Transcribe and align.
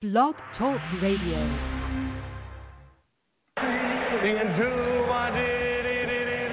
Blog 0.00 0.34
Talk 0.56 0.80
Radio. 1.02 1.36
Into 4.24 5.04
my 5.04 5.28
dee-dee-dee-dee. 5.28 6.48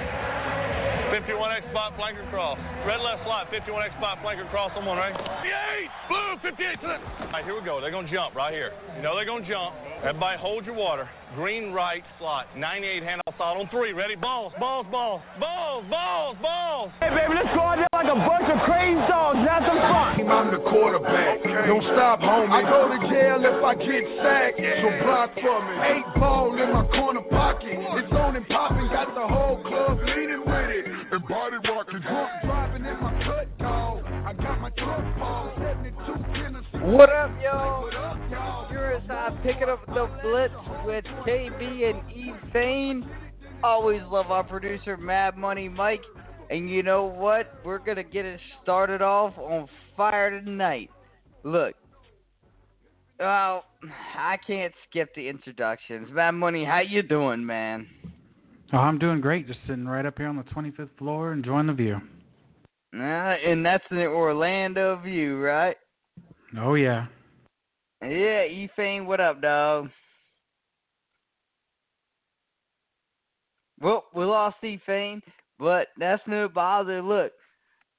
51X 1.16 1.72
spot, 1.72 1.96
flanker 1.96 2.30
cross. 2.30 2.60
Red 2.86 3.00
left 3.00 3.24
slot, 3.24 3.48
51X 3.48 3.96
spot, 3.96 4.18
flanker 4.20 4.50
cross. 4.52 4.72
Someone 4.76 4.98
right? 4.98 5.16
58! 5.16 5.88
Blue, 6.10 6.36
58 6.44 6.82
to 6.82 6.88
the... 6.88 7.00
All 7.24 7.32
right, 7.32 7.46
here 7.46 7.56
we 7.56 7.64
go. 7.64 7.80
They're 7.80 7.90
going 7.90 8.08
to 8.08 8.12
jump 8.12 8.36
right 8.36 8.52
here. 8.52 8.74
You 8.98 9.02
know 9.02 9.16
they're 9.16 9.24
going 9.24 9.44
to 9.44 9.50
jump. 9.50 9.76
Everybody 10.04 10.38
hold 10.42 10.66
your 10.66 10.76
water. 10.76 11.08
Green 11.38 11.70
right 11.70 12.02
slot, 12.18 12.50
98 12.58 13.06
handoff 13.06 13.38
slot 13.38 13.62
on 13.62 13.70
three. 13.70 13.94
Ready? 13.94 14.18
Balls, 14.18 14.58
balls, 14.58 14.90
balls, 14.90 15.22
balls, 15.38 15.86
balls, 15.86 16.36
balls. 16.42 16.90
Hey, 16.98 17.14
baby, 17.14 17.38
let's 17.38 17.54
go 17.54 17.62
out 17.62 17.78
there 17.78 17.86
like 17.94 18.10
a 18.10 18.18
bunch 18.18 18.50
of 18.50 18.58
crazy 18.66 18.98
dogs. 19.06 19.38
Have 19.46 19.62
some 19.70 19.78
fun. 19.78 20.18
I'm 20.26 20.50
the 20.50 20.66
quarterback. 20.66 21.46
Don't 21.70 21.86
stop, 21.94 22.26
homie. 22.26 22.50
I 22.50 22.66
go 22.66 22.90
to 22.90 22.98
jail 23.14 23.38
if 23.46 23.62
I 23.62 23.78
get 23.78 24.02
sacked. 24.18 24.58
So 24.82 24.90
block 25.06 25.30
for 25.38 25.62
me. 25.62 25.74
Eight 25.86 26.10
ball 26.18 26.58
in 26.58 26.74
my 26.74 26.90
corner 26.98 27.22
pocket. 27.30 27.86
It's 28.02 28.14
on 28.18 28.34
and 28.34 28.48
popping. 28.50 28.90
Got 28.90 29.14
the 29.14 29.30
whole 29.30 29.62
club 29.62 30.02
leaning 30.10 30.42
with 30.42 30.74
it. 30.74 30.90
And 30.90 31.22
body 31.22 31.62
rocking. 31.70 32.02
Drunk 32.02 32.34
driving 32.50 32.82
in 32.82 32.98
my 32.98 33.14
cut, 33.30 33.46
dog. 33.62 34.02
I 34.26 34.34
got 34.34 34.58
my 34.58 34.74
truck 34.74 35.06
ball. 35.22 35.54
72 35.62 36.02
Tennessee. 36.34 36.82
What 36.82 37.14
up. 37.14 37.30
What 37.30 37.30
up, 37.30 37.32
y'all? 37.46 37.97
You're 39.28 39.40
picking 39.42 39.68
up 39.68 39.86
the 39.88 40.10
blitz 40.22 40.54
with 40.86 41.04
KB 41.26 41.90
and 41.90 42.12
E 42.12 42.32
Fane. 42.54 43.10
Always 43.62 44.02
love 44.10 44.32
our 44.32 44.44
producer, 44.44 44.96
Mad 44.96 45.36
Money 45.36 45.68
Mike. 45.68 46.04
And 46.50 46.70
you 46.70 46.82
know 46.82 47.04
what? 47.06 47.60
We're 47.66 47.80
gonna 47.80 48.04
get 48.04 48.26
it 48.26 48.40
started 48.64 49.02
off 49.02 49.38
on 49.38 49.68
fire 49.98 50.40
tonight. 50.40 50.90
Look, 51.44 51.76
well, 53.20 53.66
I 54.18 54.38
can't 54.46 54.74
skip 54.90 55.14
the 55.14 55.28
introductions. 55.28 56.08
Mad 56.12 56.32
Money, 56.32 56.64
how 56.64 56.80
you 56.80 57.02
doing, 57.02 57.46
man? 57.46 57.88
Oh, 58.72 58.78
I'm 58.78 58.98
doing 58.98 59.20
great. 59.20 59.48
Just 59.48 59.60
sitting 59.68 59.88
right 59.88 60.06
up 60.06 60.18
here 60.18 60.28
on 60.28 60.38
the 60.38 60.44
25th 60.44 60.98
floor, 60.98 61.34
enjoying 61.34 61.68
the 61.68 61.74
view. 61.74 62.00
Uh, 62.94 63.02
and 63.02 63.66
that's 63.66 63.84
the 63.90 64.06
Orlando 64.06 65.02
view, 65.04 65.38
right? 65.40 65.76
Oh 66.58 66.76
yeah. 66.76 67.08
Yeah, 68.02 68.44
E 68.44 68.70
Fane, 68.76 69.06
what 69.06 69.20
up, 69.20 69.42
dog? 69.42 69.90
Well, 73.80 74.06
we 74.14 74.24
lost 74.24 74.64
E 74.64 74.80
Fane, 74.86 75.22
but 75.60 75.88
that's 75.98 76.22
no 76.28 76.48
bother. 76.48 77.02
Look, 77.02 77.32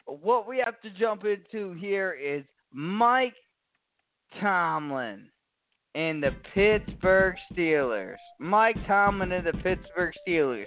what 0.07 0.47
we 0.47 0.63
have 0.65 0.81
to 0.83 0.91
jump 0.91 1.25
into 1.25 1.73
here 1.75 2.13
is 2.13 2.45
Mike 2.73 3.35
Tomlin 4.41 5.29
and 5.95 6.23
the 6.23 6.33
Pittsburgh 6.55 7.35
Steelers. 7.53 8.17
Mike 8.39 8.77
Tomlin 8.87 9.33
and 9.33 9.47
the 9.47 9.53
Pittsburgh 9.63 10.15
Steelers. 10.27 10.65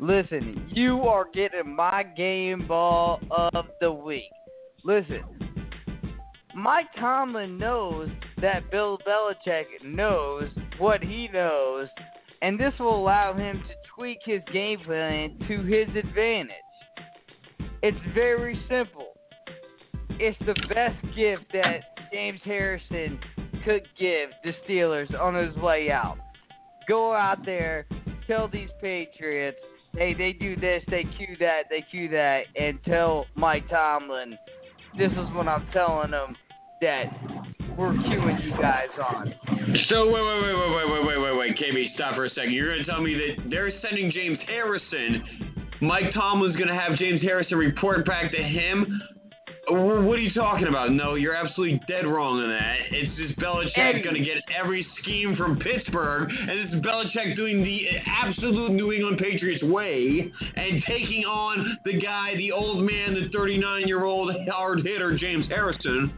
Listen, 0.00 0.68
you 0.72 1.02
are 1.02 1.26
getting 1.32 1.74
my 1.74 2.02
game 2.02 2.66
ball 2.66 3.20
of 3.30 3.66
the 3.80 3.92
week. 3.92 4.30
Listen, 4.84 5.22
Mike 6.54 6.88
Tomlin 6.98 7.56
knows 7.56 8.10
that 8.42 8.70
Bill 8.70 8.98
Belichick 9.06 9.64
knows 9.82 10.50
what 10.78 11.02
he 11.02 11.28
knows, 11.32 11.88
and 12.42 12.60
this 12.60 12.74
will 12.78 12.94
allow 12.94 13.32
him 13.32 13.62
to 13.66 13.74
tweak 13.96 14.18
his 14.24 14.42
game 14.52 14.80
plan 14.80 15.38
to 15.48 15.62
his 15.62 15.88
advantage. 15.96 16.50
It's 17.82 17.96
very 18.14 18.60
simple. 18.68 19.14
It's 20.10 20.38
the 20.40 20.54
best 20.68 21.00
gift 21.16 21.44
that 21.54 21.80
James 22.12 22.40
Harrison 22.44 23.18
could 23.64 23.88
give 23.98 24.28
the 24.44 24.52
Steelers 24.68 25.18
on 25.18 25.34
his 25.34 25.56
way 25.56 25.90
out. 25.90 26.18
Go 26.86 27.14
out 27.14 27.46
there, 27.46 27.86
tell 28.26 28.46
these 28.46 28.68
Patriots, 28.80 29.58
hey, 29.94 30.12
they 30.12 30.32
do 30.32 30.54
this, 30.56 30.82
they 30.90 31.04
cue 31.16 31.36
that, 31.40 31.62
they 31.70 31.82
cue 31.90 32.08
that, 32.10 32.42
and 32.56 32.78
tell 32.84 33.24
Mike 33.36 33.68
Tomlin, 33.70 34.36
this 34.98 35.12
is 35.12 35.34
what 35.34 35.48
I'm 35.48 35.66
telling 35.72 36.10
them 36.10 36.36
that 36.82 37.04
we're 37.78 37.92
cueing 37.92 38.44
you 38.44 38.50
guys 38.60 38.92
on. 39.00 39.32
So 39.88 40.06
wait, 40.10 40.20
wait, 40.20 40.42
wait, 40.42 40.54
wait, 40.54 40.70
wait, 40.76 40.90
wait, 40.92 41.06
wait, 41.06 41.18
wait, 41.18 41.36
wait, 41.38 41.56
KB, 41.56 41.94
stop 41.94 42.16
for 42.16 42.26
a 42.26 42.30
second. 42.30 42.52
You're 42.52 42.72
gonna 42.72 42.84
tell 42.84 43.00
me 43.00 43.14
that 43.14 43.48
they're 43.48 43.72
sending 43.80 44.10
James 44.12 44.38
Harrison. 44.46 45.48
Mike 45.80 46.12
Tomlin's 46.12 46.56
gonna 46.56 46.78
have 46.78 46.98
James 46.98 47.22
Harrison 47.22 47.56
report 47.56 48.04
back 48.04 48.30
to 48.32 48.42
him. 48.42 49.00
What 49.68 50.18
are 50.18 50.20
you 50.20 50.34
talking 50.34 50.66
about? 50.66 50.92
No, 50.92 51.14
you're 51.14 51.36
absolutely 51.36 51.80
dead 51.86 52.04
wrong 52.04 52.40
on 52.40 52.48
that. 52.50 52.76
It's 52.90 53.16
just 53.16 53.38
Belichick 53.38 53.78
Eddie. 53.78 54.02
gonna 54.02 54.18
get 54.18 54.42
every 54.60 54.84
scheme 55.00 55.36
from 55.36 55.58
Pittsburgh, 55.58 56.28
and 56.30 56.48
this 56.50 56.74
is 56.74 56.84
Belichick 56.84 57.36
doing 57.36 57.62
the 57.62 57.86
absolute 58.06 58.72
New 58.72 58.92
England 58.92 59.18
Patriots 59.18 59.62
way 59.62 60.30
and 60.56 60.82
taking 60.86 61.24
on 61.24 61.78
the 61.84 61.98
guy, 62.00 62.34
the 62.36 62.50
old 62.50 62.84
man, 62.84 63.14
the 63.14 63.30
39 63.32 63.86
year 63.86 64.04
old 64.04 64.34
hard 64.50 64.80
hitter 64.84 65.16
James 65.16 65.46
Harrison 65.48 66.12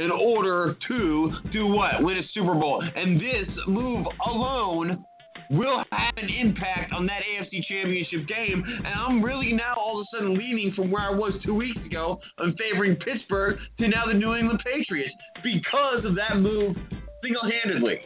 in 0.00 0.10
order 0.10 0.76
to 0.88 1.32
do 1.52 1.66
what? 1.66 2.02
Win 2.02 2.16
a 2.16 2.22
Super 2.32 2.54
Bowl. 2.54 2.82
And 2.96 3.20
this 3.20 3.48
move 3.66 4.06
alone 4.26 5.04
will 5.50 5.84
have 5.92 6.14
an 6.16 6.28
impact 6.28 6.92
on 6.92 7.06
that 7.06 7.20
AFC 7.22 7.62
Championship 7.66 8.26
game. 8.26 8.62
And 8.66 8.86
I'm 8.86 9.22
really 9.22 9.52
now 9.52 9.74
all 9.76 10.00
of 10.00 10.06
a 10.06 10.16
sudden 10.16 10.38
leaning 10.38 10.72
from 10.74 10.90
where 10.90 11.02
I 11.02 11.10
was 11.10 11.34
two 11.44 11.54
weeks 11.54 11.80
ago 11.84 12.18
on 12.38 12.56
favoring 12.56 12.96
Pittsburgh 12.96 13.58
to 13.78 13.88
now 13.88 14.06
the 14.06 14.14
New 14.14 14.34
England 14.34 14.62
Patriots 14.64 15.14
because 15.42 16.04
of 16.04 16.14
that 16.14 16.36
move 16.36 16.76
single 17.22 17.42
handedly. 17.42 17.98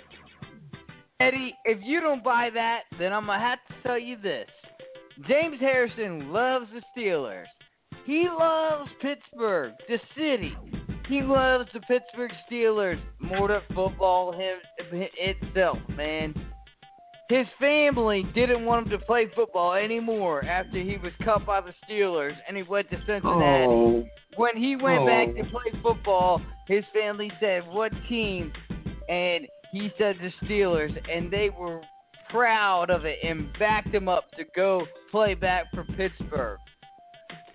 Eddie, 1.20 1.54
if 1.64 1.78
you 1.82 2.00
don't 2.00 2.24
buy 2.24 2.50
that, 2.52 2.80
then 2.98 3.12
I'm 3.12 3.26
gonna 3.26 3.38
have 3.38 3.60
to 3.68 3.74
tell 3.86 3.98
you 3.98 4.16
this. 4.20 4.48
James 5.28 5.60
Harrison 5.60 6.32
loves 6.32 6.66
the 6.74 6.82
Steelers. 6.96 7.44
He 8.04 8.28
loves 8.28 8.90
Pittsburgh, 9.00 9.72
the 9.88 9.98
city. 10.16 10.56
He 11.08 11.20
loves 11.20 11.68
the 11.74 11.80
Pittsburgh 11.80 12.30
Steelers 12.50 13.00
more 13.20 13.48
than 13.48 13.60
football 13.74 14.32
him, 14.32 14.56
itself, 14.90 15.78
man. 15.96 16.34
His 17.28 17.46
family 17.58 18.24
didn't 18.34 18.64
want 18.64 18.86
him 18.86 18.98
to 18.98 19.04
play 19.04 19.26
football 19.34 19.74
anymore 19.74 20.44
after 20.44 20.78
he 20.78 20.98
was 21.02 21.12
cut 21.24 21.46
by 21.46 21.60
the 21.60 21.72
Steelers 21.88 22.34
and 22.46 22.56
he 22.56 22.62
went 22.62 22.90
to 22.90 22.96
Cincinnati. 22.98 23.66
Oh. 23.66 24.04
When 24.36 24.56
he 24.56 24.76
went 24.76 25.02
oh. 25.02 25.06
back 25.06 25.28
Oh. 25.28 25.42
to 25.42 25.50
play 25.50 25.80
football, 25.82 26.42
his 26.68 26.84
family 26.92 27.30
said, 27.40 27.62
What 27.68 27.92
team? 28.08 28.52
And 29.08 29.46
he 29.72 29.90
said 29.98 30.16
the 30.20 30.32
Steelers, 30.46 30.96
and 31.10 31.30
they 31.30 31.50
were 31.50 31.80
proud 32.30 32.90
of 32.90 33.04
it 33.04 33.18
and 33.22 33.48
backed 33.58 33.94
him 33.94 34.08
up 34.08 34.30
to 34.32 34.44
go 34.56 34.86
play 35.10 35.34
back 35.34 35.66
for 35.72 35.84
Pittsburgh. 35.96 36.58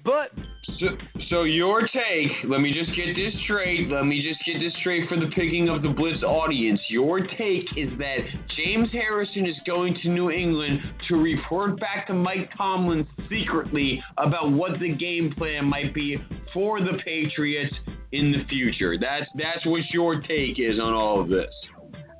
But 0.09 0.31
So, 0.80 0.88
so 1.30 1.44
your 1.44 1.81
take, 1.81 2.31
let 2.47 2.62
me 2.62 2.74
just 2.74 2.96
get 2.96 3.14
this 3.16 3.34
straight. 3.44 3.90
Let 3.90 4.08
me 4.08 4.28
just 4.28 4.44
get 4.44 4.59
this 4.59 4.74
straight 4.80 5.08
for 5.08 5.18
the 5.18 5.28
picking 5.36 5.70
of 5.70 5.84
the 5.84 5.90
Blitz 5.90 6.24
audience. 6.24 6.80
Your 6.90 7.20
take 7.20 7.66
is 7.78 7.90
that 8.00 8.18
James 8.58 8.90
Harrison 8.92 9.46
is 9.46 9.56
going 9.68 9.96
to 10.02 10.09
New 10.09 10.31
England 10.31 10.80
to 11.09 11.16
report 11.16 11.80
back 11.80 12.08
to 12.08 12.16
Mike 12.16 12.50
Tomlin 12.58 13.06
secretly 13.30 14.02
about 14.18 14.52
what 14.52 14.80
the 14.80 14.96
game 14.96 15.31
plan 15.38 15.66
might 15.66 15.94
be 15.94 16.18
for 16.56 16.80
the 16.80 16.97
Patriots 17.06 17.76
in 18.12 18.31
the 18.31 18.44
future. 18.50 18.97
That's 19.00 19.30
that's 19.36 19.64
what 19.68 19.81
your 19.91 20.22
take 20.22 20.58
is 20.58 20.80
on 20.80 20.94
all 20.94 21.22
of 21.22 21.30
this. 21.30 21.53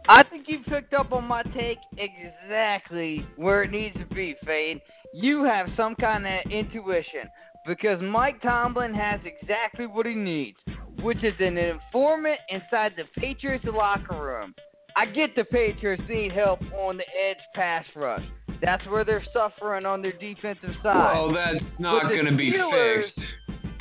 I 0.08 0.22
think 0.24 0.46
you 0.48 0.60
picked 0.68 0.94
up 0.94 1.12
on 1.12 1.24
my 1.24 1.42
take 1.42 1.80
exactly 1.98 3.26
where 3.36 3.64
it 3.64 3.72
needs 3.72 3.96
to 3.96 4.06
be, 4.14 4.36
Fane. 4.46 4.80
You 5.12 5.44
have 5.44 5.68
some 5.76 5.96
kind 5.96 6.28
of 6.28 6.52
intuition 6.52 7.30
because 7.66 8.02
Mike 8.02 8.42
Tomlin 8.42 8.94
has 8.94 9.20
exactly 9.24 9.86
what 9.86 10.06
he 10.06 10.16
needs, 10.16 10.58
which 11.02 11.24
is 11.24 11.34
an 11.40 11.58
informant 11.58 12.40
inside 12.50 12.94
the 12.98 13.04
Patriots 13.20 13.66
locker 13.66 14.22
room. 14.22 14.54
I 14.96 15.06
get 15.06 15.36
the 15.36 15.44
Patriots 15.46 16.04
need 16.10 16.32
help 16.32 16.62
on 16.74 16.98
the 16.98 17.04
edge 17.04 17.38
pass 17.56 17.86
rush. 17.96 18.24
That's 18.62 18.86
where 18.88 19.06
they're 19.06 19.24
suffering 19.34 19.86
on 19.86 20.02
their 20.02 20.14
defensive 20.14 20.76
side. 20.84 21.14
Well, 21.14 21.34
that's 21.34 21.64
not 21.78 22.04
going 22.10 22.26
to 22.26 22.36
be 22.36 22.52
fixed. 22.52 23.20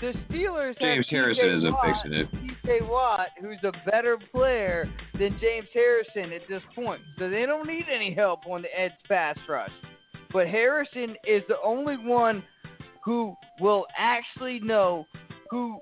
The 0.00 0.12
Steelers 0.30 0.78
James 0.78 1.06
have 1.10 1.10
Harrison 1.10 1.58
isn't 1.58 1.76
fixing 1.84 2.12
it. 2.12 2.28
TJ 2.64 2.88
Watt, 2.88 3.28
who's 3.40 3.58
a 3.64 3.72
better 3.90 4.16
player 4.32 4.88
than 5.14 5.36
James 5.40 5.66
Harrison 5.74 6.32
at 6.32 6.42
this 6.48 6.62
point, 6.76 7.00
so 7.18 7.28
they 7.28 7.46
don't 7.46 7.66
need 7.66 7.86
any 7.92 8.14
help 8.14 8.46
on 8.46 8.62
the 8.62 8.68
edge 8.78 8.92
pass 9.08 9.36
rush. 9.48 9.72
But 10.32 10.46
Harrison 10.46 11.16
is 11.26 11.42
the 11.48 11.56
only 11.64 11.96
one 11.96 12.44
who 13.08 13.34
will 13.58 13.86
actually 13.96 14.60
know 14.60 15.06
who 15.48 15.78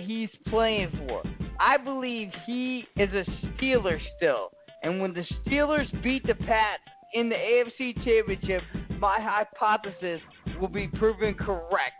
he's 0.00 0.28
playing 0.48 0.90
for. 0.98 1.22
I 1.58 1.78
believe 1.78 2.28
he 2.44 2.84
is 2.98 3.08
a 3.14 3.24
Steeler 3.46 3.98
still, 4.18 4.50
and 4.82 5.00
when 5.00 5.14
the 5.14 5.24
Steelers 5.46 5.90
beat 6.02 6.26
the 6.26 6.34
Pats 6.34 6.82
in 7.14 7.30
the 7.30 7.36
AFC 7.36 7.94
Championship, 8.04 8.60
my 9.00 9.18
hypothesis 9.18 10.20
will 10.60 10.68
be 10.68 10.88
proven 10.88 11.32
correct. 11.32 11.94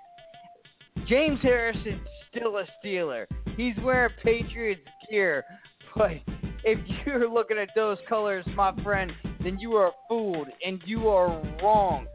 James 1.09 1.41
Harrison's 1.43 2.07
still 2.31 2.59
a 2.59 2.67
Steeler. 2.85 3.25
He's 3.57 3.75
wearing 3.83 4.13
Patriots 4.23 4.83
gear, 5.11 5.47
but 5.97 6.11
if 6.63 6.79
you're 7.07 7.33
looking 7.33 7.57
at 7.57 7.71
those 7.75 7.97
colors, 8.07 8.45
my 8.55 8.75
friend, 8.85 9.13
then 9.43 9.59
you 9.59 9.77
are 9.77 9.93
fooled 10.11 10.49
and 10.63 10.83
you 10.85 11.09
are 11.09 11.43
wrong. 11.63 12.07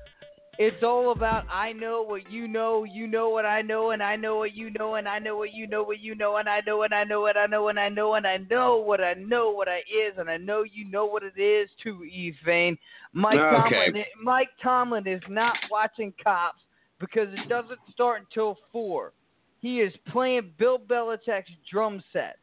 It's 0.60 0.84
all 0.84 1.12
about 1.12 1.46
I 1.52 1.74
know 1.74 2.04
what 2.04 2.32
you 2.32 2.48
know, 2.48 2.84
you 2.84 3.08
know 3.08 3.30
what 3.30 3.44
I 3.46 3.62
know, 3.64 3.90
and 3.92 4.04
I 4.04 4.16
know 4.16 4.38
what 4.38 4.54
you 4.56 4.70
know, 4.78 4.96
and 4.96 5.08
I 5.08 5.18
know 5.18 5.36
what 5.36 5.52
you 5.52 5.68
know, 5.68 5.82
what 5.82 6.00
you 6.00 6.14
know, 6.14 6.38
and 6.38 6.48
I 6.48 6.62
know 6.66 6.78
what 6.78 6.94
I 6.94 7.04
know 7.04 7.22
what 7.22 7.36
I 7.38 7.48
know, 7.48 7.70
and 7.70 7.80
I 7.80 7.90
know 7.90 8.14
and 8.14 8.28
I 8.28 8.38
know 8.38 8.78
what 8.78 9.02
I 9.02 9.16
know 9.16 9.50
what 9.50 9.68
I 9.68 9.78
is, 9.80 10.14
and 10.18 10.30
I 10.30 10.38
know 10.38 10.62
you 10.64 10.90
know 10.92 11.06
what 11.06 11.24
it 11.24 11.40
is 11.42 11.70
too, 11.82 12.04
Eve 12.04 12.36
Vane. 12.46 12.78
Mike 13.14 13.40
Okay. 13.40 13.86
Tomlin 13.88 14.06
Mike 14.22 14.50
Tomlin 14.62 15.08
is 15.08 15.22
not 15.28 15.56
watching 15.72 16.14
cops 16.24 16.62
because 17.00 17.30
it 17.34 17.50
doesn't 17.50 17.80
start 17.92 18.22
until 18.22 18.58
four. 18.72 19.12
He 19.60 19.80
is 19.82 19.94
playing 20.12 20.52
Bill 20.60 20.78
Belichick's 20.78 21.50
drum 21.72 22.04
set. 22.14 22.36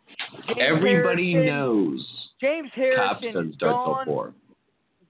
James 0.49 0.59
Everybody 0.61 1.33
Harrison- 1.33 1.55
knows. 1.57 2.29
James 2.41 2.71
Cops 2.75 2.77
Harrison 3.21 3.33
doesn't 3.35 3.49
is 3.51 3.55
start 3.55 3.73
till 3.85 3.95
gone. 3.95 4.05
four. 4.07 4.35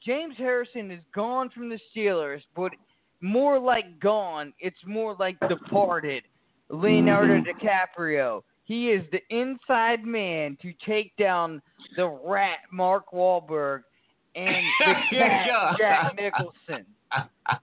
James 0.04 0.34
Harrison 0.36 0.90
is 0.90 1.00
gone 1.14 1.50
from 1.50 1.68
the 1.68 1.78
Steelers, 1.94 2.40
but 2.56 2.72
more 3.20 3.58
like 3.58 3.98
gone. 4.00 4.52
It's 4.60 4.80
more 4.86 5.14
like 5.18 5.36
departed. 5.48 6.24
Leonardo 6.68 7.34
Mhm. 7.40 7.46
DiCaprio. 7.46 8.42
He 8.64 8.90
is 8.90 9.04
the 9.10 9.20
inside 9.34 10.04
man 10.04 10.56
to 10.62 10.72
take 10.86 11.14
down 11.16 11.60
the 11.96 12.06
rat 12.06 12.60
Mark 12.70 13.10
Wahlberg 13.12 13.82
and 14.36 14.64
the 14.78 14.94
cat 15.10 15.46
Yeah. 15.48 15.74
Jack 15.76 16.14
Nicholson. 16.16 16.86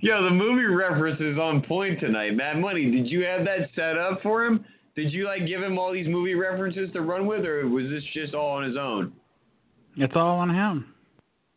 Yo, 0.00 0.22
the 0.24 0.30
movie 0.30 0.64
reference 0.64 1.20
is 1.20 1.38
on 1.38 1.62
point 1.62 1.98
tonight. 2.00 2.34
Mad 2.34 2.60
Money, 2.60 2.90
did 2.90 3.08
you 3.08 3.24
have 3.24 3.44
that 3.44 3.68
set 3.74 3.96
up 3.96 4.22
for 4.22 4.44
him? 4.44 4.64
Did 4.94 5.12
you 5.12 5.24
like 5.24 5.46
give 5.46 5.62
him 5.62 5.78
all 5.78 5.92
these 5.92 6.08
movie 6.08 6.34
references 6.34 6.90
to 6.92 7.00
run 7.00 7.26
with, 7.26 7.44
or 7.44 7.66
was 7.68 7.88
this 7.88 8.02
just 8.14 8.34
all 8.34 8.50
on 8.56 8.64
his 8.64 8.76
own? 8.76 9.12
It's 9.96 10.14
all 10.16 10.38
on 10.38 10.50
him. 10.50 10.92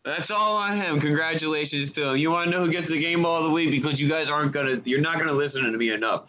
That's 0.03 0.31
all 0.31 0.55
on 0.57 0.77
him. 0.77 0.99
Congratulations 0.99 1.91
to 1.95 2.09
him. 2.09 2.17
You 2.17 2.31
want 2.31 2.47
to 2.47 2.51
know 2.51 2.65
who 2.65 2.71
gets 2.71 2.87
the 2.89 2.99
game 2.99 3.21
ball 3.21 3.37
of 3.37 3.43
the 3.43 3.51
week 3.51 3.69
because 3.69 3.99
you 3.99 4.09
guys 4.09 4.25
aren't 4.29 4.51
gonna, 4.53 4.77
you're 4.83 5.01
not 5.01 5.19
gonna 5.19 5.33
listen 5.33 5.61
to 5.61 5.77
me 5.77 5.91
enough. 5.93 6.25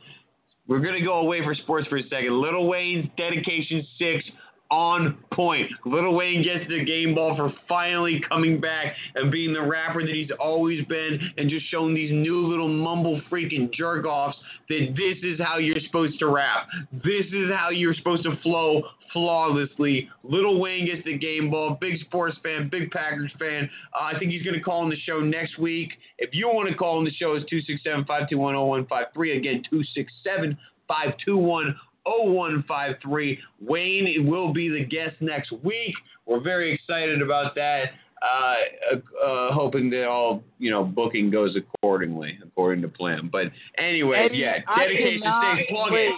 We're 0.68 0.80
gonna 0.80 1.02
go 1.02 1.20
away 1.20 1.42
for 1.42 1.54
sports 1.54 1.88
for 1.88 1.96
a 1.96 2.02
second. 2.04 2.38
Lil 2.40 2.66
Wayne's 2.66 3.08
dedication 3.16 3.82
six 3.98 4.24
on 4.72 5.18
point. 5.34 5.70
Lil 5.84 6.14
Wayne 6.14 6.42
gets 6.42 6.66
the 6.66 6.82
game 6.82 7.14
ball 7.14 7.36
for 7.36 7.52
finally 7.68 8.22
coming 8.26 8.58
back 8.58 8.94
and 9.14 9.30
being 9.30 9.52
the 9.52 9.60
rapper 9.60 10.00
that 10.00 10.14
he's 10.14 10.30
always 10.40 10.82
been 10.86 11.20
and 11.36 11.50
just 11.50 11.70
showing 11.70 11.94
these 11.94 12.10
new 12.10 12.46
little 12.46 12.68
mumble 12.68 13.20
freaking 13.30 13.70
jerk 13.74 14.06
offs 14.06 14.36
that 14.70 14.94
this 14.96 15.18
is 15.22 15.38
how 15.38 15.58
you're 15.58 15.76
supposed 15.86 16.18
to 16.18 16.28
rap. 16.28 16.68
This 16.90 17.26
is 17.34 17.50
how 17.54 17.68
you're 17.68 17.94
supposed 17.94 18.22
to 18.22 18.34
flow 18.42 18.82
flawlessly. 19.12 20.08
Lil 20.24 20.58
Wayne 20.58 20.86
gets 20.86 21.04
the 21.04 21.18
game 21.18 21.50
ball. 21.50 21.76
Big 21.78 22.00
sports 22.00 22.38
fan, 22.42 22.70
big 22.70 22.90
Packers 22.90 23.30
fan. 23.38 23.68
Uh, 23.94 24.04
I 24.04 24.18
think 24.18 24.32
he's 24.32 24.42
going 24.42 24.56
to 24.56 24.62
call 24.62 24.80
on 24.80 24.88
the 24.88 24.96
show 25.04 25.20
next 25.20 25.58
week. 25.58 25.90
If 26.16 26.30
you 26.32 26.48
want 26.48 26.70
to 26.70 26.74
call 26.74 26.96
on 26.96 27.04
the 27.04 27.12
show, 27.12 27.34
it's 27.34 27.44
267 27.50 28.06
521 28.06 28.54
0153. 28.54 29.36
Again, 29.36 29.62
267 29.68 30.56
521 30.88 31.76
0153. 32.06 33.38
Wayne 33.60 34.26
will 34.28 34.52
be 34.52 34.68
the 34.68 34.84
guest 34.84 35.16
next 35.20 35.52
week. 35.64 35.94
We're 36.26 36.40
very 36.40 36.72
excited 36.74 37.22
about 37.22 37.54
that. 37.56 37.84
Uh, 38.22 38.96
uh, 39.24 39.52
hoping 39.52 39.90
that 39.90 40.06
all 40.06 40.44
you 40.60 40.70
know 40.70 40.84
booking 40.84 41.28
goes 41.28 41.56
accordingly, 41.56 42.38
according 42.42 42.80
to 42.82 42.88
plan. 42.88 43.28
But 43.32 43.46
anyway, 43.78 44.28
And 44.30 44.36
yeah, 44.38 44.58
dedication 44.78 45.22
plug 45.68 45.90
wait. 45.90 46.06
it. 46.06 46.14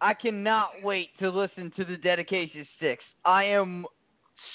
I 0.00 0.14
cannot 0.14 0.70
wait 0.82 1.10
to 1.18 1.28
listen 1.28 1.70
to 1.76 1.84
the 1.84 1.96
dedication 1.98 2.66
six. 2.80 3.02
I 3.26 3.44
am 3.44 3.84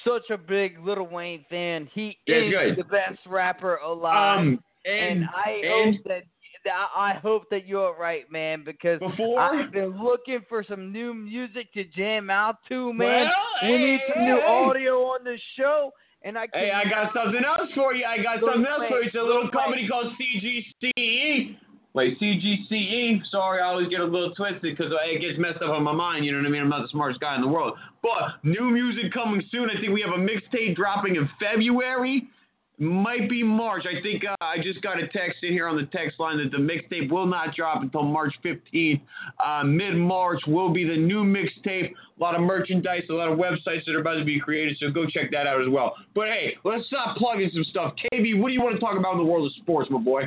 such 0.04 0.30
a 0.32 0.38
big 0.38 0.80
Lil 0.84 1.04
Wayne 1.04 1.46
fan. 1.50 1.88
He 1.94 2.18
Yeah, 2.26 2.38
is 2.38 2.76
good. 2.76 2.78
the 2.78 2.90
best 2.90 3.20
rapper 3.28 3.76
alive. 3.76 4.40
Um, 4.40 4.64
and, 4.86 5.20
and, 5.20 5.26
I 5.26 5.50
and 5.52 5.96
hope 5.96 6.04
that 6.06 6.24
I 6.72 7.20
hope 7.22 7.50
that 7.50 7.68
you're 7.68 7.96
right, 7.96 8.30
man, 8.32 8.64
because 8.64 9.00
before 9.00 9.40
I've 9.40 9.72
been 9.72 10.02
looking 10.02 10.40
for 10.48 10.64
some 10.64 10.92
new 10.92 11.14
music 11.14 11.74
to 11.74 11.84
jam 11.84 12.30
out 12.30 12.58
to, 12.70 12.94
man. 12.94 13.28
Well, 13.28 13.72
we 13.72 13.78
need 13.78 14.00
some 14.14 14.26
new 14.26 14.36
hey, 14.36 14.48
audio 14.48 14.94
on 15.00 15.24
the 15.24 15.38
show, 15.58 15.92
and 16.24 16.38
I 16.38 16.48
Hey, 16.54 16.72
I 16.72 16.90
got 16.90 17.14
something 17.14 17.44
else 17.44 17.70
for 17.76 17.94
you. 17.94 18.06
I 18.06 18.22
got 18.22 18.42
Lil 18.42 18.54
something 18.54 18.72
else 18.72 18.84
for 18.90 19.00
you. 19.02 19.08
It's 19.08 19.16
a 19.16 19.20
little 19.20 19.44
Lil 19.44 19.52
company 19.52 19.88
called 19.88 20.14
CGCE. 20.20 21.58
Wait, 21.94 22.20
CGCE. 22.20 23.22
Sorry, 23.30 23.62
I 23.62 23.68
always 23.68 23.88
get 23.88 24.00
a 24.00 24.06
little 24.06 24.34
twisted 24.34 24.62
because 24.62 24.92
it 24.92 25.22
gets 25.22 25.38
messed 25.38 25.62
up 25.62 25.70
on 25.70 25.84
my 25.84 25.94
mind. 25.94 26.26
You 26.26 26.32
know 26.32 26.40
what 26.40 26.48
I 26.48 26.50
mean? 26.50 26.64
I'm 26.64 26.70
not 26.70 26.82
the 26.82 26.88
smartest 26.90 27.22
guy 27.22 27.36
in 27.36 27.42
the 27.42 27.48
world. 27.48 27.78
But 28.02 28.44
new 28.44 28.72
music 28.72 29.14
coming 29.14 29.44
soon. 29.52 29.70
I 29.70 29.80
think 29.80 29.94
we 29.94 30.02
have 30.02 30.18
a 30.18 30.22
mixtape 30.22 30.76
dropping 30.76 31.18
in 31.18 31.30
February. 31.40 32.28
Might 32.80 33.30
be 33.30 33.44
March. 33.44 33.84
I 33.86 34.02
think 34.02 34.24
uh, 34.26 34.36
I 34.42 34.58
just 34.58 34.82
got 34.82 34.98
a 34.98 35.08
text 35.08 35.44
in 35.44 35.54
here 35.54 35.68
on 35.68 35.78
the 35.78 35.86
text 35.86 36.20
line 36.20 36.38
that 36.40 36.52
the 36.52 36.58
mixtape 36.58 37.12
will 37.12 37.28
not 37.28 37.56
drop 37.56 37.84
until 37.84 38.02
March 38.02 38.34
15th. 38.44 39.00
Uh, 39.44 39.64
Mid 39.64 39.96
March 39.96 40.42
will 40.48 40.74
be 40.74 40.84
the 40.84 40.98
new 40.98 41.24
mixtape. 41.24 41.92
A 41.92 42.22
lot 42.22 42.34
of 42.34 42.42
merchandise, 42.42 43.04
a 43.10 43.14
lot 43.14 43.32
of 43.32 43.38
websites 43.38 43.86
that 43.86 43.94
are 43.96 44.02
about 44.02 44.16
to 44.16 44.26
be 44.26 44.40
created, 44.40 44.76
so 44.80 44.90
go 44.90 45.06
check 45.06 45.30
that 45.32 45.46
out 45.46 45.62
as 45.62 45.68
well. 45.70 45.96
But 46.16 46.30
hey, 46.30 46.56
let's 46.64 46.88
stop 46.88 47.16
plugging 47.18 47.52
some 47.54 47.64
stuff. 47.66 47.94
KB, 48.12 48.42
what 48.42 48.48
do 48.48 48.54
you 48.54 48.62
want 48.62 48.76
to 48.76 48.80
talk 48.80 48.98
about 48.98 49.14
in 49.14 49.18
the 49.20 49.26
world 49.26 49.46
of 49.46 49.54
sports, 49.62 49.90
my 49.92 50.00
boy? 50.00 50.24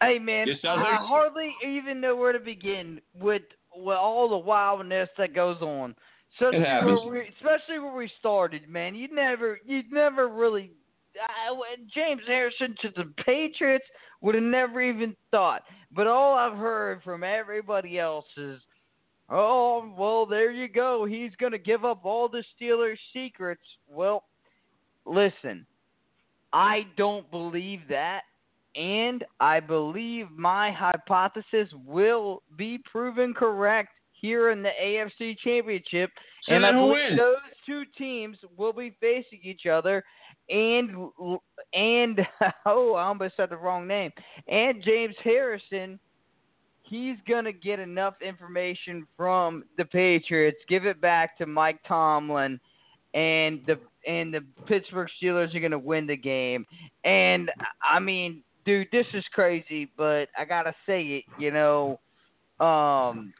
Hey 0.00 0.20
man, 0.20 0.46
I 0.62 0.96
hardly 1.00 1.52
even 1.66 2.00
know 2.00 2.14
where 2.14 2.32
to 2.32 2.38
begin 2.38 3.00
with 3.20 3.42
with 3.74 3.96
all 3.96 4.28
the 4.28 4.38
wildness 4.38 5.08
that 5.18 5.34
goes 5.34 5.60
on. 5.60 5.96
Especially 6.36 6.60
where 6.84 7.08
we, 7.10 7.20
especially 7.36 7.78
where 7.80 7.96
we 7.96 8.10
started, 8.20 8.68
man. 8.68 8.94
You 8.94 9.08
never, 9.12 9.58
you 9.64 9.82
never 9.90 10.28
really. 10.28 10.70
I, 11.22 11.52
James 11.94 12.22
Harrison 12.26 12.74
to 12.82 12.90
the 12.96 13.12
Patriots 13.24 13.84
would 14.20 14.34
have 14.34 14.44
never 14.44 14.80
even 14.80 15.14
thought. 15.30 15.62
But 15.94 16.06
all 16.06 16.34
I've 16.34 16.56
heard 16.56 17.02
from 17.02 17.22
everybody 17.24 17.98
else 17.98 18.26
is, 18.36 18.60
oh 19.30 19.92
well, 19.96 20.26
there 20.26 20.50
you 20.50 20.68
go. 20.68 21.04
He's 21.04 21.32
gonna 21.40 21.58
give 21.58 21.84
up 21.84 22.04
all 22.04 22.28
the 22.28 22.44
Steelers' 22.60 22.98
secrets. 23.12 23.62
Well, 23.88 24.24
listen, 25.06 25.66
I 26.52 26.86
don't 26.96 27.30
believe 27.30 27.80
that 27.88 28.22
and 28.78 29.24
I 29.40 29.60
believe 29.60 30.26
my 30.30 30.70
hypothesis 30.70 31.68
will 31.84 32.42
be 32.56 32.78
proven 32.90 33.34
correct 33.34 33.90
here 34.12 34.50
in 34.50 34.62
the 34.62 34.70
AFC 34.82 35.36
Championship. 35.38 36.10
So 36.44 36.54
and 36.54 36.64
I 36.64 36.72
believe 36.72 36.92
wins? 36.92 37.18
those 37.18 37.36
two 37.66 37.82
teams 37.96 38.36
will 38.56 38.72
be 38.72 38.94
facing 39.00 39.40
each 39.42 39.66
other. 39.66 40.04
And 40.50 40.90
and 41.74 42.20
oh, 42.66 42.94
I 42.94 43.04
almost 43.04 43.36
said 43.36 43.50
the 43.50 43.56
wrong 43.56 43.86
name. 43.86 44.10
And 44.48 44.82
James 44.82 45.14
Harrison, 45.22 45.98
he's 46.82 47.16
gonna 47.28 47.52
get 47.52 47.78
enough 47.78 48.14
information 48.22 49.06
from 49.16 49.64
the 49.76 49.84
Patriots, 49.84 50.58
give 50.68 50.86
it 50.86 51.00
back 51.00 51.36
to 51.38 51.46
Mike 51.46 51.80
Tomlin, 51.86 52.58
and 53.14 53.60
the 53.66 53.78
and 54.06 54.32
the 54.32 54.40
Pittsburgh 54.66 55.08
Steelers 55.22 55.54
are 55.54 55.60
gonna 55.60 55.78
win 55.78 56.06
the 56.06 56.16
game. 56.16 56.64
And 57.04 57.50
I 57.82 57.98
mean, 57.98 58.42
dude, 58.64 58.88
this 58.92 59.06
is 59.14 59.24
crazy, 59.32 59.90
but 59.96 60.28
I 60.36 60.44
gotta 60.46 60.74
say 60.86 61.02
it. 61.02 61.24
You 61.38 61.50
know, 61.50 62.00
um, 62.64 63.32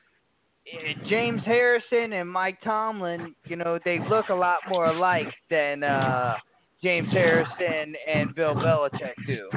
James 1.09 1.41
Harrison 1.45 2.13
and 2.13 2.31
Mike 2.31 2.59
Tomlin, 2.63 3.35
you 3.47 3.57
know, 3.57 3.79
they 3.85 3.99
look 4.11 4.29
a 4.29 4.35
lot 4.35 4.59
more 4.69 4.87
alike 4.87 5.33
than 5.51 5.83
uh, 5.83 6.35
James 6.83 7.09
Harrison 7.11 7.95
and 8.07 8.35
Bill 8.35 8.55
Belichick 8.55 9.15
do. 9.27 9.49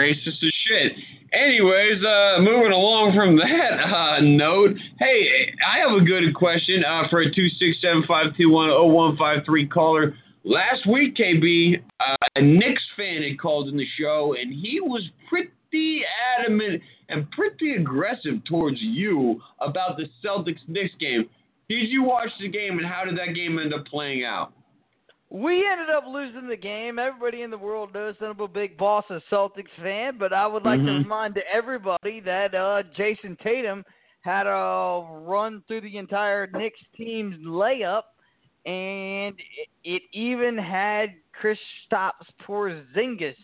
Racist 0.00 0.42
as 0.42 0.52
shit. 0.66 0.92
Anyways, 1.32 2.04
uh, 2.04 2.40
moving 2.40 2.72
along 2.72 3.14
from 3.14 3.36
that 3.36 3.78
uh, 3.80 4.20
note, 4.20 4.76
hey, 4.98 5.54
I 5.64 5.78
have 5.78 5.96
a 5.96 6.04
good 6.04 6.34
question 6.34 6.84
uh, 6.84 7.04
for 7.08 7.20
a 7.20 7.32
two 7.32 7.48
six 7.60 7.80
seven 7.80 8.02
five 8.08 8.36
two 8.36 8.50
one 8.50 8.68
zero 8.68 8.86
one 8.86 9.16
five 9.16 9.44
three 9.46 9.66
caller. 9.68 10.16
Last 10.44 10.88
week, 10.88 11.14
KB, 11.14 11.80
uh, 12.00 12.16
a 12.34 12.42
Knicks 12.42 12.82
fan 12.96 13.22
had 13.22 13.38
called 13.38 13.68
in 13.68 13.76
the 13.76 13.86
show, 13.96 14.34
and 14.36 14.52
he 14.52 14.80
was 14.80 15.08
pretty 15.28 16.02
adamant 16.36 16.82
and 17.08 17.30
pretty 17.30 17.74
aggressive 17.74 18.44
towards 18.48 18.78
you 18.80 19.40
about 19.60 19.96
the 19.96 20.06
Celtics 20.24 20.66
Knicks 20.66 20.94
game. 20.98 21.28
Did 21.68 21.88
you 21.88 22.02
watch 22.02 22.28
the 22.40 22.48
game, 22.48 22.78
and 22.78 22.86
how 22.86 23.04
did 23.04 23.16
that 23.18 23.34
game 23.34 23.58
end 23.58 23.72
up 23.72 23.86
playing 23.86 24.24
out? 24.24 24.52
We 25.30 25.66
ended 25.66 25.88
up 25.88 26.04
losing 26.06 26.46
the 26.46 26.56
game. 26.56 26.98
Everybody 26.98 27.40
in 27.40 27.50
the 27.50 27.56
world 27.56 27.94
knows 27.94 28.14
that 28.20 28.26
I'm 28.26 28.40
a 28.40 28.48
big 28.48 28.76
Boston 28.76 29.22
Celtics 29.30 29.70
fan, 29.82 30.18
but 30.18 30.32
I 30.32 30.46
would 30.46 30.62
like 30.62 30.80
to 30.80 30.86
Mhm. 30.86 31.04
remind 31.04 31.38
everybody 31.50 32.20
that 32.20 32.54
uh, 32.54 32.82
Jayson 32.94 33.36
Tatum 33.42 33.82
had 34.20 34.46
a 34.46 35.02
run 35.10 35.62
through 35.62 35.80
the 35.80 35.96
entire 35.96 36.46
Knicks 36.48 36.80
team's 36.94 37.38
layup, 37.46 38.02
and 38.66 39.34
it, 39.56 39.68
it 39.84 40.02
even 40.12 40.58
had 40.58 41.14
Chris 41.32 41.58
Kristaps 41.90 42.28
Porzingis 42.46 43.36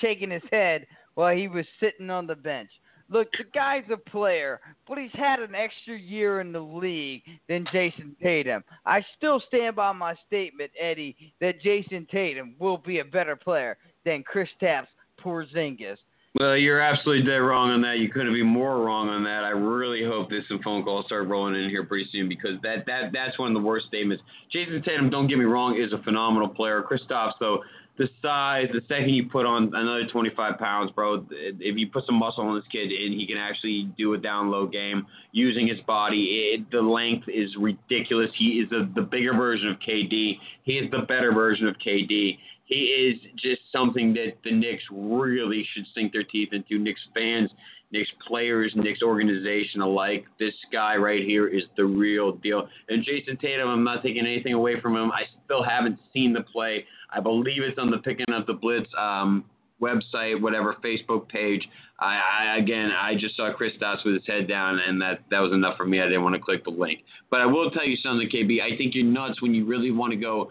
shaking 0.00 0.30
his 0.30 0.42
head 0.50 0.86
while 1.14 1.34
he 1.34 1.48
was 1.48 1.64
sitting 1.80 2.10
on 2.10 2.26
the 2.26 2.34
bench. 2.34 2.70
Look, 3.08 3.28
the 3.38 3.44
guy's 3.54 3.84
a 3.92 3.96
player, 3.96 4.60
but 4.88 4.98
he's 4.98 5.10
had 5.14 5.38
an 5.38 5.54
extra 5.54 5.96
year 5.96 6.40
in 6.40 6.52
the 6.52 6.60
league 6.60 7.22
than 7.48 7.66
Jayson 7.72 8.16
Tatum. 8.20 8.64
I 8.84 9.04
still 9.16 9.40
stand 9.46 9.76
by 9.76 9.92
my 9.92 10.14
statement, 10.26 10.72
Eddie, 10.78 11.16
that 11.40 11.62
Jayson 11.62 12.06
Tatum 12.10 12.56
will 12.58 12.78
be 12.78 12.98
a 12.98 13.04
better 13.04 13.36
player 13.36 13.76
than 14.04 14.24
Chris 14.24 14.48
Kristaps 14.60 14.86
Porzingis. 15.22 15.98
Well, 16.38 16.56
you're 16.56 16.80
absolutely 16.80 17.24
dead 17.24 17.38
wrong 17.38 17.70
on 17.70 17.80
that. 17.82 17.98
You 17.98 18.10
couldn't 18.10 18.34
be 18.34 18.42
more 18.42 18.84
wrong 18.84 19.08
on 19.08 19.24
that. 19.24 19.42
I 19.42 19.50
really 19.50 20.04
hope 20.04 20.28
this 20.28 20.44
phone 20.62 20.82
calls 20.84 21.06
start 21.06 21.28
rolling 21.28 21.54
in 21.54 21.70
here 21.70 21.84
pretty 21.84 22.06
soon 22.12 22.28
because 22.28 22.60
that 22.62 22.84
that 22.86 23.10
that's 23.12 23.38
one 23.38 23.48
of 23.48 23.54
the 23.54 23.66
worst 23.66 23.86
statements. 23.86 24.22
Jayson 24.52 24.82
Tatum, 24.84 25.08
don't 25.08 25.28
get 25.28 25.38
me 25.38 25.46
wrong, 25.46 25.80
is 25.80 25.94
a 25.94 26.02
phenomenal 26.02 26.48
player. 26.48 26.82
Kristaps, 26.82 27.32
though, 27.40 27.62
the 27.98 28.08
size, 28.20 28.66
the 28.72 28.82
second 28.88 29.10
you 29.10 29.28
put 29.28 29.46
on 29.46 29.74
another 29.74 30.06
25 30.06 30.58
pounds, 30.58 30.90
bro, 30.92 31.26
if 31.30 31.76
you 31.76 31.88
put 31.88 32.04
some 32.04 32.16
muscle 32.16 32.44
on 32.44 32.54
this 32.54 32.64
kid 32.70 32.90
and 32.90 33.14
he 33.14 33.26
can 33.26 33.38
actually 33.38 33.90
do 33.96 34.14
a 34.14 34.18
down 34.18 34.50
low 34.50 34.66
game 34.66 35.06
using 35.32 35.66
his 35.66 35.80
body, 35.86 36.54
it, 36.54 36.70
the 36.70 36.80
length 36.80 37.26
is 37.28 37.54
ridiculous. 37.58 38.30
He 38.36 38.60
is 38.60 38.70
a, 38.72 38.88
the 38.94 39.02
bigger 39.02 39.32
version 39.32 39.68
of 39.68 39.76
KD. 39.78 40.38
He 40.64 40.72
is 40.72 40.90
the 40.90 41.06
better 41.08 41.32
version 41.32 41.66
of 41.66 41.76
KD. 41.76 42.38
He 42.66 42.74
is 42.74 43.20
just 43.36 43.62
something 43.72 44.12
that 44.14 44.34
the 44.44 44.52
Knicks 44.52 44.82
really 44.90 45.66
should 45.72 45.84
sink 45.94 46.12
their 46.12 46.24
teeth 46.24 46.50
into. 46.52 46.78
Knicks 46.78 47.00
fans, 47.14 47.50
Knicks 47.92 48.10
players, 48.26 48.72
Knicks 48.74 49.02
organization 49.02 49.80
alike. 49.80 50.24
This 50.38 50.54
guy 50.72 50.96
right 50.96 51.22
here 51.22 51.46
is 51.46 51.62
the 51.76 51.84
real 51.84 52.32
deal. 52.32 52.68
And 52.88 53.04
Jayson 53.04 53.40
Tatum, 53.40 53.68
I'm 53.68 53.84
not 53.84 54.02
taking 54.02 54.26
anything 54.26 54.52
away 54.52 54.80
from 54.80 54.96
him. 54.96 55.12
I 55.12 55.22
still 55.44 55.62
haven't 55.62 55.98
seen 56.12 56.32
the 56.32 56.42
play. 56.42 56.84
I 57.10 57.20
believe 57.20 57.62
it's 57.62 57.78
on 57.78 57.90
the 57.90 57.98
Picking 57.98 58.26
Up 58.34 58.46
the 58.46 58.54
Blitz 58.54 58.88
um, 58.98 59.44
website, 59.80 60.40
whatever 60.40 60.76
Facebook 60.84 61.28
page. 61.28 61.66
I, 62.00 62.20
I 62.40 62.56
again, 62.58 62.90
I 62.90 63.14
just 63.14 63.36
saw 63.36 63.52
Kristaps 63.52 64.04
with 64.04 64.14
his 64.14 64.26
head 64.26 64.48
down, 64.48 64.78
and 64.78 65.00
that 65.00 65.20
that 65.30 65.40
was 65.40 65.52
enough 65.52 65.76
for 65.76 65.86
me. 65.86 66.00
I 66.00 66.04
didn't 66.04 66.22
want 66.22 66.34
to 66.34 66.40
click 66.40 66.64
the 66.64 66.70
link. 66.70 67.00
But 67.30 67.40
I 67.40 67.46
will 67.46 67.70
tell 67.70 67.86
you 67.86 67.96
something, 67.96 68.28
KB. 68.28 68.60
I 68.60 68.76
think 68.76 68.94
you're 68.94 69.04
nuts 69.04 69.40
when 69.40 69.54
you 69.54 69.64
really 69.64 69.90
want 69.90 70.12
to 70.12 70.16
go 70.16 70.50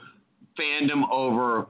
fandom 0.60 1.10
over 1.12 1.68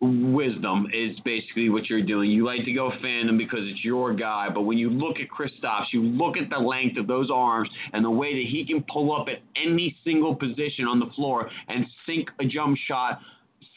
wisdom 0.00 0.86
is 0.92 1.18
basically 1.24 1.70
what 1.70 1.88
you're 1.88 2.02
doing. 2.02 2.30
You 2.30 2.44
like 2.44 2.64
to 2.64 2.72
go 2.72 2.90
fandom 3.02 3.38
because 3.38 3.60
it's 3.62 3.84
your 3.84 4.14
guy, 4.14 4.48
but 4.52 4.62
when 4.62 4.78
you 4.78 4.90
look 4.90 5.16
at 5.18 5.28
Kristaps, 5.28 5.86
you 5.92 6.02
look 6.02 6.36
at 6.36 6.50
the 6.50 6.58
length 6.58 6.98
of 6.98 7.06
those 7.06 7.30
arms 7.32 7.68
and 7.92 8.04
the 8.04 8.10
way 8.10 8.34
that 8.34 8.50
he 8.50 8.66
can 8.66 8.84
pull 8.92 9.14
up 9.14 9.28
at 9.28 9.38
any 9.56 9.96
single 10.04 10.34
position 10.34 10.86
on 10.86 10.98
the 10.98 11.06
floor 11.14 11.48
and 11.68 11.86
sink 12.06 12.28
a 12.40 12.44
jump 12.44 12.76
shot. 12.86 13.20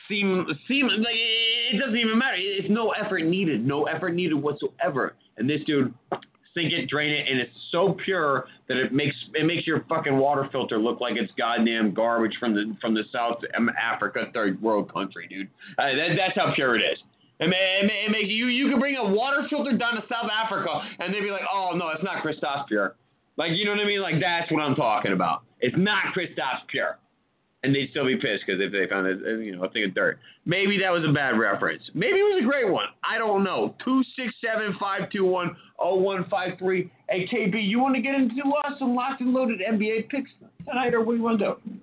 Seem, 0.08 0.46
seem 0.68 0.88
like 0.88 1.16
it 1.16 1.80
doesn't 1.80 1.98
even 1.98 2.18
matter. 2.18 2.38
It's 2.38 2.70
no 2.70 2.92
effort 2.92 3.24
needed, 3.24 3.66
no 3.66 3.84
effort 3.84 4.14
needed 4.14 4.36
whatsoever. 4.36 5.16
And 5.38 5.50
this 5.50 5.62
dude 5.66 5.94
sink 6.58 6.74
it, 6.74 6.90
drain 6.90 7.14
it, 7.14 7.28
and 7.30 7.40
it's 7.40 7.54
so 7.72 7.96
pure 8.04 8.48
that 8.68 8.78
it 8.78 8.94
makes 8.94 9.16
it 9.36 9.46
makes 9.46 9.68
your 9.68 9.86
fucking 9.88 10.18
water 10.18 10.48
filter 10.52 10.78
look 10.78 11.00
like 11.00 11.16
it's 11.16 11.32
goddamn 11.38 11.94
garbage 11.94 12.36
from 12.40 12.54
the 12.54 12.76
from 12.82 12.94
the 12.94 13.04
South 13.12 13.38
Africa 13.80 14.26
third 14.34 14.62
world 14.62 14.92
country, 14.92 15.28
dude. 15.28 15.48
Uh, 15.78 15.96
that, 15.96 16.16
that's 16.18 16.36
how 16.36 16.54
pure 16.56 16.76
it 16.76 16.82
is. 16.82 16.98
It, 17.40 17.48
may, 17.50 17.82
it 17.84 18.12
makes 18.12 18.30
you 18.30 18.48
you 18.48 18.70
can 18.70 18.80
bring 18.80 18.96
a 18.96 19.08
water 19.08 19.46
filter 19.50 19.78
down 19.78 19.96
to 19.96 20.02
South 20.10 20.30
Africa 20.32 20.82
and 21.00 21.14
they'd 21.14 21.22
be 21.22 21.32
like, 21.32 21.46
oh 21.54 21.72
no, 21.76 21.90
it's 21.90 22.04
not 22.04 22.24
Kristaps 22.24 22.68
pure. 22.68 22.96
Like 23.38 23.52
you 23.54 23.66
know 23.66 23.72
what 23.72 23.82
I 23.82 23.86
mean? 23.86 24.02
Like 24.02 24.16
that's 24.20 24.52
what 24.52 24.62
I'm 24.62 24.76
talking 24.76 25.14
about. 25.14 25.44
It's 25.60 25.76
not 25.78 26.14
Kristaps 26.16 26.66
pure 26.70 26.98
and 27.68 27.76
they'd 27.76 27.90
still 27.92 28.06
be 28.06 28.16
pissed 28.16 28.44
because 28.48 28.62
if 28.62 28.72
they 28.72 28.88
found 28.88 29.06
a, 29.08 29.44
you 29.44 29.54
know 29.56 29.64
a 29.66 29.70
thing 29.70 29.84
of 29.84 29.94
dirt. 29.94 30.18
Maybe 30.46 30.80
that 30.80 30.90
was 30.90 31.04
a 31.04 31.12
bad 31.12 31.38
reference. 31.38 31.84
Maybe 31.94 32.20
it 32.20 32.24
was 32.24 32.42
a 32.42 32.48
great 32.48 32.72
one. 32.72 32.86
I 33.04 33.18
don't 33.18 33.44
know. 33.44 33.76
Two 33.84 34.02
six 34.16 34.34
seven 34.44 34.76
five 34.80 35.10
two 35.12 35.26
one 35.26 35.56
zero 35.82 35.96
one 35.98 36.26
five 36.30 36.58
three. 36.58 36.90
Hey 37.10 37.28
KB, 37.28 37.54
you 37.62 37.80
want 37.80 37.96
to 37.96 38.02
get 38.02 38.16
into 38.16 38.36
uh, 38.66 38.70
some 38.80 38.96
locked 38.96 39.20
and 39.20 39.34
loaded 39.34 39.60
NBA 39.60 40.08
picks 40.10 40.32
tonight, 40.66 40.94
or 40.94 41.02
what 41.02 41.12
do 41.14 41.18
you 41.18 41.24
want 41.24 41.40
to 41.40 41.46
do? 41.46 41.74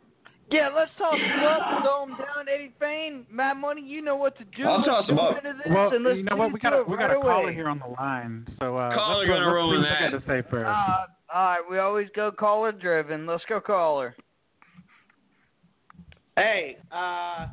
Yeah, 0.50 0.68
let's 0.74 0.90
toss 0.98 1.16
them 1.18 1.44
up, 1.44 1.82
throw 1.82 2.06
them 2.06 2.16
down, 2.18 2.46
Eddie 2.54 2.72
Fane, 2.78 3.26
Mad 3.30 3.54
Money. 3.54 3.82
You 3.82 4.02
know 4.02 4.16
what 4.16 4.36
to 4.38 4.44
do. 4.56 4.64
I'll 4.64 4.84
toss 4.84 5.06
them 5.06 5.18
up. 5.18 5.36
Well, 5.68 5.90
you 5.92 6.22
know 6.22 6.36
what? 6.36 6.52
We 6.52 6.60
got 6.60 6.74
a 6.74 6.84
we 6.84 6.96
got 6.96 7.06
right 7.06 7.16
a 7.16 7.20
caller 7.20 7.42
away. 7.44 7.54
here 7.54 7.68
on 7.68 7.78
the 7.80 7.88
line. 7.88 8.46
So 8.60 8.76
uh, 8.76 8.94
Caller 8.94 9.18
let's 9.18 9.28
go- 9.28 9.34
gonna 9.34 9.46
let's 9.46 9.54
roll 9.54 9.72
see 9.72 9.76
in 9.76 9.82
that. 9.82 10.10
got 10.10 10.18
to 10.18 10.42
say 10.42 10.48
first. 10.50 10.68
Uh, 10.68 11.06
all 11.34 11.44
right, 11.46 11.60
we 11.68 11.78
always 11.78 12.08
go 12.14 12.30
caller 12.30 12.72
driven. 12.72 13.26
Let's 13.26 13.42
go 13.48 13.60
caller. 13.60 14.14
Hey, 16.36 16.78
uh, 16.90 17.46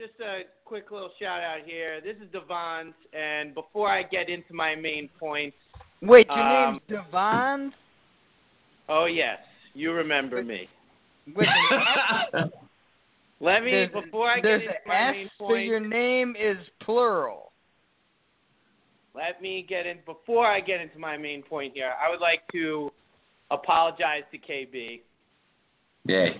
just 0.00 0.18
a 0.20 0.42
quick 0.64 0.90
little 0.90 1.10
shout 1.20 1.42
out 1.42 1.58
here. 1.66 2.00
This 2.00 2.16
is 2.16 2.32
Devon's, 2.32 2.94
and 3.12 3.54
before 3.54 3.88
I 3.90 4.02
get 4.02 4.30
into 4.30 4.54
my 4.54 4.74
main 4.74 5.08
points, 5.20 5.56
Wait, 6.00 6.26
your 6.26 6.38
Um, 6.38 6.72
name's 6.72 6.82
Devon? 6.88 7.74
oh 8.88 9.04
yes, 9.04 9.38
you 9.74 9.92
remember 9.92 10.42
me. 10.42 10.68
With 11.36 11.46
an 12.32 12.50
Let 13.38 13.62
me 13.62 13.70
There's, 13.70 13.92
before 13.92 14.30
I 14.30 14.40
get 14.40 14.62
into 14.62 14.74
my 14.86 15.08
S, 15.08 15.12
main 15.14 15.30
so 15.38 15.54
your 15.54 15.78
name 15.80 16.34
is 16.38 16.56
plural. 16.80 17.52
Let 19.14 19.42
me 19.42 19.64
get 19.68 19.86
in 19.86 19.98
before 20.06 20.46
I 20.46 20.60
get 20.60 20.80
into 20.80 20.98
my 20.98 21.16
main 21.18 21.42
point 21.42 21.74
here. 21.74 21.92
I 22.02 22.08
would 22.10 22.20
like 22.20 22.40
to 22.52 22.90
apologize 23.50 24.22
to 24.32 24.38
KB. 24.38 25.02
Yeah, 26.06 26.30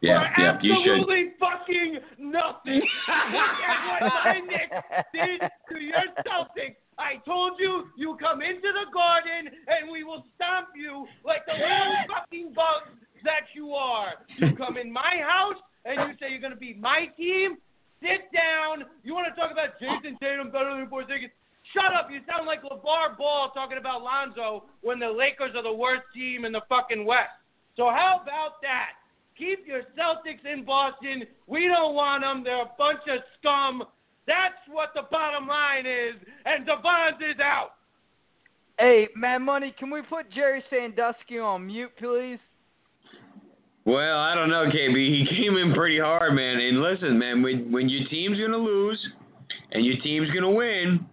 yeah, 0.00 0.34
for 0.34 0.42
yeah. 0.42 0.58
You 0.62 0.74
should. 0.84 0.98
absolutely 0.98 1.32
fucking 1.38 1.98
nothing. 2.18 2.82
Look 2.82 4.00
what 4.00 4.36
Knicks 4.46 4.78
did 5.12 5.40
to 5.40 5.76
your 5.80 6.06
Celtics. 6.26 6.76
I 6.98 7.22
told 7.24 7.52
you 7.58 7.86
you 7.96 8.16
come 8.20 8.42
into 8.42 8.66
the 8.74 8.90
garden 8.92 9.46
and 9.46 9.90
we 9.90 10.02
will 10.02 10.24
stomp 10.34 10.68
you 10.74 11.06
like 11.24 11.46
the 11.46 11.54
little 11.54 11.94
fucking 12.10 12.52
bugs 12.54 12.90
that 13.24 13.46
you 13.54 13.72
are. 13.74 14.14
You 14.38 14.54
come 14.56 14.76
in 14.76 14.92
my 14.92 15.22
house 15.22 15.60
and 15.84 16.10
you 16.10 16.16
say 16.20 16.30
you're 16.30 16.42
gonna 16.42 16.56
beat 16.56 16.80
my 16.80 17.06
team. 17.16 17.56
Sit 18.00 18.30
down. 18.30 18.84
You 19.02 19.14
want 19.14 19.26
to 19.26 19.34
talk 19.34 19.50
about 19.50 19.78
Jayson 19.80 20.18
Tatum 20.20 20.50
better 20.50 20.70
than 20.70 20.86
Porzingis? 20.86 21.34
Shut 21.74 21.92
up. 21.92 22.08
You 22.10 22.20
sound 22.30 22.46
like 22.46 22.62
LeVar 22.62 23.18
Ball 23.18 23.50
talking 23.50 23.78
about 23.78 24.02
Lonzo 24.02 24.64
when 24.82 24.98
the 24.98 25.10
Lakers 25.10 25.52
are 25.54 25.62
the 25.62 25.72
worst 25.72 26.04
team 26.14 26.44
in 26.44 26.52
the 26.52 26.62
fucking 26.68 27.04
West. 27.04 27.34
So 27.76 27.90
how 27.90 28.20
about 28.22 28.62
that? 28.62 28.97
Keep 29.38 29.66
your 29.66 29.82
Celtics 29.96 30.44
in 30.52 30.64
Boston. 30.64 31.22
We 31.46 31.68
don't 31.68 31.94
want 31.94 32.22
them. 32.24 32.42
They're 32.44 32.62
a 32.62 32.70
bunch 32.76 33.00
of 33.08 33.20
scum. 33.38 33.84
That's 34.26 34.58
what 34.70 34.90
the 34.94 35.02
bottom 35.10 35.46
line 35.46 35.86
is. 35.86 36.14
And 36.44 36.66
Devon's 36.66 37.16
is 37.20 37.40
out. 37.40 37.70
Hey, 38.78 39.08
Mad 39.16 39.38
Money, 39.38 39.74
can 39.78 39.90
we 39.90 40.02
put 40.02 40.30
Jerry 40.30 40.62
Sandusky 40.70 41.38
on 41.38 41.66
mute, 41.66 41.90
please? 41.98 42.38
Well, 43.84 44.18
I 44.18 44.34
don't 44.34 44.50
know, 44.50 44.66
KB. 44.66 44.94
He 44.94 45.26
came 45.36 45.56
in 45.56 45.72
pretty 45.72 45.98
hard, 45.98 46.34
man. 46.34 46.60
And 46.60 46.82
listen, 46.82 47.18
man, 47.18 47.42
when 47.42 47.72
when 47.72 47.88
your 47.88 48.06
team's 48.08 48.38
gonna 48.38 48.58
lose 48.58 49.02
and 49.72 49.84
your 49.84 49.96
team's 50.02 50.30
gonna 50.30 50.50
win, 50.50 51.06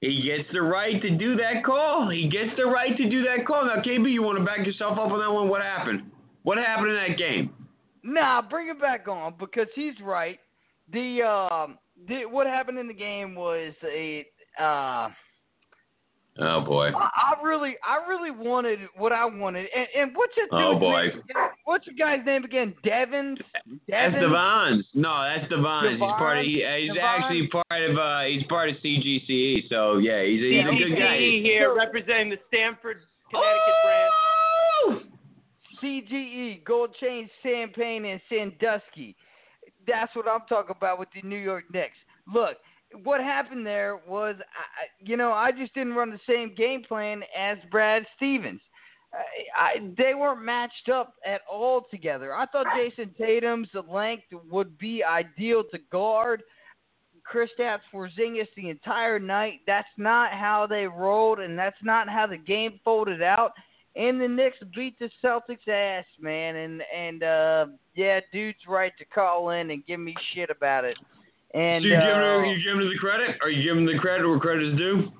he 0.00 0.20
gets 0.22 0.48
the 0.52 0.60
right 0.60 1.00
to 1.00 1.10
do 1.10 1.36
that 1.36 1.64
call. 1.64 2.10
He 2.10 2.28
gets 2.28 2.50
the 2.56 2.66
right 2.66 2.96
to 2.96 3.08
do 3.08 3.22
that 3.22 3.46
call. 3.46 3.66
Now, 3.66 3.80
KB, 3.80 4.10
you 4.10 4.22
want 4.22 4.36
to 4.38 4.44
back 4.44 4.66
yourself 4.66 4.98
up 4.98 5.12
on 5.12 5.20
that 5.20 5.30
one? 5.30 5.48
What 5.48 5.62
happened? 5.62 6.11
What 6.42 6.58
happened 6.58 6.88
in 6.90 6.96
that 6.96 7.18
game? 7.18 7.50
Nah, 8.02 8.42
bring 8.42 8.68
it 8.68 8.80
back 8.80 9.06
on 9.08 9.34
because 9.38 9.68
he's 9.74 9.94
right. 10.02 10.38
The 10.92 11.22
um, 11.22 11.78
the, 12.08 12.24
what 12.26 12.46
happened 12.46 12.78
in 12.78 12.88
the 12.88 12.94
game 12.94 13.34
was 13.34 13.72
a 13.84 14.26
uh, 14.60 15.08
Oh 16.38 16.62
boy. 16.62 16.88
I, 16.96 17.34
I 17.36 17.42
really, 17.42 17.74
I 17.86 18.08
really 18.08 18.30
wanted 18.30 18.78
what 18.96 19.12
I 19.12 19.26
wanted. 19.26 19.66
And, 19.76 19.86
and 19.94 20.16
what's 20.16 20.32
your 20.34 20.46
Oh, 20.52 20.78
boy. 20.78 21.08
name 21.08 21.10
again? 21.28 21.36
What's 21.66 21.86
your 21.86 21.94
guy's 21.94 22.24
name 22.24 22.44
again? 22.44 22.74
Devin. 22.84 23.36
That's 23.86 24.14
Devon's. 24.14 24.86
No, 24.94 25.22
that's 25.22 25.48
Devon's. 25.50 25.90
He's 25.90 25.98
part 26.00 26.38
of. 26.38 26.44
He, 26.44 26.64
he's 26.64 26.88
Devon? 26.94 27.02
actually 27.04 27.48
part 27.48 27.82
of. 27.82 27.98
Uh, 27.98 28.22
he's 28.22 28.44
part 28.44 28.70
of 28.70 28.76
CGCE. 28.76 29.68
So 29.68 29.98
yeah, 29.98 30.24
he's 30.24 30.40
a, 30.40 30.48
he's 30.56 30.64
a 30.64 30.88
good 30.88 30.98
guy. 30.98 31.18
CGE 31.20 31.42
here 31.42 31.74
representing 31.76 32.30
the 32.30 32.38
Stamford, 32.48 33.04
Connecticut 33.30 33.78
branch. 33.84 34.12
CGE, 35.82 36.64
Gold 36.64 36.94
Chain, 37.00 37.28
Champagne, 37.42 38.04
and 38.04 38.20
Sandusky. 38.28 39.16
That's 39.86 40.14
what 40.14 40.28
I'm 40.28 40.46
talking 40.48 40.74
about 40.76 40.98
with 40.98 41.08
the 41.14 41.26
New 41.26 41.36
York 41.36 41.64
Knicks. 41.72 41.96
Look, 42.32 42.56
what 43.04 43.20
happened 43.20 43.66
there 43.66 44.00
was, 44.06 44.36
I- 44.38 44.86
you 45.00 45.16
know, 45.16 45.32
I 45.32 45.50
just 45.52 45.74
didn't 45.74 45.94
run 45.94 46.10
the 46.10 46.20
same 46.26 46.54
game 46.54 46.82
plan 46.82 47.22
as 47.36 47.58
Brad 47.70 48.06
Stevens. 48.16 48.60
I, 49.12 49.62
I, 49.62 49.92
they 49.98 50.14
weren't 50.14 50.42
matched 50.42 50.88
up 50.90 51.14
at 51.26 51.42
all 51.50 51.86
together. 51.90 52.34
I 52.34 52.46
thought 52.46 52.66
Jayson 52.76 53.14
Tatum's 53.18 53.68
length 53.90 54.24
would 54.50 54.78
be 54.78 55.02
ideal 55.04 55.64
to 55.70 55.78
guard 55.90 56.42
Kristaps 57.30 57.80
Porzingis 57.92 58.48
the 58.56 58.70
entire 58.70 59.18
night. 59.18 59.60
That's 59.66 59.88
not 59.96 60.32
how 60.32 60.66
they 60.66 60.86
rolled, 60.86 61.40
and 61.40 61.58
that's 61.58 61.76
not 61.82 62.08
how 62.08 62.26
the 62.26 62.36
game 62.38 62.80
folded 62.84 63.22
out. 63.22 63.52
And 63.94 64.20
the 64.20 64.28
Knicks 64.28 64.56
beat 64.74 64.98
the 64.98 65.10
Celtics 65.22 65.68
ass, 65.68 66.06
man. 66.18 66.56
And 66.56 66.82
and 66.94 67.22
uh 67.22 67.66
yeah, 67.94 68.20
dude's 68.32 68.58
right 68.68 68.92
to 68.98 69.04
call 69.04 69.50
in 69.50 69.70
and 69.70 69.84
give 69.86 70.00
me 70.00 70.14
shit 70.34 70.50
about 70.50 70.84
it. 70.84 70.96
And 71.54 71.82
so 71.82 71.88
you 71.88 71.94
giving 71.94 72.10
uh, 72.10 72.38
him, 72.38 72.44
you 72.46 72.64
giving 72.64 72.80
him 72.82 72.88
the 72.88 72.98
credit? 72.98 73.36
Are 73.42 73.50
you 73.50 73.62
giving 73.62 73.84
the 73.84 73.98
credit 73.98 74.26
where 74.26 74.38
credit 74.38 74.72
is 74.72 74.78
due? 74.78 75.12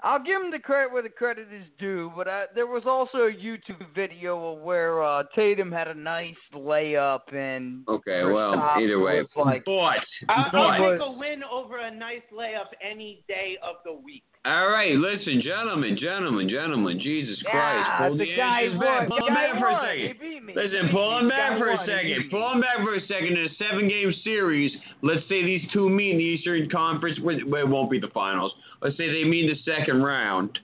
I'll 0.00 0.22
give 0.22 0.40
him 0.40 0.50
the 0.52 0.60
credit 0.60 0.92
where 0.92 1.02
the 1.02 1.08
credit 1.08 1.48
is 1.52 1.64
due, 1.80 2.12
but 2.16 2.28
I, 2.28 2.44
there 2.54 2.68
was 2.68 2.84
also 2.86 3.18
a 3.26 3.32
YouTube 3.32 3.82
video 3.96 4.52
where 4.62 5.02
uh, 5.02 5.24
Tatum 5.34 5.72
had 5.72 5.88
a 5.88 5.94
nice 5.94 6.36
layup 6.54 7.34
and 7.34 7.82
Okay, 7.88 8.22
well, 8.22 8.54
either 8.76 9.00
way. 9.00 9.22
was 9.22 9.28
like, 9.34 9.64
But, 9.64 9.98
I'll, 10.32 10.50
but, 10.52 10.58
I'll 10.58 10.92
take 10.92 11.00
a 11.02 11.12
win 11.18 11.42
over 11.42 11.78
a 11.78 11.90
nice 11.90 12.22
layup 12.32 12.70
any 12.80 13.24
day 13.26 13.58
of 13.60 13.76
the 13.84 13.92
week. 13.92 14.22
all 14.44 14.68
right, 14.68 14.94
listen, 14.94 15.42
gentlemen, 15.42 15.98
gentlemen, 16.00 16.48
gentlemen, 16.48 17.00
Jesus 17.02 17.36
Christ, 17.50 17.88
pull 17.98 18.12
the 18.18 18.24
the 18.24 18.36
guy 18.36 18.68
won. 18.70 18.78
back, 18.78 19.08
pull 19.08 19.18
the 19.18 19.24
them 19.26 19.34
guy 19.34 19.50
back 19.50 19.58
for 19.58 19.68
a 19.68 19.80
second. 19.82 20.06
He 20.06 20.12
beat 20.12 20.44
me. 20.44 20.52
Listen, 20.54 20.88
pull 20.92 21.10
beat 21.10 21.20
them 21.22 21.28
back 21.28 21.58
for 21.58 21.70
a 21.72 21.78
second. 21.78 22.30
Pull 22.30 22.46
me. 22.46 22.52
them 22.54 22.60
back 22.60 22.76
for 22.86 22.94
a 22.94 23.00
second. 23.08 23.34
In 23.36 23.44
a 23.50 23.54
seven-game 23.58 24.14
series, 24.22 24.70
let's 25.02 25.26
say 25.28 25.42
these 25.44 25.62
two 25.72 25.90
meet 25.90 26.12
in 26.12 26.18
the 26.18 26.24
Eastern 26.24 26.70
Conference. 26.70 27.18
Well, 27.20 27.34
it 27.36 27.68
won't 27.68 27.90
be 27.90 27.98
the 27.98 28.14
finals. 28.14 28.52
Let's 28.80 28.96
say 28.96 29.10
they 29.10 29.24
meet 29.28 29.50
in 29.50 29.56
the 29.58 29.62
second 29.66 29.87
round. 29.96 30.58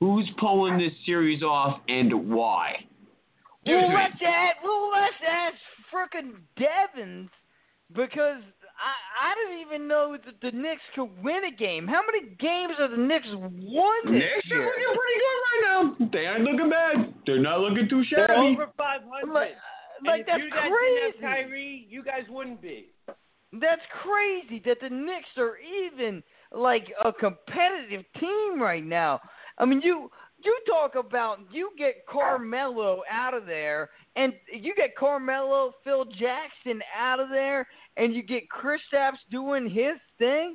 Who's 0.00 0.28
pulling 0.38 0.78
this 0.78 0.92
series 1.06 1.42
off 1.42 1.80
and 1.88 2.30
why? 2.30 2.84
Give 3.64 3.76
it 3.76 3.78
Well, 3.78 3.82
to 3.84 3.88
me. 3.88 3.94
let's 3.94 4.22
ask. 4.26 4.56
Well, 4.62 4.90
let's 4.92 5.22
ask 5.26 5.54
frickin' 5.92 6.32
Devins 6.58 7.30
because 7.94 8.42
I 8.76 8.92
I 9.30 9.34
didn't 9.36 9.60
even 9.66 9.88
know 9.88 10.16
that 10.24 10.34
the 10.42 10.50
Knicks 10.56 10.82
could 10.94 11.08
win 11.22 11.44
a 11.44 11.50
game. 11.50 11.86
How 11.86 12.02
many 12.04 12.34
games 12.36 12.74
have 12.78 12.90
the 12.90 12.96
Knicks 12.98 13.26
won 13.32 13.94
this 14.04 14.12
Knicks 14.12 14.50
are 14.52 14.58
looking 14.58 14.94
pretty 14.98 15.18
good 15.22 15.38
right 15.46 15.62
now. 15.64 16.08
They 16.12 16.26
aren't 16.26 16.44
looking 16.44 16.68
bad. 16.70 17.14
They're 17.24 17.40
not 17.40 17.60
looking 17.60 17.88
too 17.88 18.02
They're 18.10 18.26
shabby. 18.28 18.52
over 18.54 18.68
500. 18.76 19.32
Like, 19.32 19.50
and 19.98 20.06
like 20.06 20.20
if 20.22 20.26
that's 20.26 20.42
you 20.42 20.50
guys 20.50 20.68
crazy. 20.68 21.00
didn't 21.00 21.22
have 21.22 21.46
Kyrie, 21.46 21.86
you 21.88 22.02
guys 22.04 22.24
wouldn't 22.28 22.60
be. 22.60 22.90
That's 23.52 23.82
crazy 24.02 24.60
that 24.66 24.78
the 24.82 24.90
Knicks 24.90 25.30
are 25.38 25.56
even 25.58 26.22
like 26.54 26.92
a 27.04 27.12
competitive 27.12 28.04
team 28.20 28.60
right 28.60 28.84
now. 28.84 29.20
I 29.58 29.64
mean, 29.64 29.80
you 29.82 30.10
you 30.42 30.58
talk 30.66 30.94
about 30.94 31.38
you 31.50 31.70
get 31.78 32.06
Carmelo 32.06 33.02
out 33.10 33.34
of 33.34 33.46
there, 33.46 33.90
and 34.16 34.32
you 34.52 34.74
get 34.76 34.96
Carmelo, 34.96 35.72
Phil 35.82 36.04
Jackson 36.04 36.82
out 36.96 37.20
of 37.20 37.28
there, 37.30 37.66
and 37.96 38.14
you 38.14 38.22
get 38.22 38.44
Kristaps 38.48 39.18
doing 39.30 39.68
his 39.68 39.96
thing, 40.18 40.54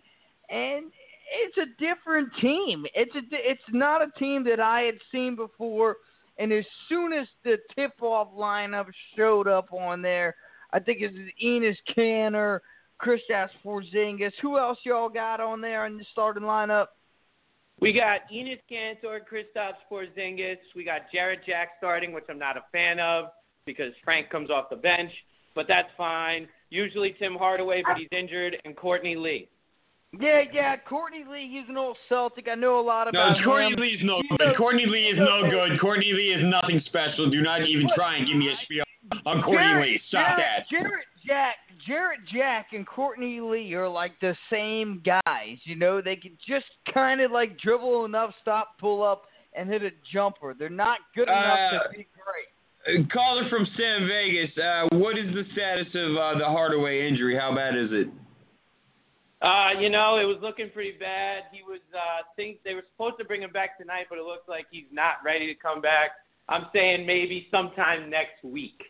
and 0.49 0.91
it's 1.31 1.57
a 1.57 1.65
different 1.79 2.29
team. 2.41 2.85
It's 2.93 3.15
a 3.15 3.21
it's 3.31 3.61
not 3.71 4.01
a 4.01 4.11
team 4.19 4.43
that 4.45 4.59
I 4.59 4.81
had 4.81 4.97
seen 5.11 5.35
before. 5.35 5.97
And 6.37 6.53
as 6.53 6.63
soon 6.87 7.11
as 7.11 7.27
the 7.43 7.57
tip-off 7.75 8.29
lineup 8.33 8.85
showed 9.17 9.45
up 9.49 9.73
on 9.73 10.01
there, 10.01 10.35
I 10.71 10.79
think 10.79 10.99
it's 11.01 11.15
Enes 11.43 11.75
Kanter, 11.93 12.61
Kristaps 13.01 13.49
Porzingis. 13.65 14.31
Who 14.41 14.57
else 14.57 14.77
y'all 14.83 15.09
got 15.09 15.39
on 15.39 15.61
there 15.61 15.85
in 15.85 15.97
the 15.97 16.05
starting 16.11 16.43
lineup? 16.43 16.87
We 17.79 17.93
got 17.93 18.21
Enes 18.33 18.59
Kanter, 18.69 19.19
Kristaps 19.31 19.77
Porzingis. 19.89 20.57
We 20.75 20.83
got 20.83 21.01
Jarrett 21.13 21.39
Jack 21.45 21.69
starting, 21.77 22.11
which 22.11 22.25
I'm 22.29 22.39
not 22.39 22.57
a 22.57 22.63
fan 22.71 22.99
of 22.99 23.25
because 23.65 23.93
Frank 24.03 24.29
comes 24.29 24.49
off 24.49 24.69
the 24.69 24.75
bench, 24.75 25.11
but 25.55 25.65
that's 25.67 25.87
fine. 25.97 26.47
Usually 26.69 27.15
Tim 27.17 27.35
Hardaway, 27.35 27.81
but 27.87 27.97
he's 27.97 28.07
injured, 28.11 28.57
and 28.65 28.75
Courtney 28.75 29.15
Lee. 29.15 29.47
Yeah, 30.19 30.41
yeah, 30.51 30.75
Courtney 30.75 31.23
Lee. 31.29 31.47
He's 31.51 31.69
an 31.69 31.77
old 31.77 31.95
Celtic. 32.09 32.47
I 32.51 32.55
know 32.55 32.79
a 32.79 32.81
lot 32.81 33.07
about 33.07 33.13
No, 33.13 33.33
about 33.35 33.45
Courtney 33.45 33.73
him. 33.73 33.79
Lee's 33.79 33.99
no 34.03 34.21
good. 34.37 34.49
a- 34.49 34.55
Courtney 34.55 34.85
Lee 34.87 35.05
is 35.05 35.17
no 35.19 35.49
good. 35.49 35.79
Courtney 35.79 36.11
Lee 36.13 36.33
is 36.33 36.41
nothing 36.43 36.81
special. 36.87 37.29
Do 37.29 37.41
not 37.41 37.61
even 37.61 37.87
try 37.95 38.17
and 38.17 38.27
give 38.27 38.35
me 38.35 38.49
a 38.49 38.55
spiel 38.65 38.83
on 39.25 39.41
Courtney 39.43 39.63
Jarrett, 39.63 39.87
Lee. 39.87 40.01
Stop 40.09 40.27
Jarrett, 40.37 40.39
that. 40.39 40.69
Jarrett 40.69 41.05
Jack, 41.29 41.57
Jarrett 41.85 42.21
Jack, 42.33 42.67
and 42.71 42.87
Courtney 42.87 43.39
Lee 43.39 43.71
are 43.75 43.87
like 43.87 44.13
the 44.19 44.35
same 44.51 45.03
guys. 45.05 45.57
You 45.63 45.75
know, 45.75 46.01
they 46.01 46.15
can 46.15 46.35
just 46.47 46.65
kind 46.91 47.21
of 47.21 47.29
like 47.29 47.59
dribble 47.59 48.05
enough, 48.05 48.31
stop, 48.41 48.79
pull 48.79 49.03
up, 49.03 49.25
and 49.53 49.69
hit 49.69 49.83
a 49.83 49.91
jumper. 50.11 50.55
They're 50.57 50.69
not 50.69 50.97
good 51.15 51.27
enough 51.27 51.59
Uh, 51.73 51.83
to 51.83 51.89
be 51.91 52.07
great. 52.17 53.03
Uh, 53.05 53.07
Caller 53.13 53.47
from 53.47 53.67
San 53.77 54.07
Vegas. 54.07 54.57
Uh, 54.57 54.87
what 54.93 55.19
is 55.19 55.31
the 55.35 55.43
status 55.53 55.87
of 55.93 56.17
uh, 56.17 56.39
the 56.39 56.45
Hardaway 56.45 57.07
injury? 57.07 57.37
How 57.37 57.53
bad 57.55 57.77
is 57.77 57.89
it? 57.91 58.07
Uh, 59.41 59.79
you 59.79 59.89
know, 59.89 60.17
it 60.17 60.25
was 60.25 60.37
looking 60.41 60.71
pretty 60.71 60.97
bad. 60.99 61.43
He 61.51 61.61
was 61.61 61.79
uh 61.93 62.23
think 62.35 62.57
they 62.65 62.73
were 62.73 62.83
supposed 62.91 63.17
to 63.19 63.25
bring 63.25 63.41
him 63.43 63.51
back 63.51 63.77
tonight, 63.77 64.07
but 64.09 64.17
it 64.17 64.25
looks 64.25 64.49
like 64.49 64.65
he's 64.71 64.89
not 64.91 65.15
ready 65.23 65.47
to 65.47 65.55
come 65.55 65.79
back. 65.79 66.09
I'm 66.49 66.65
saying 66.73 67.05
maybe 67.05 67.47
sometime 67.51 68.09
next 68.09 68.43
week. 68.43 68.81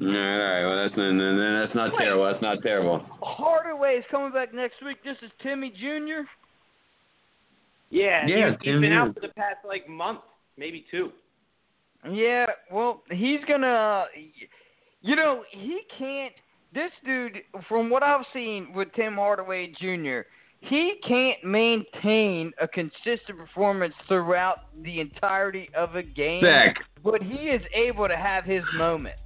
All 0.00 0.06
right. 0.06 0.64
Well, 0.64 0.76
that's 0.76 0.96
not, 0.96 1.10
no, 1.12 1.34
no, 1.34 1.60
that's 1.60 1.74
not 1.74 1.92
Wait. 1.92 1.98
terrible. 2.04 2.24
That's 2.24 2.42
not 2.42 2.58
terrible. 2.62 3.04
Hardaway 3.20 3.96
is 3.96 4.04
coming 4.10 4.32
back 4.32 4.54
next 4.54 4.76
week. 4.84 4.98
This 5.04 5.16
is 5.22 5.30
Timmy 5.42 5.70
Jr. 5.70 6.22
Yeah, 7.90 8.26
Yeah, 8.26 8.50
he's, 8.50 8.56
he's 8.60 8.72
Tim 8.72 8.80
been 8.82 8.92
is. 8.92 8.98
out 8.98 9.14
for 9.14 9.20
the 9.20 9.28
past 9.28 9.56
like 9.66 9.88
month, 9.88 10.20
maybe 10.56 10.84
two. 10.90 11.10
Yeah, 12.08 12.46
well, 12.70 13.02
he's 13.10 13.40
gonna. 13.48 14.04
You 15.02 15.16
know, 15.16 15.42
he 15.50 15.80
can't. 15.98 16.32
This 16.74 16.92
dude, 17.04 17.38
from 17.68 17.88
what 17.90 18.02
I've 18.02 18.24
seen 18.32 18.72
with 18.74 18.88
Tim 18.94 19.14
Hardaway 19.14 19.72
Jr., 19.80 20.20
he 20.60 20.94
can't 21.06 21.42
maintain 21.42 22.52
a 22.60 22.68
consistent 22.68 23.38
performance 23.38 23.94
throughout 24.06 24.58
the 24.82 25.00
entirety 25.00 25.70
of 25.76 25.96
a 25.96 26.02
game. 26.02 26.42
Beck. 26.42 26.76
But 27.02 27.22
he 27.22 27.48
is 27.48 27.62
able 27.74 28.06
to 28.06 28.16
have 28.16 28.44
his 28.44 28.62
moments. 28.76 29.18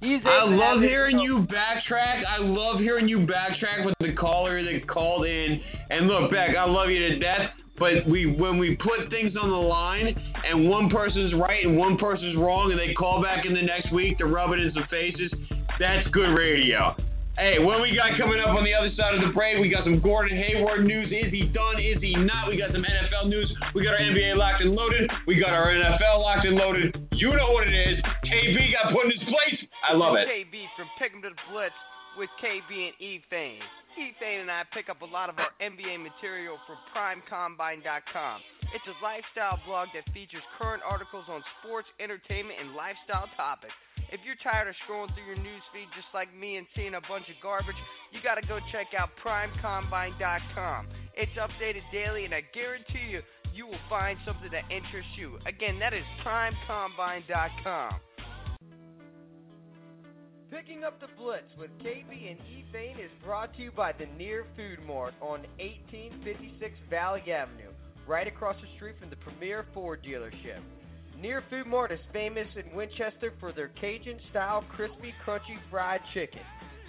He's 0.00 0.20
I 0.24 0.44
able 0.44 0.56
to 0.56 0.62
have 0.62 0.76
love 0.76 0.80
hearing 0.82 1.18
you 1.18 1.46
backtrack. 1.50 2.24
I 2.24 2.38
love 2.38 2.78
hearing 2.78 3.08
you 3.08 3.18
backtrack 3.18 3.84
with 3.84 3.94
the 4.00 4.12
caller 4.12 4.62
that 4.62 4.88
called 4.88 5.26
in. 5.26 5.60
And 5.90 6.06
look, 6.06 6.30
Beck, 6.30 6.56
I 6.56 6.64
love 6.64 6.88
you 6.90 7.00
to 7.08 7.18
death. 7.18 7.50
But 7.78 8.08
we, 8.08 8.26
when 8.26 8.58
we 8.58 8.76
put 8.76 9.08
things 9.10 9.34
on 9.40 9.50
the 9.50 9.56
line, 9.56 10.14
and 10.44 10.68
one 10.68 10.90
person's 10.90 11.32
right 11.34 11.64
and 11.64 11.76
one 11.76 11.96
person's 11.96 12.36
wrong, 12.36 12.72
and 12.72 12.78
they 12.78 12.92
call 12.94 13.22
back 13.22 13.44
in 13.44 13.54
the 13.54 13.62
next 13.62 13.92
week 13.92 14.18
to 14.18 14.26
rub 14.26 14.52
it 14.52 14.60
in 14.60 14.72
some 14.72 14.84
faces, 14.90 15.32
that's 15.78 16.06
good 16.08 16.34
radio. 16.34 16.96
Hey, 17.38 17.62
what 17.62 17.78
we 17.78 17.94
got 17.94 18.18
coming 18.18 18.42
up 18.42 18.50
on 18.50 18.66
the 18.66 18.74
other 18.74 18.90
side 18.98 19.14
of 19.14 19.22
the 19.22 19.30
break? 19.30 19.62
We 19.62 19.70
got 19.70 19.86
some 19.86 20.02
Gordon 20.02 20.34
Hayward 20.34 20.82
news. 20.82 21.06
Is 21.14 21.30
he 21.30 21.46
done? 21.46 21.78
Is 21.78 22.02
he 22.02 22.18
not? 22.18 22.50
We 22.50 22.58
got 22.58 22.74
some 22.74 22.82
NFL 22.82 23.30
news. 23.30 23.46
We 23.78 23.86
got 23.86 23.94
our 23.94 24.02
NBA 24.02 24.34
locked 24.34 24.58
and 24.58 24.74
loaded. 24.74 25.06
We 25.22 25.38
got 25.38 25.54
our 25.54 25.70
NFL 25.70 26.18
locked 26.18 26.42
and 26.50 26.58
loaded. 26.58 26.98
You 27.14 27.30
know 27.38 27.54
what 27.54 27.62
it 27.70 27.78
is. 27.78 28.02
KB 28.26 28.58
got 28.74 28.90
put 28.90 29.06
in 29.06 29.14
his 29.14 29.22
place. 29.30 29.54
I 29.86 29.94
love 29.94 30.18
it. 30.18 30.26
KB 30.26 30.66
from 30.74 30.90
Pick 30.98 31.14
'em 31.14 31.22
to 31.22 31.30
the 31.30 31.38
Blitz 31.46 31.78
with 32.18 32.28
KB 32.42 32.90
and 32.90 32.94
E 32.98 33.22
Fane. 33.30 33.62
E 33.94 34.14
Fane 34.18 34.40
and 34.40 34.50
I 34.50 34.64
pick 34.74 34.88
up 34.90 35.02
a 35.02 35.06
lot 35.06 35.30
of 35.30 35.38
our 35.38 35.54
NBA 35.60 36.02
material 36.02 36.58
from 36.66 36.76
PrimeCombine.com. 36.90 38.42
It's 38.74 38.86
a 38.90 38.96
lifestyle 38.98 39.60
blog 39.64 39.88
that 39.94 40.02
features 40.12 40.42
current 40.58 40.82
articles 40.82 41.24
on 41.28 41.42
sports, 41.62 41.86
entertainment, 42.00 42.58
and 42.58 42.74
lifestyle 42.74 43.30
topics. 43.36 43.74
If 44.10 44.20
you're 44.24 44.40
tired 44.40 44.68
of 44.68 44.74
scrolling 44.88 45.12
through 45.12 45.28
your 45.28 45.36
newsfeed 45.36 45.88
just 45.92 46.08
like 46.14 46.32
me 46.32 46.56
and 46.56 46.66
seeing 46.74 46.94
a 46.94 47.04
bunch 47.04 47.28
of 47.28 47.36
garbage, 47.42 47.76
you 48.10 48.20
gotta 48.24 48.40
go 48.46 48.58
check 48.72 48.88
out 48.96 49.10
PrimeCombine.com. 49.20 50.88
It's 51.14 51.36
updated 51.36 51.84
daily, 51.92 52.24
and 52.24 52.32
I 52.32 52.40
guarantee 52.54 53.12
you, 53.12 53.20
you 53.52 53.66
will 53.66 53.84
find 53.90 54.16
something 54.24 54.48
that 54.50 54.64
interests 54.72 55.12
you. 55.18 55.36
Again, 55.44 55.78
that 55.80 55.92
is 55.92 56.04
PrimeCombine.com. 56.24 58.00
Picking 60.50 60.84
up 60.84 60.98
the 61.00 61.08
Blitz 61.20 61.52
with 61.60 61.68
KB 61.84 62.08
and 62.08 62.40
E 62.48 62.64
Fane 62.72 62.96
is 62.96 63.10
brought 63.22 63.54
to 63.56 63.62
you 63.62 63.70
by 63.70 63.92
the 63.92 64.06
Near 64.16 64.46
Food 64.56 64.78
Mart 64.86 65.12
on 65.20 65.44
1856 65.60 66.72
Valley 66.88 67.20
Avenue, 67.30 67.68
right 68.06 68.26
across 68.26 68.56
the 68.62 68.68
street 68.76 68.96
from 68.98 69.10
the 69.10 69.16
Premier 69.16 69.66
Ford 69.74 70.00
dealership. 70.02 70.64
Near 71.20 71.42
Food 71.50 71.66
Mart 71.66 71.90
is 71.90 71.98
famous 72.12 72.46
in 72.54 72.72
Winchester 72.76 73.32
for 73.40 73.52
their 73.52 73.72
Cajun 73.80 74.20
style 74.30 74.62
crispy, 74.76 75.12
crunchy 75.26 75.58
fried 75.68 76.00
chicken. 76.14 76.42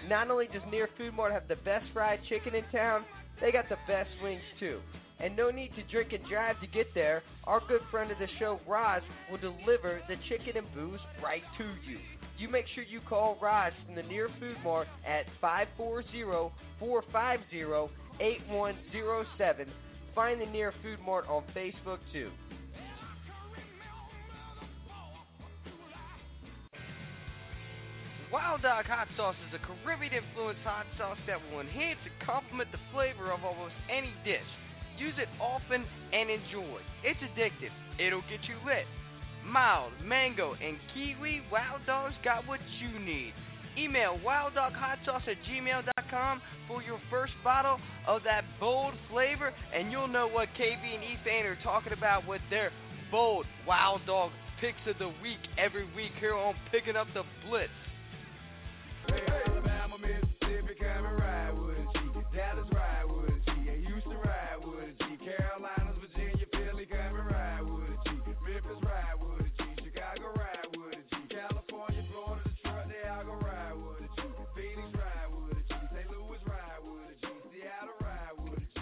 Not 0.08 0.30
only 0.30 0.46
does 0.46 0.62
Near 0.70 0.88
Food 1.00 1.15
Mart 1.15 1.32
have 1.32 1.48
the 1.48 1.56
best 1.56 1.86
fried 1.94 2.20
chicken 2.30 2.54
in 2.54 2.63
town, 2.72 3.06
they 3.42 3.52
got 3.52 3.68
the 3.70 3.78
best 3.88 4.12
wings 4.22 4.44
too. 4.60 4.82
And 5.20 5.36
no 5.36 5.50
need 5.50 5.72
to 5.76 5.82
drink 5.92 6.13
and 6.13 6.24
drive 6.30 6.62
to 6.62 6.68
get 6.68 6.94
there. 6.94 7.24
Our 7.46 7.60
good 7.68 7.82
friend 7.89 8.12
of 8.12 8.20
the 8.20 8.28
show, 8.38 8.60
Roz, 8.68 9.02
will 9.32 9.39
deliver 9.39 10.00
the 10.08 10.15
chicken 10.30 10.58
and 10.58 10.72
booze 10.76 11.00
right 11.24 11.42
to 11.58 11.63
you. 11.89 11.98
You 12.38 12.50
make 12.50 12.65
sure 12.76 12.84
you 12.84 13.02
call 13.10 13.36
Roz 13.42 13.74
from 13.84 13.96
the 13.96 14.04
Near 14.04 14.30
Food 14.39 14.58
Mart 14.63 14.88
at 15.08 15.26
540-450-8107. 16.80 19.70
Find 20.13 20.39
the 20.39 20.46
Near 20.46 20.72
Food 20.84 21.00
Mart 21.04 21.26
on 21.28 21.42
Facebook 21.56 21.98
too. 22.13 22.30
Wild 28.30 28.62
Dog 28.62 28.86
Hot 28.86 29.10
Sauce 29.18 29.34
is 29.50 29.58
a 29.58 29.62
Caribbean 29.65 30.13
influenced 30.13 30.62
hot 30.62 30.86
sauce 31.02 31.18
that 31.26 31.42
will 31.50 31.65
enhance 31.65 31.98
and 32.06 32.13
complement 32.22 32.70
the 32.70 32.78
flavor 32.94 33.34
of 33.34 33.42
almost 33.42 33.74
any 33.89 34.13
dish. 34.22 34.46
Use 35.02 35.18
it 35.18 35.26
often 35.42 35.82
and 36.13 36.30
enjoy. 36.30 36.78
It's 37.02 37.18
addictive. 37.26 37.74
It'll 37.98 38.22
get 38.30 38.46
you 38.46 38.54
lit. 38.62 38.86
Mild, 39.42 39.98
mango, 40.06 40.54
and 40.62 40.78
kiwi, 40.94 41.42
Wild 41.50 41.82
Dog's 41.89 42.13
got 42.22 42.46
what 42.46 42.62
you 42.78 43.02
need. 43.02 43.34
Email 43.74 44.22
wilddoghot 44.22 45.02
sauce 45.10 45.26
at 45.26 45.42
gmail.com 45.50 46.42
for 46.68 46.84
your 46.84 47.02
first 47.10 47.34
bottle 47.44 47.82
of 48.06 48.22
that 48.30 48.46
bold 48.60 48.94
flavor, 49.10 49.50
and 49.74 49.92
you'll 49.92 50.08
know 50.08 50.28
what 50.28 50.50
KB 50.54 50.86
and 50.86 51.02
Ethan 51.02 51.50
are 51.50 51.58
talking 51.63 51.94
about 51.98 52.28
with 52.28 52.42
their 52.52 52.70
bold 53.10 53.48
Wild 53.65 54.06
Dog 54.06 54.30
picks 54.62 54.86
of 54.86 55.00
the 55.00 55.10
week 55.24 55.42
every 55.58 55.86
week 55.96 56.12
here 56.20 56.36
on 56.36 56.54
Picking 56.72 56.96
Up 56.96 57.08
the 57.15 57.24
Blitz. 57.50 57.74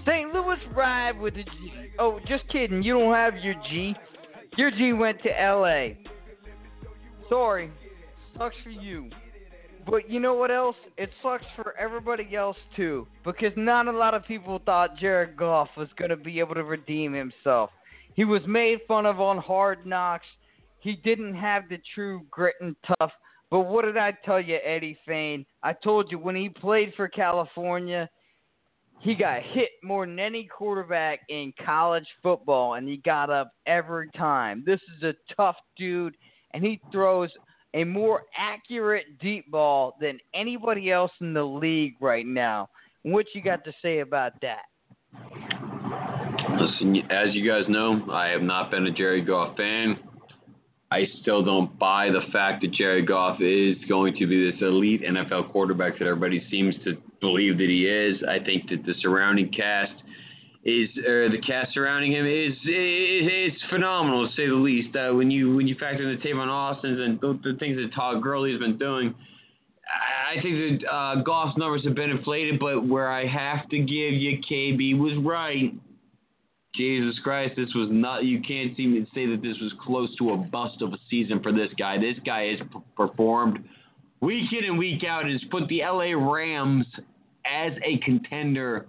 St. 0.08 0.34
Louis 0.34 0.58
ride 0.74 1.20
with 1.20 1.36
the 1.36 1.44
G. 1.44 1.72
Oh, 2.00 2.20
just 2.28 2.48
kidding. 2.50 2.82
You 2.82 2.94
don't 2.94 3.14
have 3.14 3.36
your 3.44 3.56
G. 3.70 3.94
Your 4.56 4.72
G 4.72 4.94
went 4.94 5.22
to 5.24 5.42
L.A. 5.42 5.98
Sorry. 7.30 7.70
Sucks 8.38 8.56
for 8.64 8.70
you. 8.70 9.10
But 9.86 10.10
you 10.10 10.20
know 10.20 10.34
what 10.34 10.52
else? 10.52 10.76
It 10.98 11.10
sucks 11.22 11.46
for 11.56 11.76
everybody 11.78 12.36
else 12.36 12.58
too. 12.76 13.08
Because 13.26 13.52
not 13.58 13.88
a 13.88 13.92
lot 13.92 14.14
of 14.14 14.26
people 14.26 14.62
thought 14.66 14.98
Jared 14.98 15.36
Goff 15.36 15.70
was 15.76 15.90
going 15.98 16.10
to 16.10 16.18
be 16.18 16.40
able 16.40 16.56
to 16.56 16.64
redeem 16.64 17.14
himself. 17.14 17.70
He 18.14 18.24
was 18.24 18.42
made 18.48 18.80
fun 18.88 19.06
of 19.06 19.20
on 19.20 19.38
Hard 19.38 19.86
Knocks. 19.86 20.26
He 20.80 20.96
didn't 21.04 21.36
have 21.36 21.64
the 21.70 21.80
true 21.94 22.22
grit 22.32 22.56
and 22.62 22.76
tough. 23.00 23.12
But 23.50 23.62
what 23.62 23.86
did 23.86 23.98
I 23.98 24.14
tell 24.26 24.42
you, 24.42 24.58
Eddie 24.64 24.98
Fane? 25.06 25.46
I 25.64 25.74
told 25.74 26.12
you 26.12 26.20
when 26.20 26.36
he 26.36 26.50
played 26.50 26.94
for 26.96 27.08
California, 27.08 28.10
he 29.00 29.16
got 29.16 29.42
hit 29.44 29.70
more 29.84 30.06
than 30.06 30.20
any 30.20 30.46
quarterback 30.46 31.20
in 31.30 31.54
college 31.64 32.08
football, 32.24 32.76
and 32.76 32.88
he 32.88 32.98
got 32.98 33.30
up 33.30 33.52
every 33.66 34.10
time. 34.18 34.64
This 34.66 34.80
is 34.98 35.04
a 35.04 35.14
tough 35.36 35.56
dude, 35.78 36.16
and 36.52 36.64
he 36.64 36.82
throws 36.92 37.30
a 37.74 37.84
more 37.84 38.24
accurate 38.38 39.20
deep 39.20 39.50
ball 39.52 39.96
than 40.02 40.20
anybody 40.34 40.92
else 40.92 41.12
in 41.22 41.34
the 41.34 41.44
league 41.44 41.96
right 42.02 42.26
now. 42.26 42.70
What 43.04 43.28
you 43.34 43.42
got 43.42 43.64
to 43.66 43.74
say 43.82 44.00
about 44.00 44.34
that? 44.42 44.64
Listen, 46.60 46.98
as 47.12 47.34
you 47.34 47.48
guys 47.50 47.66
know, 47.70 48.08
I 48.12 48.28
have 48.28 48.42
not 48.42 48.72
been 48.72 48.88
a 48.88 48.92
Jared 48.92 49.28
Goff 49.28 49.56
fan. 49.58 50.00
I 50.90 51.04
still 51.22 51.44
don't 51.44 51.78
buy 51.78 52.10
the 52.10 52.32
fact 52.32 52.62
that 52.62 52.72
Jared 52.72 53.08
Goff 53.08 53.42
is 53.42 53.76
going 53.90 54.16
to 54.18 54.26
be 54.26 54.50
this 54.50 54.60
elite 54.62 55.04
NFL 55.04 55.52
quarterback 55.52 56.00
that 56.00 56.06
everybody 56.06 56.46
seems 56.50 56.74
to 56.86 56.98
believe 57.20 57.58
that 57.58 57.70
he 57.70 57.86
is. 57.86 58.22
I 58.28 58.44
think 58.44 58.70
that 58.70 58.86
the 58.86 58.94
surrounding 59.02 59.52
cast 59.52 59.94
is, 60.64 60.90
or 61.06 61.30
the 61.30 61.42
cast 61.46 61.74
surrounding 61.74 62.12
him 62.12 62.26
is 62.26 62.54
is, 62.66 63.54
is 63.54 63.62
phenomenal 63.70 64.28
to 64.28 64.36
say 64.36 64.48
the 64.48 64.54
least. 64.54 64.96
Uh, 64.96 65.14
when 65.14 65.32
you 65.32 65.56
when 65.56 65.68
you 65.68 65.76
factor 65.80 66.10
in 66.10 66.18
the 66.18 66.22
Tavon 66.22 66.48
Austin's 66.48 67.00
and 67.00 67.20
the, 67.22 67.40
the 67.44 67.58
things 67.58 67.78
that 67.78 67.94
Todd 67.96 68.22
Gurley 68.22 68.52
has 68.52 68.60
been 68.60 68.78
doing, 68.78 69.16
I 69.88 70.42
think 70.42 70.82
that 70.82 70.88
uh, 70.90 71.24
Goff's 71.24 71.58
numbers 71.58 71.84
have 71.86 71.96
been 71.96 72.10
inflated. 72.10 72.60
But 72.60 72.88
where 72.88 73.10
I 73.10 73.26
have 73.26 73.70
to 73.70 73.78
give 73.78 74.14
you, 74.14 74.40
KB 74.50 74.98
was 75.00 75.14
right. 75.26 75.74
Jesus 76.76 77.18
Christ, 77.24 77.56
this 77.56 77.74
was 77.74 77.90
not. 77.92 78.26
You 78.26 78.40
can't 78.42 78.76
seem 78.78 78.94
to 78.94 79.06
say 79.16 79.26
that 79.26 79.42
this 79.42 79.58
was 79.60 79.74
close 79.84 80.16
to 80.18 80.32
a 80.32 80.38
bust 80.38 80.82
of 80.82 80.94
a 80.94 80.98
season 81.10 81.42
for 81.42 81.52
this 81.52 81.70
guy. 81.80 81.98
This 81.98 82.18
guy 82.24 82.50
has 82.50 82.60
p- 82.60 82.80
performed 82.96 83.60
week 84.22 84.52
in 84.52 84.66
and 84.66 84.78
week 84.78 85.04
out 85.04 85.30
has 85.30 85.42
put 85.52 85.68
the 85.68 85.82
LA 85.82 86.14
Rams 86.14 86.86
as 87.46 87.74
a 87.84 87.98
contender 88.04 88.86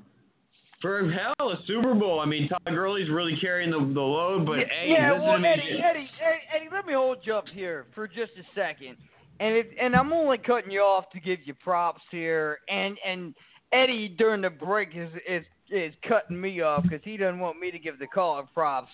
for 0.80 1.10
hell 1.10 1.50
a 1.50 1.56
Super 1.66 1.94
Bowl. 1.94 2.20
I 2.20 2.26
mean, 2.26 2.48
Todd 2.48 2.60
Gurley's 2.66 3.10
really 3.10 3.36
carrying 3.40 3.70
the, 3.70 3.78
the 3.78 4.00
load, 4.00 4.46
but 4.46 4.58
hey, 4.58 4.88
yeah, 4.88 5.12
listen 5.12 5.26
well, 5.26 5.36
to 5.36 5.40
me. 5.40 5.48
Eddie, 5.48 5.62
Eddie, 5.62 5.80
Eddie, 5.82 6.10
Eddie, 6.54 6.68
let 6.72 6.86
me 6.86 6.92
hold 6.92 7.18
you 7.22 7.34
up 7.34 7.48
here 7.52 7.86
for 7.94 8.06
just 8.06 8.32
a 8.38 8.44
second, 8.54 8.96
and 9.40 9.54
it, 9.54 9.70
and 9.80 9.94
I'm 9.94 10.12
only 10.12 10.38
cutting 10.38 10.70
you 10.70 10.80
off 10.80 11.10
to 11.10 11.20
give 11.20 11.40
you 11.44 11.54
props 11.54 12.02
here, 12.10 12.58
and 12.68 12.96
and 13.06 13.34
Eddie 13.72 14.08
during 14.08 14.42
the 14.42 14.50
break 14.50 14.90
is 14.94 15.10
is 15.28 15.44
is 15.70 15.94
cutting 16.08 16.40
me 16.40 16.60
off 16.60 16.84
because 16.84 17.00
he 17.02 17.16
doesn't 17.16 17.40
want 17.40 17.58
me 17.58 17.70
to 17.70 17.78
give 17.78 17.98
the 17.98 18.06
caller 18.06 18.44
props. 18.54 18.90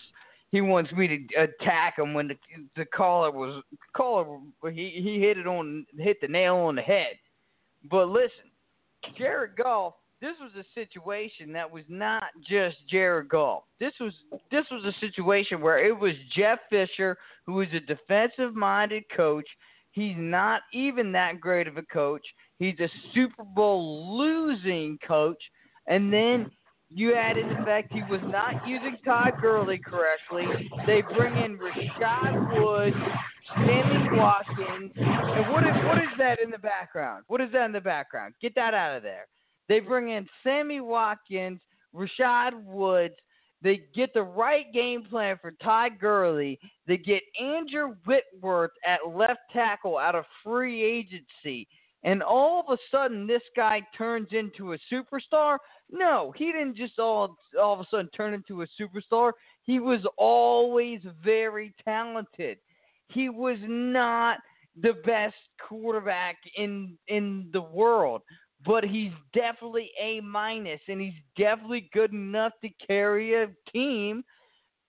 He 0.55 0.61
wants 0.61 0.93
me 0.93 1.09
to 1.09 1.43
attack 1.43 1.99
him 1.99 2.15
when 2.15 2.29
the 2.29 2.37
the 2.77 2.85
caller 2.85 3.33
was 3.33 3.61
caller 3.97 4.39
he 4.71 5.01
he 5.03 5.19
hit 5.19 5.37
it 5.37 5.49
on 5.49 5.85
hit 5.99 6.21
the 6.21 6.29
nail 6.29 6.55
on 6.55 6.77
the 6.77 6.83
head. 6.83 7.15
But 7.91 8.07
listen, 8.09 8.53
Jared 9.19 9.57
Goff 9.57 9.95
this 10.21 10.37
was 10.41 10.53
a 10.57 10.81
situation 10.81 11.53
that 11.55 11.69
was 11.69 11.83
not 11.89 12.23
just 12.49 12.77
Jared 12.89 13.29
Goff. 13.29 13.65
This 13.81 13.95
was 13.99 14.13
this 14.53 14.65
was 14.71 14.85
a 14.85 14.99
situation 15.01 15.61
where 15.61 15.85
it 15.85 15.93
was 15.93 16.15
Jeff 16.37 16.61
Fisher, 16.71 17.19
who 17.47 17.61
is 17.61 17.69
a 17.75 17.81
defensive-minded 17.81 19.03
coach. 19.17 19.49
He's 19.91 20.15
not 20.17 20.63
even 20.73 21.11
that 21.13 21.41
great 21.41 21.67
of 21.67 21.79
a 21.79 21.83
coach. 21.83 22.23
He's 22.61 22.79
a 22.79 22.89
Super 23.13 23.43
Bowl 23.43 24.17
losing 24.17 24.99
coach, 25.05 25.43
and 25.89 26.13
then 26.13 26.49
you 26.95 27.15
add 27.15 27.37
in 27.37 27.49
the 27.49 27.57
fact 27.65 27.93
he 27.93 28.03
was 28.09 28.21
not 28.25 28.67
using 28.67 28.97
Todd 29.05 29.33
Gurley 29.41 29.79
correctly. 29.79 30.47
They 30.87 31.03
bring 31.17 31.37
in 31.37 31.59
Rashad 31.59 32.61
Woods, 32.61 32.97
Sammy 33.55 34.17
Watkins, 34.17 34.93
and 34.97 35.53
what 35.53 35.65
is 35.65 35.75
what 35.85 35.99
is 35.99 36.11
that 36.19 36.39
in 36.41 36.51
the 36.51 36.59
background? 36.59 37.25
What 37.27 37.41
is 37.41 37.51
that 37.53 37.67
in 37.67 37.73
the 37.73 37.81
background? 37.81 38.35
Get 38.41 38.55
that 38.55 38.75
out 38.75 38.97
of 38.97 39.03
there. 39.03 39.27
They 39.69 39.81
bring 39.81 40.11
in 40.11 40.29
Sammy 40.45 40.81
Watkins, 40.81 41.61
Rashad 41.95 42.63
Woods. 42.65 43.15
They 43.61 43.83
get 43.95 44.13
the 44.15 44.23
right 44.23 44.67
game 44.73 45.05
plan 45.05 45.39
for 45.41 45.53
Ty 45.63 45.89
Gurley. 46.01 46.61
They 46.87 46.99
get 46.99 47.23
Andrew 47.41 47.95
Whitworth 48.05 48.73
at 48.87 49.09
left 49.09 49.41
tackle 49.53 49.99
out 49.99 50.15
of 50.15 50.25
free 50.45 50.85
agency. 50.85 51.67
And 52.05 52.23
all 52.23 52.61
of 52.61 52.67
a 52.69 52.79
sudden, 52.91 53.27
this 53.27 53.43
guy 53.57 53.81
turns 53.97 54.29
into 54.33 54.75
a 54.75 54.79
superstar. 54.93 55.57
No, 55.97 56.33
he 56.37 56.51
didn't 56.51 56.77
just 56.77 56.99
all 56.99 57.37
all 57.59 57.75
of 57.75 57.81
a 57.81 57.87
sudden 57.89 58.09
turn 58.17 58.35
into 58.35 58.63
a 58.63 58.67
superstar. 58.81 59.31
He 59.63 59.79
was 59.79 60.01
always 60.19 61.01
very 61.25 61.73
talented. 61.85 62.59
He 63.09 63.29
was 63.29 63.59
not 63.63 64.39
the 64.83 64.95
best 65.07 65.37
quarterback 65.69 66.37
in 66.57 66.99
in 67.07 67.49
the 67.53 67.63
world, 67.63 68.23
but 68.67 68.83
he's 68.83 69.13
definitely 69.33 69.93
a 70.03 70.21
minus, 70.21 70.81
and 70.89 71.01
he's 71.01 71.15
definitely 71.39 71.89
good 71.93 72.13
enough 72.13 72.53
to 72.65 72.71
carry 72.85 73.41
a 73.41 73.47
team 73.73 74.25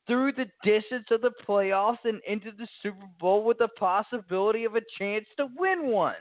through 0.08 0.32
the 0.32 0.50
distance 0.63 1.06
of 1.12 1.22
the 1.22 1.32
playoffs 1.48 2.04
and 2.04 2.20
into 2.28 2.52
the 2.58 2.68
Super 2.82 3.06
Bowl 3.20 3.44
with 3.44 3.60
the 3.60 3.68
possibility 3.78 4.65
of 4.65 4.76
a 4.76 4.82
chance 4.98 5.26
to 5.38 5.48
win 5.56 5.86
one. 5.86 6.15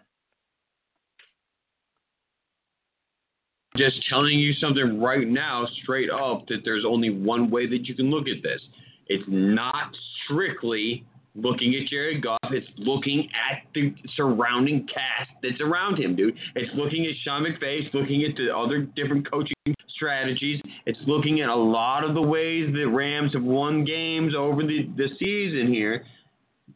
Just 3.77 3.97
telling 4.09 4.39
you 4.39 4.53
something 4.55 5.01
right 5.01 5.27
now, 5.27 5.67
straight 5.83 6.11
up, 6.11 6.47
that 6.49 6.59
there's 6.65 6.85
only 6.87 7.11
one 7.11 7.51
way 7.51 7.67
that 7.69 7.87
you 7.87 7.95
can 7.95 8.11
look 8.11 8.29
at 8.29 8.43
this. 8.43 8.61
It's 9.09 9.25
not 9.27 9.95
strictly 10.25 11.05
looking 11.35 11.75
at 11.75 11.89
Jared 11.89 12.23
Goff. 12.23 12.39
It's 12.51 12.67
looking 12.77 13.29
at 13.51 13.63
the 13.75 13.93
surrounding 14.15 14.87
cast 14.87 15.31
that's 15.43 15.61
around 15.61 15.99
him, 15.99 16.15
dude. 16.15 16.37
It's 16.55 16.71
looking 16.77 17.05
at 17.07 17.13
Sean 17.25 17.43
McVay. 17.43 17.85
It's 17.85 17.95
looking 17.95 18.25
at 18.25 18.37
the 18.37 18.57
other 18.57 18.83
different 18.83 19.29
coaching 19.29 19.55
strategies. 19.89 20.61
It's 20.87 20.99
looking 21.07 21.41
at 21.41 21.49
a 21.49 21.55
lot 21.55 22.05
of 22.05 22.15
the 22.15 22.23
ways 22.23 22.73
that 22.73 22.89
Rams 22.89 23.33
have 23.33 23.43
won 23.43 23.85
games 23.85 24.35
over 24.37 24.63
the, 24.63 24.89
the 24.97 25.09
season 25.19 25.73
here. 25.73 26.05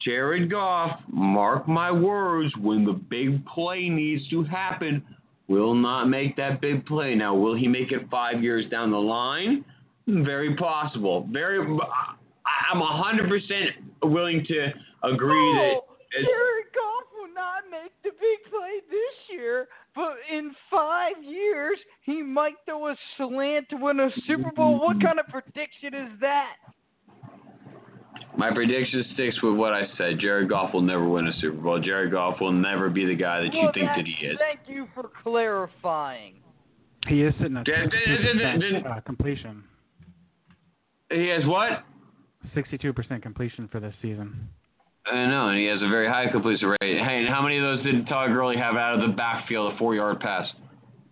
Jared 0.04 0.50
Goff, 0.50 1.00
mark 1.08 1.66
my 1.66 1.90
words, 1.90 2.52
when 2.61 2.84
the 2.84 2.92
big 2.92 3.44
play 3.46 3.88
needs 3.88 4.28
to 4.30 4.44
happen, 4.44 5.02
will 5.48 5.74
not 5.74 6.04
make 6.04 6.37
that 6.37 6.61
big 6.61 6.87
play. 6.87 7.14
Now, 7.14 7.34
will 7.34 7.56
he 7.56 7.66
make 7.66 7.90
it 7.90 8.08
five 8.11 8.42
years 8.42 8.70
down 8.70 8.90
the 8.90 8.98
line? 8.98 9.64
Very 10.06 10.54
possible. 10.56 11.28
Very. 11.32 11.58
I'm 11.58 12.80
100% 12.80 13.30
willing 14.04 14.44
to 14.46 14.68
agree 15.02 15.37
oh, 15.37 15.84
that. 16.12 16.24
Jared 16.24 16.66
Goff 16.74 17.04
will 17.14 17.34
not 17.34 17.64
make 17.70 17.92
the 18.02 18.11
big 18.11 18.50
play 18.50 18.80
this 18.90 19.37
year, 19.37 19.68
but 19.94 20.16
in 20.32 20.52
five 20.70 21.22
years 21.22 21.78
he 22.02 22.22
might 22.22 22.54
throw 22.64 22.88
a 22.88 22.96
slant 23.16 23.68
to 23.70 23.76
win 23.76 24.00
a 24.00 24.08
Super 24.26 24.50
Bowl. 24.50 24.78
What 24.80 24.96
mm-hmm. 24.96 25.06
kind 25.06 25.20
of 25.20 25.26
prediction 25.28 25.94
is 25.94 26.20
that? 26.20 26.56
My 28.38 28.53
prediction 28.55 29.05
sticks 29.14 29.37
with 29.42 29.57
what 29.57 29.72
I 29.72 29.83
said. 29.98 30.20
Jared 30.20 30.48
Goff 30.48 30.72
will 30.72 30.81
never 30.81 31.09
win 31.09 31.27
a 31.27 31.33
Super 31.40 31.57
Bowl. 31.57 31.81
Jared 31.81 32.12
Goff 32.12 32.40
will 32.40 32.53
never 32.53 32.88
be 32.88 33.05
the 33.05 33.16
guy 33.16 33.40
that 33.40 33.51
well, 33.53 33.64
you 33.64 33.70
think 33.74 33.87
that, 33.87 33.96
that 33.96 34.07
he 34.07 34.27
is. 34.27 34.38
Thank 34.38 34.61
you 34.68 34.87
for 34.94 35.11
clarifying. 35.24 36.35
He 37.09 37.22
is 37.22 37.35
sitting 37.40 37.57
at 37.57 37.64
Did- 37.64 37.90
did- 37.90 38.22
did- 38.22 38.61
did- 38.61 38.85
62% 38.85 38.96
uh, 38.96 39.01
completion. 39.01 39.64
He 41.11 41.27
has 41.29 41.44
what? 41.46 41.83
62% 42.55 43.22
completion 43.22 43.66
for 43.72 43.81
this 43.81 43.94
season. 44.01 44.48
I 45.07 45.27
know, 45.27 45.48
and 45.48 45.59
he 45.59 45.64
has 45.66 45.83
a 45.83 45.88
very 45.88 46.07
high 46.07 46.31
completion 46.31 46.68
rate. 46.68 46.79
Hey, 47.03 47.24
and 47.24 47.29
how 47.29 47.42
many 47.42 47.57
of 47.57 47.64
those 47.64 47.83
did 47.83 48.07
Todd 48.07 48.31
Gurley 48.31 48.57
have 48.57 48.77
out 48.77 48.94
of 48.94 49.11
the 49.11 49.16
backfield, 49.16 49.74
a 49.74 49.79
four-yard 49.79 50.20
pass? 50.20 50.46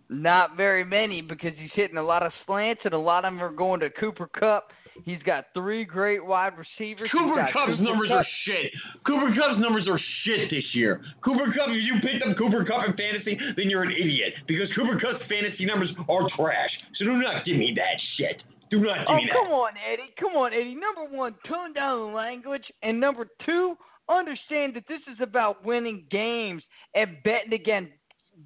Not 0.09 0.57
very 0.57 0.85
many 0.85 1.23
because 1.23 1.55
he's 1.57 1.71
hitting 1.75 1.97
a 1.97 2.03
lot 2.03 2.23
of 2.23 2.31
slants 2.45 2.83
and 2.85 2.95
a 2.95 2.99
lot 2.99 3.25
of 3.25 3.33
them 3.33 3.43
are 3.43 3.51
going 3.51 3.81
to 3.81 3.91
Cooper 3.91 4.29
Kupp. 4.39 4.71
He's 5.05 5.23
got 5.23 5.47
three 5.55 5.85
great 5.85 6.25
wide 6.25 6.53
receivers. 6.57 7.11
Cooper 7.13 7.47
Kupp's 7.53 7.73
Cooper 7.73 7.83
numbers 7.83 8.09
Kupp. 8.09 8.19
are 8.19 8.27
shit. 8.45 8.73
Cooper 9.07 9.29
Kupp's 9.35 9.61
numbers 9.61 9.87
are 9.89 10.01
shit 10.25 10.51
this 10.51 10.65
year. 10.73 11.01
Cooper 11.25 11.47
Kupp, 11.53 11.69
if 11.69 11.83
you 11.83 11.95
picked 12.03 12.25
up 12.27 12.37
Cooper 12.37 12.65
Kupp 12.65 12.87
in 12.89 12.97
fantasy, 12.97 13.39
then 13.57 13.69
you're 13.71 13.83
an 13.83 13.93
idiot 13.93 14.35
because 14.49 14.69
Cooper 14.75 14.99
Kupp's 14.99 15.25
fantasy 15.29 15.65
numbers 15.65 15.91
are 16.09 16.29
trash. 16.37 16.71
So 16.99 17.05
do 17.05 17.13
not 17.19 17.45
give 17.45 17.57
me 17.57 17.73
that 17.77 18.01
shit. 18.17 18.43
Do 18.71 18.81
not 18.81 18.99
give 18.99 19.07
Oh, 19.09 19.17
me 19.17 19.29
that. 19.31 19.37
Oh 19.37 19.45
come 19.45 19.53
on, 19.53 19.73
Eddie. 19.93 20.11
Come 20.19 20.33
on, 20.35 20.53
Eddie. 20.53 20.75
Number 20.75 21.05
one, 21.17 21.35
tone 21.49 21.73
down 21.73 21.99
the 22.11 22.17
language. 22.17 22.65
And 22.83 22.99
number 22.99 23.27
two, 23.45 23.77
understand 24.09 24.75
that 24.75 24.85
this 24.89 25.01
is 25.13 25.19
about 25.21 25.65
winning 25.65 26.05
games 26.11 26.63
and 26.95 27.17
betting 27.25 27.53
against, 27.53 27.93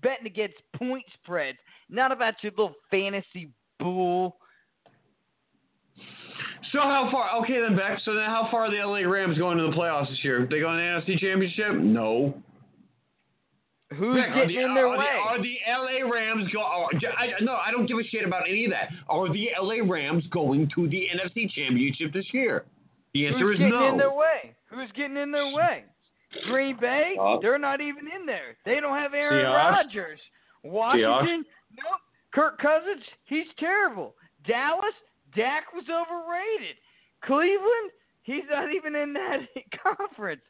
betting 0.03 0.27
against 0.27 0.57
point 0.77 1.05
spreads, 1.23 1.59
not 1.89 2.13
about 2.13 2.35
your 2.43 2.53
little 2.53 2.75
fantasy 2.91 3.51
bull. 3.79 4.37
So 6.73 6.81
how 6.81 7.09
far? 7.11 7.43
Okay 7.43 7.61
then, 7.61 7.77
Beck. 7.77 7.99
So 8.05 8.15
then, 8.15 8.27
how 8.27 8.49
far 8.51 8.67
are 8.67 8.71
the 8.71 8.85
LA 8.85 9.09
Rams 9.11 9.39
going 9.39 9.59
to 9.59 9.65
the 9.65 9.77
playoffs 9.77 10.09
this 10.09 10.19
year? 10.23 10.47
They 10.51 10.61
going 10.61 10.79
to 10.79 11.03
the 11.07 11.13
NFC 11.13 11.19
Championship? 11.19 11.83
No. 11.83 12.35
Who's 13.97 14.17
Beck, 14.17 14.35
getting 14.35 14.57
the, 14.57 14.63
in 14.63 14.75
their 14.75 14.87
are 14.87 14.99
way? 14.99 15.05
The, 15.05 15.29
are 15.29 15.43
the 15.43 16.05
LA 16.05 16.11
Rams 16.11 16.49
go? 16.53 16.61
Are, 16.61 16.89
I, 17.19 17.43
no, 17.43 17.55
I 17.55 17.71
don't 17.73 17.87
give 17.87 17.99
a 17.99 18.05
shit 18.05 18.25
about 18.25 18.43
any 18.49 18.67
of 18.67 18.71
that. 18.71 18.91
Are 19.09 19.33
the 19.33 19.49
LA 19.61 19.83
Rams 19.85 20.25
going 20.31 20.71
to 20.77 20.89
the 20.89 21.09
NFC 21.15 21.51
Championship 21.51 22.13
this 22.13 22.27
year? 22.33 22.65
The 23.15 23.27
answer 23.27 23.39
Who's 23.41 23.55
is 23.55 23.59
getting 23.59 23.71
no. 23.71 23.89
in 23.89 23.99
their 23.99 24.13
way? 24.13 24.55
Who's 24.71 24.91
getting 24.97 25.17
in 25.17 25.33
their 25.33 25.53
way? 25.53 25.85
Green 26.49 26.77
Bay? 26.81 27.17
Uh, 27.21 27.39
They're 27.43 27.59
not 27.59 27.81
even 27.81 28.05
in 28.07 28.25
there. 28.25 28.57
They 28.65 28.79
don't 28.79 28.97
have 28.97 29.15
Aaron 29.15 29.45
Rodgers. 29.47 30.21
Washington? 30.63 31.45
Nope. 31.77 32.01
Kirk 32.33 32.59
Cousins? 32.59 33.03
He's 33.25 33.47
terrible. 33.59 34.15
Dallas? 34.47 34.95
Dak 35.35 35.73
was 35.75 35.85
overrated. 35.89 36.77
Cleveland? 37.25 37.91
He's 38.23 38.45
not 38.51 38.73
even 38.75 38.95
in 38.97 39.13
that 39.15 39.41
conference. 39.97 40.43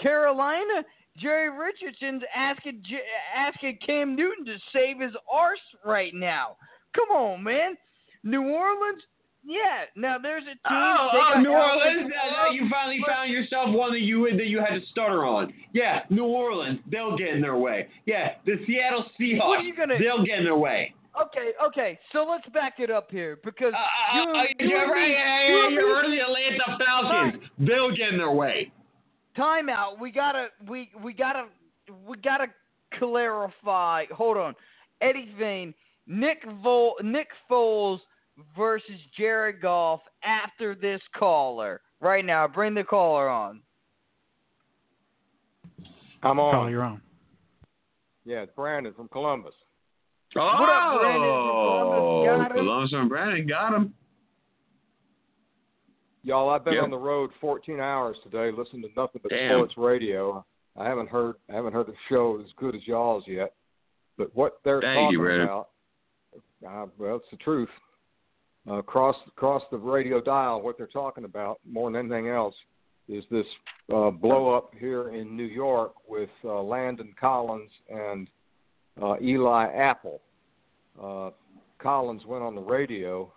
Carolina? 0.00 0.84
Jerry 1.18 1.48
Richardson's 1.50 2.22
asking 2.34 2.82
J- 2.84 3.00
asking 3.34 3.78
Cam 3.84 4.14
Newton 4.14 4.44
to 4.44 4.56
save 4.72 5.00
his 5.00 5.12
arse 5.32 5.58
right 5.84 6.12
now. 6.14 6.56
Come 6.94 7.08
on, 7.16 7.42
man. 7.42 7.74
New 8.22 8.42
Orleans? 8.42 9.02
Yeah. 9.42 9.84
Now 9.94 10.18
there's 10.20 10.42
a 10.42 10.46
team. 10.46 10.56
Oh, 10.70 11.08
oh, 11.36 11.40
New 11.40 11.50
Orleans! 11.52 12.10
Uh, 12.12 12.50
you 12.52 12.68
finally 12.68 12.98
found 13.06 13.30
yourself 13.30 13.70
one 13.74 13.92
that 13.92 14.00
you 14.00 14.28
that 14.36 14.46
you 14.46 14.58
had 14.58 14.80
to 14.80 14.86
stutter 14.90 15.24
on. 15.24 15.54
Yeah, 15.72 16.00
New 16.10 16.24
Orleans, 16.24 16.80
they'll 16.90 17.16
get 17.16 17.28
in 17.28 17.40
their 17.40 17.56
way. 17.56 17.86
Yeah, 18.06 18.32
the 18.44 18.54
Seattle 18.66 19.04
Seahawks, 19.18 19.46
What 19.48 19.60
are 19.60 19.62
you 19.62 19.74
gonna- 19.76 19.98
they'll 19.98 20.24
get 20.24 20.38
in 20.38 20.44
their 20.44 20.56
way. 20.56 20.92
Okay, 21.20 21.52
okay. 21.66 21.98
So 22.12 22.26
let's 22.28 22.46
back 22.50 22.74
it 22.78 22.90
up 22.90 23.10
here 23.10 23.38
because 23.44 23.72
Uh, 23.74 24.16
you, 24.16 24.20
uh, 24.22 24.42
you 24.58 24.68
you 24.68 24.76
and 24.76 24.84
ever, 24.84 24.94
me- 24.94 25.00
hey, 25.00 25.46
you 25.48 25.56
hey, 25.60 25.66
and 25.66 25.74
you 25.74 25.86
me- 25.86 26.04
of 26.04 26.10
the 26.10 26.20
Atlanta 26.20 26.84
Falcons? 26.84 27.42
They'll 27.58 27.90
get 27.96 28.08
in 28.10 28.18
their 28.18 28.30
way. 28.32 28.70
Time 29.36 29.68
out. 29.68 29.98
We 29.98 30.10
gotta 30.10 30.48
we 30.68 30.90
we 31.02 31.12
gotta 31.12 31.46
we 32.06 32.16
gotta 32.18 32.46
clarify. 32.98 34.04
Hold 34.14 34.36
on, 34.36 34.54
Eddie 35.00 35.32
Fane, 35.38 35.74
Nick 36.06 36.42
Vol, 36.62 36.96
Nick 37.02 37.28
Foles 37.50 38.00
versus 38.56 38.98
Jared 39.16 39.60
Goff 39.62 40.00
after 40.22 40.74
this 40.74 41.00
caller. 41.18 41.80
Right 42.00 42.24
now, 42.24 42.46
bring 42.46 42.74
the 42.74 42.84
caller 42.84 43.28
on. 43.28 43.60
I'm 46.22 46.36
Call 46.36 46.50
on. 46.54 46.70
you're 46.70 46.82
on. 46.82 47.00
Yeah, 48.24 48.38
it's 48.38 48.52
Brandon 48.56 48.92
from 48.94 49.08
Columbus. 49.08 49.54
What 50.36 50.68
up, 50.68 51.00
Brandon 51.00 51.22
from 52.50 52.56
Columbus? 52.56 52.90
Got 52.90 53.00
him? 53.00 53.08
Brandon 53.08 53.46
got 53.46 53.74
him. 53.74 53.94
Y'all, 56.24 56.50
I've 56.50 56.64
been 56.64 56.74
Yep. 56.74 56.84
on 56.84 56.90
the 56.90 56.98
road 56.98 57.30
14 57.40 57.80
hours 57.80 58.16
today, 58.22 58.50
listening 58.50 58.82
to 58.82 58.88
nothing 59.00 59.20
but 59.22 59.30
Damn. 59.30 59.52
sports 59.58 59.76
radio. 59.78 60.44
I 60.76 60.84
haven't 60.84 61.08
heard 61.08 61.36
I 61.48 61.54
haven't 61.54 61.72
heard 61.72 61.86
the 61.86 61.94
show 62.08 62.38
as 62.44 62.52
good 62.56 62.74
as 62.74 62.86
y'all's 62.86 63.26
yet. 63.26 63.54
But 64.18 64.34
what 64.34 64.58
they're 64.64 64.80
Thank 64.80 64.96
talking 64.98 65.12
you, 65.12 65.18
Brandon. 65.20 65.46
about, 65.48 65.68
uh, 66.66 66.86
well, 66.98 67.16
it's 67.16 67.30
the 67.30 67.36
truth. 67.38 67.70
Uh, 68.68 68.74
across 68.74 69.16
across 69.28 69.62
the 69.70 69.78
radio 69.78 70.20
dial, 70.20 70.60
what 70.60 70.76
they're 70.76 70.86
talking 70.88 71.24
about 71.24 71.60
more 71.64 71.90
than 71.90 72.00
anything 72.10 72.28
else 72.28 72.54
is 73.08 73.24
this 73.30 73.46
uh, 73.94 74.10
blow 74.10 74.52
up 74.52 74.74
here 74.74 75.10
in 75.10 75.36
New 75.36 75.44
York 75.44 75.94
with 76.08 76.30
uh, 76.44 76.60
Landon 76.60 77.14
Collins 77.18 77.70
and 77.88 78.28
uh, 79.00 79.14
Eli 79.22 79.66
Apple. 79.72 80.20
Uh, 81.02 81.30
Collins 81.78 82.22
went 82.26 82.42
on 82.42 82.54
the 82.54 82.60
radio. 82.60 83.32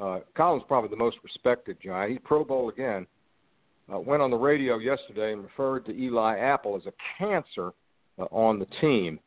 Uh, 0.00 0.20
Collins 0.36 0.64
probably 0.66 0.90
the 0.90 0.96
most 0.96 1.16
respected 1.22 1.76
giant. 1.82 2.12
He's 2.12 2.20
Pro 2.24 2.44
Bowl 2.44 2.68
again. 2.68 3.06
Uh, 3.92 3.98
went 3.98 4.22
on 4.22 4.30
the 4.30 4.36
radio 4.36 4.78
yesterday 4.78 5.32
and 5.32 5.42
referred 5.42 5.84
to 5.86 5.92
Eli 5.92 6.38
Apple 6.38 6.76
as 6.76 6.86
a 6.86 6.92
cancer 7.18 7.72
uh, 8.18 8.24
on 8.30 8.58
the 8.58 8.66
team. 8.80 9.18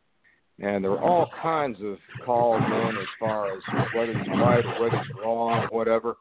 And 0.59 0.83
there 0.83 0.91
were 0.91 1.01
all 1.01 1.29
kinds 1.41 1.77
of 1.83 1.97
calls 2.25 2.63
in 2.65 2.97
as 2.97 3.07
far 3.19 3.51
as 3.51 3.61
whether 3.93 4.17
he's 4.17 4.27
right 4.29 4.65
or 4.65 4.83
whether 4.83 4.97
he's 4.97 5.15
wrong 5.21 5.63
or 5.63 5.77
whatever. 5.77 6.15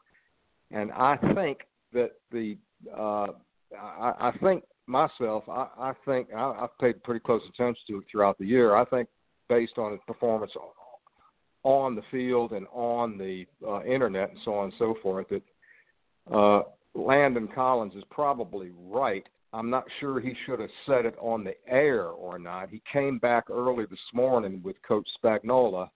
And 0.71 0.91
I 0.91 1.17
think 1.33 1.59
that 1.93 2.11
the 2.31 2.57
uh, 2.95 3.27
I, 3.79 4.13
I 4.19 4.31
think 4.43 4.63
myself, 4.87 5.45
I, 5.47 5.67
I 5.77 5.93
think 6.05 6.27
I, 6.35 6.51
I've 6.63 6.77
paid 6.79 7.01
pretty 7.03 7.21
close 7.21 7.41
attention 7.47 7.81
to 7.87 7.99
it 7.99 8.05
throughout 8.11 8.37
the 8.37 8.45
year. 8.45 8.75
I 8.75 8.83
think 8.85 9.07
based 9.47 9.77
on 9.77 9.91
his 9.91 10.01
performance 10.05 10.51
on 11.65 11.95
the 11.95 12.03
field 12.11 12.51
and 12.51 12.67
on 12.71 13.17
the 13.17 13.43
uh, 13.67 13.83
internet 13.83 14.29
and 14.29 14.39
so 14.45 14.53
on 14.53 14.65
and 14.65 14.73
so 14.77 14.95
forth 15.01 15.25
that 15.29 15.41
uh, 16.31 16.61
Landon 16.93 17.49
Collins 17.53 17.95
is 17.95 18.03
probably 18.11 18.71
right. 18.87 19.27
I'm 19.51 19.71
not 19.71 19.85
sure 19.99 20.19
he 20.19 20.35
should 20.45 20.59
have 20.59 20.69
said 20.85 21.05
it 21.05 21.15
on 21.19 21.43
the 21.43 21.55
air 21.67 22.03
or 22.03 22.37
not. 22.37 22.69
He 22.69 22.83
came 22.91 23.17
back 23.17 23.49
early 23.49 23.85
this 23.89 23.99
morning 24.13 24.61
with 24.63 24.75
Coach 24.87 25.07
Spagnuolo 25.23 25.89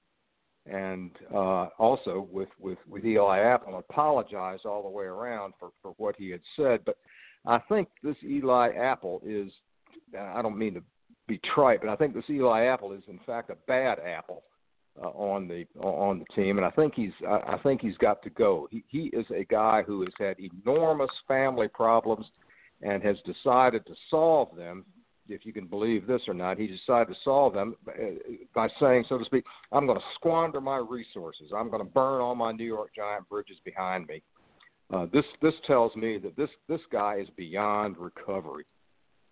and 0.66 1.12
uh, 1.32 1.68
also 1.78 2.28
with, 2.32 2.50
with, 2.60 2.80
with 2.90 3.06
Eli 3.06 3.40
Apple 3.40 3.76
and 3.76 3.84
apologized 3.88 4.66
all 4.66 4.82
the 4.82 4.90
way 4.90 5.06
around 5.06 5.54
for, 5.60 5.70
for 5.84 5.94
what 5.98 6.16
he 6.18 6.32
had 6.32 6.42
said. 6.56 6.80
But 6.84 6.98
I 7.46 7.60
think 7.70 7.90
this 8.02 8.18
Eli 8.24 8.72
Apple 8.72 9.22
is, 9.24 9.52
I 10.20 10.42
don't 10.42 10.58
mean 10.58 10.74
to 10.74 10.84
be 11.28 11.40
trite, 11.54 11.82
but 11.82 11.92
I 11.92 11.96
think 11.96 12.16
this 12.16 12.24
Eli 12.28 12.66
Apple 12.66 12.92
is 12.92 13.04
in 13.08 13.20
fact 13.28 13.52
a 13.52 13.58
bad 13.68 14.00
apple 14.00 14.44
uh, 15.02 15.08
on 15.10 15.48
the 15.48 15.66
on 15.82 16.20
the 16.20 16.26
team, 16.36 16.58
and 16.58 16.66
I 16.66 16.72
think 16.72 16.94
he's 16.96 17.12
I, 17.28 17.56
I 17.56 17.60
think 17.64 17.82
he's 17.82 17.98
got 17.98 18.22
to 18.24 18.30
go. 18.30 18.68
He 18.72 18.84
he 18.88 19.06
is 19.08 19.26
a 19.36 19.46
guy 19.46 19.84
who 19.86 20.02
has 20.02 20.14
had 20.20 20.38
enormous 20.40 21.12
family 21.28 21.68
problems 21.68 22.26
and 22.82 23.04
has 23.04 23.18
decided 23.26 23.86
to 23.86 23.94
solve 24.10 24.56
them. 24.56 24.86
If 25.28 25.46
you 25.46 25.54
can 25.54 25.68
believe 25.68 26.08
this 26.08 26.22
or 26.28 26.34
not, 26.34 26.58
he 26.58 26.66
decided 26.66 27.14
to 27.14 27.20
solve 27.24 27.54
them 27.54 27.76
by, 27.86 27.94
by 28.56 28.68
saying, 28.80 29.06
so 29.08 29.18
to 29.18 29.26
speak, 29.26 29.46
"I'm 29.72 29.86
going 29.86 30.00
to 30.00 30.06
squander 30.16 30.60
my 30.60 30.78
resources. 30.78 31.52
I'm 31.56 31.70
going 31.70 31.84
to 31.84 31.90
burn 31.90 32.20
all 32.22 32.36
my 32.36 32.52
New 32.52 32.66
York 32.66 32.90
Giant 32.96 33.30
bridges 33.30 33.58
behind 33.64 34.08
me." 34.08 34.22
Uh, 34.92 35.06
this 35.14 35.26
this 35.42 35.54
tells 35.68 35.96
me 35.96 36.18
that 36.18 36.36
this 36.36 36.50
this 36.68 36.82
guy 36.92 37.18
is 37.18 37.28
beyond 37.38 37.96
recovery, 37.98 38.66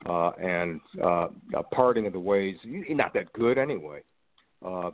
uh, 0.06 0.30
and 0.40 0.80
uh, 1.04 1.28
a 1.56 1.64
parting 1.74 2.06
of 2.06 2.14
the 2.14 2.20
ways. 2.20 2.56
He's 2.62 2.84
not 2.90 3.14
that 3.16 3.34
good 3.34 3.58
anyway. 3.58 4.02
Uh, 4.66 4.92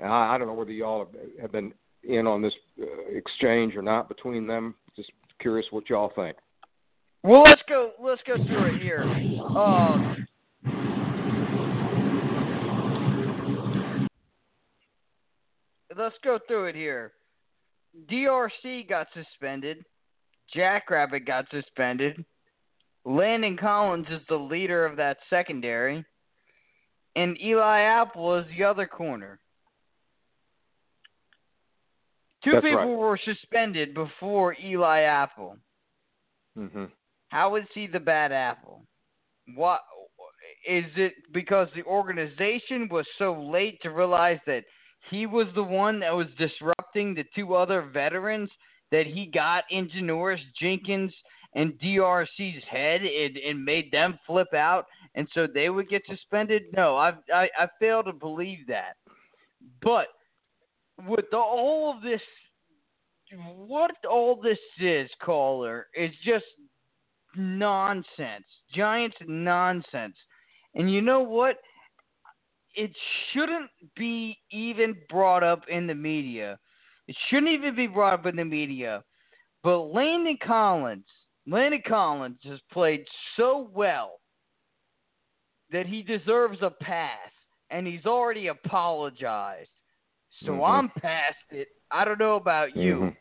I, 0.00 0.34
I 0.34 0.38
don't 0.38 0.46
know 0.46 0.54
whether 0.54 0.72
y'all 0.72 1.06
have, 1.06 1.42
have 1.42 1.52
been 1.52 1.72
in 2.02 2.26
on 2.26 2.42
this 2.42 2.54
uh, 2.80 2.84
exchange 3.12 3.76
or 3.76 3.82
not 3.82 4.08
between 4.08 4.46
them. 4.46 4.74
Just 4.96 5.10
curious 5.40 5.66
what 5.70 5.88
y'all 5.88 6.12
think. 6.14 6.36
Well, 7.22 7.42
let's 7.44 7.62
go. 7.68 7.92
Let's 8.00 8.22
go 8.26 8.36
through 8.36 8.74
it 8.74 8.82
here. 8.82 9.02
Um, 9.02 10.26
let's 15.96 16.16
go 16.22 16.38
through 16.46 16.66
it 16.66 16.74
here. 16.74 17.12
DRC 18.10 18.88
got 18.88 19.06
suspended. 19.14 19.84
Jackrabbit 20.52 21.24
got 21.24 21.46
suspended. 21.50 22.24
Landon 23.04 23.56
Collins 23.56 24.06
is 24.10 24.20
the 24.28 24.36
leader 24.36 24.84
of 24.84 24.96
that 24.96 25.18
secondary, 25.28 26.04
and 27.16 27.40
Eli 27.40 27.80
Apple 27.80 28.36
is 28.38 28.46
the 28.56 28.64
other 28.64 28.86
corner. 28.86 29.38
Two 32.44 32.52
That's 32.52 32.64
people 32.64 32.78
right. 32.78 32.98
were 32.98 33.18
suspended 33.24 33.94
before 33.94 34.54
Eli 34.62 35.00
Apple. 35.00 35.56
Mm-hmm. 36.58 36.84
How 37.28 37.56
is 37.56 37.64
he 37.74 37.86
the 37.86 38.00
bad 38.00 38.30
apple? 38.30 38.84
What 39.54 39.80
is 40.68 40.84
it 40.96 41.14
because 41.32 41.68
the 41.74 41.82
organization 41.82 42.88
was 42.90 43.06
so 43.18 43.34
late 43.34 43.80
to 43.82 43.90
realize 43.90 44.38
that 44.46 44.64
he 45.10 45.26
was 45.26 45.46
the 45.54 45.62
one 45.62 46.00
that 46.00 46.14
was 46.14 46.28
disrupting 46.38 47.14
the 47.14 47.24
two 47.34 47.54
other 47.54 47.90
veterans 47.92 48.50
that 48.90 49.06
he 49.06 49.26
got 49.26 49.64
into 49.70 50.00
Norris 50.00 50.40
Jenkins 50.60 51.12
and 51.54 51.78
DRC's 51.80 52.64
head 52.70 53.02
and, 53.02 53.36
and 53.36 53.64
made 53.64 53.90
them 53.90 54.18
flip 54.26 54.54
out 54.54 54.86
and 55.14 55.28
so 55.34 55.46
they 55.46 55.68
would 55.68 55.88
get 55.88 56.02
suspended? 56.08 56.62
No, 56.72 56.96
I 56.96 57.14
I, 57.32 57.48
I 57.58 57.68
fail 57.80 58.02
to 58.04 58.12
believe 58.12 58.66
that. 58.68 58.94
But 59.82 60.06
with 61.08 61.24
the, 61.30 61.36
all 61.36 61.94
of 61.94 62.02
this, 62.02 62.20
what 63.56 63.90
all 64.08 64.40
this 64.40 64.58
is, 64.80 65.10
caller, 65.22 65.86
is 65.94 66.10
just 66.24 66.44
nonsense. 67.36 68.44
Giants 68.74 69.16
nonsense. 69.26 70.16
And 70.74 70.92
you 70.92 71.02
know 71.02 71.20
what? 71.20 71.56
It 72.76 72.90
shouldn't 73.32 73.70
be 73.96 74.36
even 74.50 74.96
brought 75.08 75.42
up 75.42 75.62
in 75.68 75.86
the 75.86 75.94
media. 75.94 76.58
It 77.06 77.16
shouldn't 77.28 77.52
even 77.52 77.76
be 77.76 77.86
brought 77.86 78.14
up 78.14 78.26
in 78.26 78.36
the 78.36 78.44
media. 78.44 79.02
But 79.62 79.78
Landon 79.78 80.38
Collins, 80.44 81.06
Landon 81.46 81.82
Collins 81.86 82.38
has 82.44 82.58
played 82.72 83.04
so 83.36 83.70
well 83.72 84.20
that 85.70 85.86
he 85.86 86.02
deserves 86.02 86.58
a 86.62 86.70
pass, 86.70 87.30
and 87.70 87.86
he's 87.86 88.06
already 88.06 88.48
apologized. 88.48 89.70
So 90.42 90.52
Mhm. 90.52 90.68
I'm 90.68 90.88
past 91.00 91.38
it. 91.50 91.68
I 91.90 92.04
don't 92.04 92.18
know 92.18 92.36
about 92.36 92.74
you. 92.76 92.96
Mhm. 92.96 93.16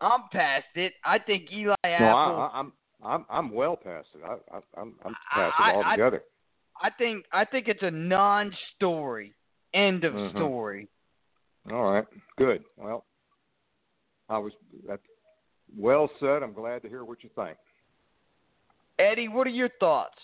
I'm 0.00 0.28
past 0.30 0.66
it. 0.76 0.94
I 1.04 1.18
think 1.18 1.50
Eli 1.52 1.74
No, 1.84 1.90
Apple. 1.90 2.06
I, 2.10 2.46
I, 2.46 2.58
I'm 2.58 2.72
I'm 3.04 3.26
I'm 3.28 3.50
well 3.50 3.76
past 3.76 4.08
it. 4.14 4.22
I, 4.24 4.34
I 4.56 4.60
I'm 4.76 4.98
I'm 5.04 5.14
past 5.32 5.54
I- 5.58 5.70
it 5.70 5.74
altogether. 5.76 6.22
I 6.80 6.90
think 6.90 7.26
I 7.32 7.44
think 7.44 7.68
it's 7.68 7.82
a 7.82 7.90
non-story. 7.90 9.34
End 9.74 10.04
of 10.04 10.14
Mhm. 10.14 10.30
story. 10.32 10.88
All 11.70 11.92
right, 11.92 12.06
good. 12.36 12.64
Well, 12.76 13.06
I 14.28 14.38
was 14.38 14.52
that's 14.86 15.06
well 15.76 16.08
said. 16.20 16.42
I'm 16.42 16.52
glad 16.52 16.82
to 16.82 16.88
hear 16.88 17.04
what 17.04 17.22
you 17.22 17.30
think. 17.30 17.56
Eddie, 18.98 19.28
what 19.28 19.46
are 19.46 19.50
your 19.50 19.70
thoughts? 19.80 20.18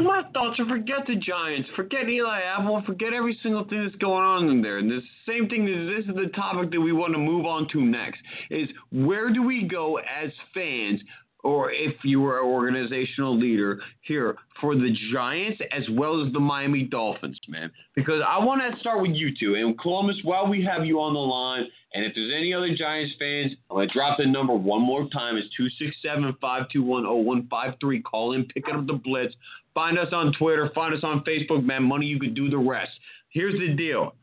My 0.00 0.22
thoughts 0.34 0.60
are 0.60 0.66
forget 0.66 1.06
the 1.06 1.16
Giants, 1.16 1.68
forget 1.74 2.08
Eli 2.08 2.40
Apple, 2.40 2.82
forget 2.86 3.12
every 3.12 3.38
single 3.42 3.64
thing 3.64 3.84
that's 3.84 3.96
going 3.96 4.24
on 4.24 4.48
in 4.48 4.60
there. 4.60 4.78
And 4.78 4.90
the 4.90 5.00
same 5.26 5.48
thing 5.48 5.66
is 5.68 5.88
this 5.88 6.08
is 6.08 6.14
the 6.14 6.30
topic 6.34 6.70
that 6.72 6.80
we 6.80 6.92
want 6.92 7.12
to 7.14 7.18
move 7.18 7.46
on 7.46 7.68
to 7.72 7.80
next 7.80 8.20
is 8.50 8.68
where 8.92 9.32
do 9.32 9.42
we 9.42 9.64
go 9.64 9.98
as 9.98 10.30
fans 10.52 11.00
or 11.46 11.70
if 11.70 11.94
you 12.02 12.20
were 12.20 12.40
an 12.40 12.46
organizational 12.46 13.38
leader 13.38 13.80
here 14.00 14.36
for 14.60 14.74
the 14.74 14.96
Giants 15.12 15.60
as 15.70 15.84
well 15.92 16.24
as 16.24 16.32
the 16.32 16.40
Miami 16.40 16.82
Dolphins, 16.82 17.38
man. 17.48 17.70
Because 17.94 18.20
I 18.26 18.42
want 18.42 18.60
to 18.60 18.80
start 18.80 19.00
with 19.00 19.12
you 19.12 19.30
two. 19.38 19.54
And 19.54 19.78
Columbus, 19.78 20.16
while 20.24 20.48
we 20.48 20.64
have 20.64 20.84
you 20.84 21.00
on 21.00 21.14
the 21.14 21.20
line, 21.20 21.66
and 21.94 22.04
if 22.04 22.14
there's 22.16 22.32
any 22.36 22.52
other 22.52 22.74
Giants 22.74 23.14
fans, 23.18 23.52
I'm 23.70 23.76
going 23.76 23.88
to 23.88 23.94
drop 23.94 24.18
the 24.18 24.26
number 24.26 24.54
one 24.54 24.82
more 24.82 25.08
time. 25.08 25.36
It's 25.36 25.48
267 25.56 26.36
521 26.40 27.04
0153. 27.04 28.02
Call 28.02 28.32
in, 28.32 28.44
pick 28.46 28.64
up 28.68 28.84
the 28.86 28.94
blitz. 28.94 29.34
Find 29.76 29.98
us 29.98 30.08
on 30.10 30.32
Twitter, 30.32 30.70
find 30.74 30.94
us 30.94 31.04
on 31.04 31.22
Facebook, 31.22 31.62
man. 31.62 31.82
Money, 31.82 32.06
you 32.06 32.18
could 32.18 32.34
do 32.34 32.48
the 32.48 32.56
rest. 32.56 32.92
Here's 33.28 33.52
the 33.60 33.74
deal. 33.74 34.14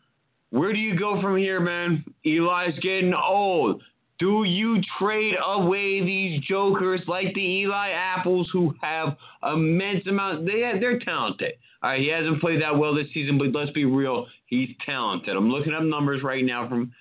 Where 0.50 0.74
do 0.74 0.80
you 0.80 0.98
go 0.98 1.22
from 1.22 1.38
here, 1.38 1.60
man? 1.60 2.04
Eli's 2.26 2.80
getting 2.82 3.14
old. 3.14 3.84
Do 4.18 4.46
you 4.46 4.82
trade 4.98 5.36
away 5.46 6.04
these 6.04 6.42
jokers 6.42 7.02
like 7.08 7.36
the 7.36 7.42
Eli 7.42 7.90
Apples 7.92 8.50
who 8.52 8.74
have 8.82 9.16
immense 9.44 10.08
amount? 10.08 10.48
They 10.48 10.72
they're 10.80 10.98
talented. 10.98 11.54
All 11.84 11.92
right, 11.92 12.02
he 12.02 12.08
hasn't 12.08 12.42
played 12.42 12.60
that 12.64 12.76
well 12.76 12.96
this 12.96 13.14
season, 13.14 13.38
but 13.38 13.54
let's 13.54 13.72
be 13.72 13.86
real, 13.86 14.26
he's 14.48 14.70
talented. 14.84 15.36
I'm 15.36 15.52
looking 15.52 15.76
up 15.76 15.84
numbers 15.84 16.24
right 16.24 16.44
now 16.44 16.68
from. 16.68 16.92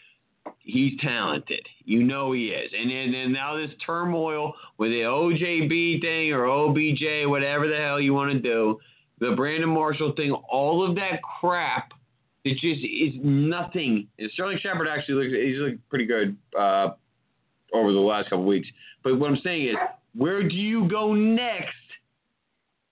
He's 0.58 0.98
talented. 1.00 1.66
You 1.84 2.04
know 2.04 2.32
he 2.32 2.46
is. 2.46 2.72
And 2.78 2.90
then 2.90 3.14
and 3.14 3.32
now 3.32 3.56
this 3.56 3.70
turmoil 3.84 4.54
with 4.78 4.90
the 4.90 5.00
OJB 5.00 6.00
thing 6.00 6.32
or 6.32 6.46
OBJ, 6.46 7.28
whatever 7.28 7.68
the 7.68 7.76
hell 7.76 8.00
you 8.00 8.14
want 8.14 8.32
to 8.32 8.38
do, 8.38 8.78
the 9.18 9.34
Brandon 9.36 9.70
Marshall 9.70 10.14
thing, 10.16 10.32
all 10.32 10.88
of 10.88 10.94
that 10.96 11.20
crap 11.40 11.92
it 12.44 12.54
just 12.54 12.84
is 12.84 13.20
nothing. 13.22 14.08
And 14.18 14.30
Sterling 14.32 14.58
Shepard 14.60 14.88
actually 14.88 15.14
looks 15.14 15.34
he's 15.34 15.58
looked 15.58 15.88
pretty 15.88 16.06
good 16.06 16.36
uh, 16.58 16.90
over 17.72 17.92
the 17.92 17.98
last 17.98 18.30
couple 18.30 18.44
weeks. 18.44 18.68
But 19.04 19.18
what 19.18 19.30
I'm 19.30 19.38
saying 19.44 19.68
is, 19.68 19.76
where 20.14 20.46
do 20.46 20.54
you 20.54 20.88
go 20.88 21.14
next? 21.14 21.76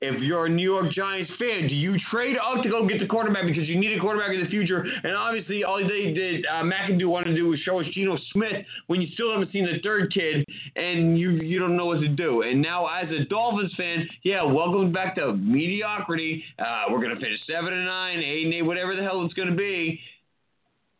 If 0.02 0.22
you're 0.22 0.46
a 0.46 0.48
New 0.48 0.62
York 0.62 0.92
Giants 0.94 1.30
fan, 1.38 1.68
do 1.68 1.74
you 1.74 1.94
trade 2.10 2.36
up 2.38 2.62
to 2.62 2.70
go 2.70 2.88
get 2.88 3.00
the 3.00 3.06
quarterback 3.06 3.44
because 3.44 3.68
you 3.68 3.78
need 3.78 3.94
a 3.98 4.00
quarterback 4.00 4.32
in 4.32 4.42
the 4.42 4.48
future? 4.48 4.80
And 4.80 5.14
obviously, 5.14 5.62
all 5.62 5.76
they 5.76 6.14
did, 6.14 6.46
uh, 6.46 6.62
McAdoo 6.62 7.04
wanted 7.04 7.32
to 7.32 7.36
do 7.36 7.48
was 7.48 7.60
show 7.60 7.80
us 7.80 7.86
Geno 7.92 8.16
Smith 8.32 8.64
when 8.86 9.02
you 9.02 9.08
still 9.12 9.30
haven't 9.30 9.52
seen 9.52 9.66
the 9.66 9.78
third 9.84 10.10
kid, 10.10 10.46
and 10.74 11.18
you 11.18 11.32
you 11.32 11.58
don't 11.58 11.76
know 11.76 11.84
what 11.84 12.00
to 12.00 12.08
do. 12.08 12.40
And 12.40 12.62
now, 12.62 12.86
as 12.86 13.10
a 13.10 13.26
Dolphins 13.26 13.74
fan, 13.76 14.08
yeah, 14.22 14.42
welcome 14.42 14.90
back 14.90 15.16
to 15.16 15.34
mediocrity. 15.34 16.44
Uh, 16.58 16.84
we're 16.90 17.02
gonna 17.02 17.20
finish 17.20 17.38
seven 17.46 17.74
and 17.74 17.84
nine, 17.84 18.20
eight 18.20 18.46
and 18.46 18.54
eight, 18.54 18.62
whatever 18.62 18.96
the 18.96 19.02
hell 19.02 19.22
it's 19.26 19.34
gonna 19.34 19.54
be. 19.54 20.00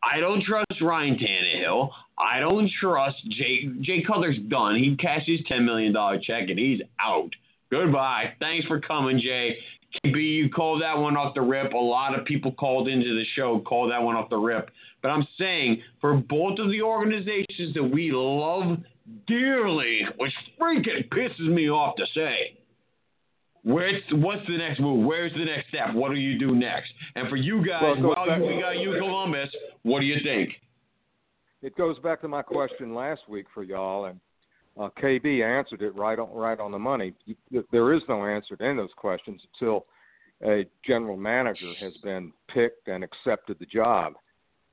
I 0.02 0.20
don't 0.20 0.42
trust 0.42 0.78
Ryan 0.82 1.16
Tannehill. 1.16 1.88
I 2.18 2.38
don't 2.40 2.70
trust 2.78 3.16
Jay. 3.30 3.66
Jay 3.80 4.02
Cutler's 4.02 4.38
done. 4.48 4.76
He 4.76 4.94
cashed 4.96 5.26
his 5.26 5.40
ten 5.48 5.64
million 5.64 5.94
dollar 5.94 6.18
check 6.18 6.50
and 6.50 6.58
he's 6.58 6.82
out. 7.00 7.30
Goodbye. 7.70 8.32
Thanks 8.40 8.66
for 8.66 8.80
coming, 8.80 9.20
Jay. 9.20 9.56
KB, 10.04 10.16
you 10.16 10.48
called 10.50 10.82
that 10.82 10.96
one 10.96 11.16
off 11.16 11.34
the 11.34 11.40
rip. 11.40 11.72
A 11.72 11.76
lot 11.76 12.18
of 12.18 12.24
people 12.24 12.52
called 12.52 12.88
into 12.88 13.14
the 13.14 13.24
show, 13.34 13.60
called 13.60 13.90
that 13.90 14.02
one 14.02 14.16
off 14.16 14.30
the 14.30 14.36
rip. 14.36 14.70
But 15.02 15.08
I'm 15.08 15.26
saying 15.38 15.82
for 16.00 16.14
both 16.14 16.58
of 16.58 16.70
the 16.70 16.82
organizations 16.82 17.74
that 17.74 17.82
we 17.82 18.12
love 18.12 18.78
dearly, 19.26 20.02
which 20.18 20.32
freaking 20.60 21.08
pisses 21.08 21.48
me 21.48 21.68
off 21.68 21.96
to 21.96 22.06
say, 22.14 22.56
Where's 23.62 24.02
what's 24.12 24.46
the 24.46 24.56
next 24.56 24.80
move? 24.80 25.04
Where's 25.04 25.32
the 25.32 25.44
next 25.44 25.68
step? 25.68 25.92
What 25.92 26.12
do 26.12 26.16
you 26.16 26.38
do 26.38 26.54
next? 26.54 26.90
And 27.14 27.28
for 27.28 27.36
you 27.36 27.64
guys, 27.64 27.98
Well, 28.00 28.14
back- 28.26 28.40
we 28.40 28.58
got 28.58 28.78
you, 28.78 28.94
Columbus. 28.98 29.54
What 29.82 30.00
do 30.00 30.06
you 30.06 30.16
think? 30.24 30.50
It 31.62 31.76
goes 31.76 31.98
back 31.98 32.22
to 32.22 32.28
my 32.28 32.40
question 32.40 32.94
last 32.94 33.28
week 33.28 33.44
for 33.52 33.62
y'all, 33.62 34.06
and 34.06 34.18
uh, 34.78 34.88
KB 35.02 35.42
answered 35.42 35.82
it 35.82 35.94
right 35.94 36.18
on 36.18 36.30
right 36.32 36.60
on 36.60 36.72
the 36.72 36.78
money. 36.78 37.14
There 37.72 37.92
is 37.92 38.02
no 38.08 38.26
answer 38.26 38.56
to 38.56 38.62
any 38.62 38.72
of 38.72 38.76
those 38.78 38.90
questions 38.96 39.40
until 39.52 39.86
a 40.44 40.66
general 40.86 41.16
manager 41.16 41.72
has 41.80 41.92
been 42.02 42.32
picked 42.52 42.88
and 42.88 43.04
accepted 43.04 43.58
the 43.58 43.66
job, 43.66 44.14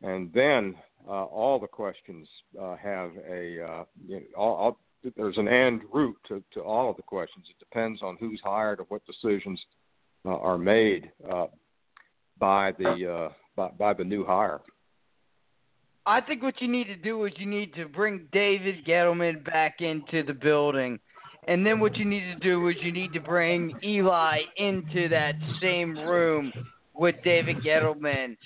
and 0.01 0.31
then 0.33 0.75
uh, 1.07 1.23
all 1.25 1.59
the 1.59 1.67
questions 1.67 2.27
uh, 2.61 2.75
have 2.75 3.11
a 3.29 3.63
uh, 3.63 3.83
you 4.05 4.15
know, 4.15 4.21
all, 4.35 4.55
all, 4.55 4.79
there's 5.15 5.37
an 5.37 5.47
end 5.47 5.81
route 5.93 6.17
to, 6.27 6.43
to 6.53 6.61
all 6.61 6.89
of 6.89 6.97
the 6.97 7.03
questions. 7.03 7.45
It 7.49 7.59
depends 7.59 8.01
on 8.01 8.17
who's 8.19 8.41
hired 8.43 8.79
or 8.79 8.85
what 8.89 9.01
decisions 9.05 9.59
uh, 10.25 10.37
are 10.37 10.57
made 10.57 11.11
uh, 11.31 11.47
by 12.39 12.71
the 12.73 13.29
uh, 13.29 13.33
by, 13.55 13.69
by 13.77 13.93
the 13.93 14.03
new 14.03 14.25
hire. 14.25 14.61
I 16.07 16.21
think 16.21 16.41
what 16.41 16.61
you 16.61 16.69
need 16.69 16.87
to 16.87 16.95
do 16.95 17.25
is 17.25 17.33
you 17.35 17.45
need 17.45 17.73
to 17.73 17.85
bring 17.85 18.29
David 18.31 18.85
Gettleman 18.85 19.43
back 19.43 19.81
into 19.81 20.23
the 20.23 20.33
building. 20.33 20.97
And 21.49 21.65
then 21.65 21.81
what 21.81 21.97
you 21.97 22.05
need 22.05 22.33
to 22.33 22.39
do 22.39 22.65
is 22.69 22.77
you 22.81 22.93
need 22.93 23.11
to 23.11 23.19
bring 23.19 23.77
Eli 23.83 24.39
into 24.55 25.09
that 25.09 25.35
same 25.61 25.97
room 25.97 26.53
with 26.95 27.15
David 27.25 27.57
Gettleman. 27.57 28.37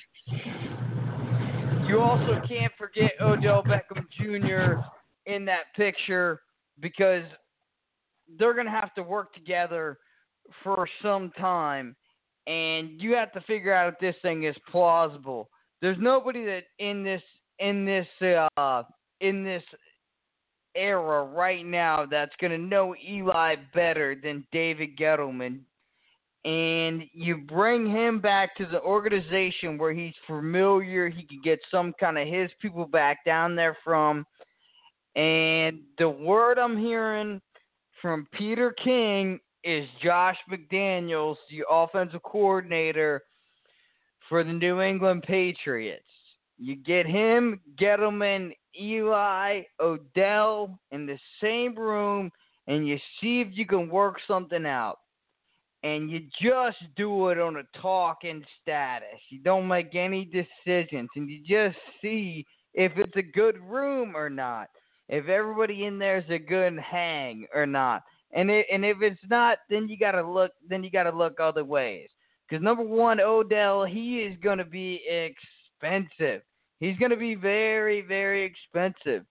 You 1.88 2.00
also 2.00 2.42
can't 2.48 2.74
forget 2.80 3.12
Odell 3.22 3.64
Beckham 3.64 4.08
Jr. 4.18 4.82
in 5.32 5.46
that 5.46 5.66
picture 5.76 6.42
because 6.80 7.24
they're 8.40 8.56
going 8.56 8.66
to 8.66 8.72
have 8.72 8.96
to 8.96 9.04
work 9.04 9.36
together 9.36 10.00
for 10.64 10.90
some 11.04 11.30
time. 11.38 11.96
And 12.48 13.00
you 13.00 13.14
have 13.14 13.32
to 13.34 13.42
figure 13.42 13.72
out 13.74 13.94
if 13.94 14.00
this 14.00 14.16
thing 14.24 14.46
is 14.46 14.56
plausible. 14.72 15.48
There's 15.80 15.98
nobody 16.00 16.44
that 16.46 16.64
in 16.80 17.04
this 17.04 17.22
in 17.62 17.86
this 17.86 18.08
uh 18.58 18.84
in 19.22 19.44
this 19.44 19.64
era 20.76 21.24
right 21.24 21.66
now 21.66 22.06
that's 22.10 22.32
going 22.40 22.52
to 22.52 22.58
know 22.58 22.96
Eli 23.08 23.56
better 23.74 24.16
than 24.22 24.46
David 24.52 24.98
Gettleman. 24.98 25.60
And 26.44 27.04
you 27.14 27.38
bring 27.38 27.86
him 27.86 28.20
back 28.20 28.56
to 28.56 28.66
the 28.66 28.82
organization 28.82 29.78
where 29.78 29.94
he's 29.94 30.14
familiar, 30.26 31.10
he 31.10 31.24
can 31.24 31.40
get 31.44 31.60
some 31.70 31.94
kind 32.00 32.18
of 32.18 32.28
his 32.28 32.50
people 32.62 32.86
back 32.86 33.24
down 33.26 33.56
there 33.56 33.78
from. 33.84 34.26
And 35.16 35.82
the 36.00 36.10
word 36.10 36.58
I'm 36.58 36.78
hearing 36.78 37.42
from 38.02 38.28
Peter 38.32 38.74
King 38.84 39.40
is 39.64 39.88
Josh 40.04 40.38
McDaniels, 40.50 41.36
the 41.52 41.64
offensive 41.70 42.24
coordinator 42.24 43.22
for 44.28 44.44
the 44.44 44.54
New 44.54 44.82
England 44.82 45.24
Patriots. 45.28 46.04
You 46.64 46.76
get 46.76 47.08
him, 47.08 47.60
Gettleman, 47.82 48.52
Eli, 48.80 49.64
Odell 49.80 50.80
in 50.92 51.08
the 51.08 51.18
same 51.42 51.74
room, 51.74 52.30
and 52.68 52.88
you 52.88 53.00
see 53.20 53.42
if 53.42 53.48
you 53.50 53.66
can 53.66 53.90
work 53.90 54.18
something 54.28 54.68
out. 54.68 55.00
And 55.82 56.12
you 56.12 56.20
just 56.40 56.78
do 56.96 57.30
it 57.30 57.40
on 57.40 57.56
a 57.56 57.64
talking 57.82 58.44
status. 58.62 59.20
You 59.30 59.40
don't 59.40 59.68
make 59.68 59.96
any 59.96 60.24
decisions, 60.24 61.10
and 61.16 61.28
you 61.28 61.40
just 61.40 61.80
see 62.00 62.46
if 62.76 62.92
it's 62.96 63.16
a 63.16 63.24
good 63.24 63.58
room 63.60 64.16
or 64.16 64.30
not. 64.30 64.68
If 65.10 65.30
everybody 65.30 65.86
in 65.86 65.98
there 65.98 66.20
is 66.20 66.30
a 66.30 66.38
good 66.38 66.78
hang 66.78 67.48
or 67.56 67.66
not. 67.66 68.04
And 68.34 68.52
it, 68.52 68.68
and 68.72 68.86
if 68.86 68.98
it's 69.02 69.20
not, 69.32 69.58
then 69.68 69.90
you 69.90 69.98
gotta 69.98 70.22
look. 70.22 70.52
Then 70.70 70.84
you 70.84 70.92
gotta 70.92 71.12
look 71.12 71.40
other 71.40 71.66
ways. 71.66 72.10
Because 72.48 72.64
number 72.64 72.84
one, 72.84 73.20
Odell, 73.20 73.84
he 73.84 74.20
is 74.20 74.38
gonna 74.44 74.64
be 74.64 75.02
expensive. 75.10 76.44
He's 76.82 76.98
going 76.98 77.12
to 77.12 77.18
be 77.18 77.36
very, 77.36 78.02
very 78.02 78.44
expensive. 78.44 79.24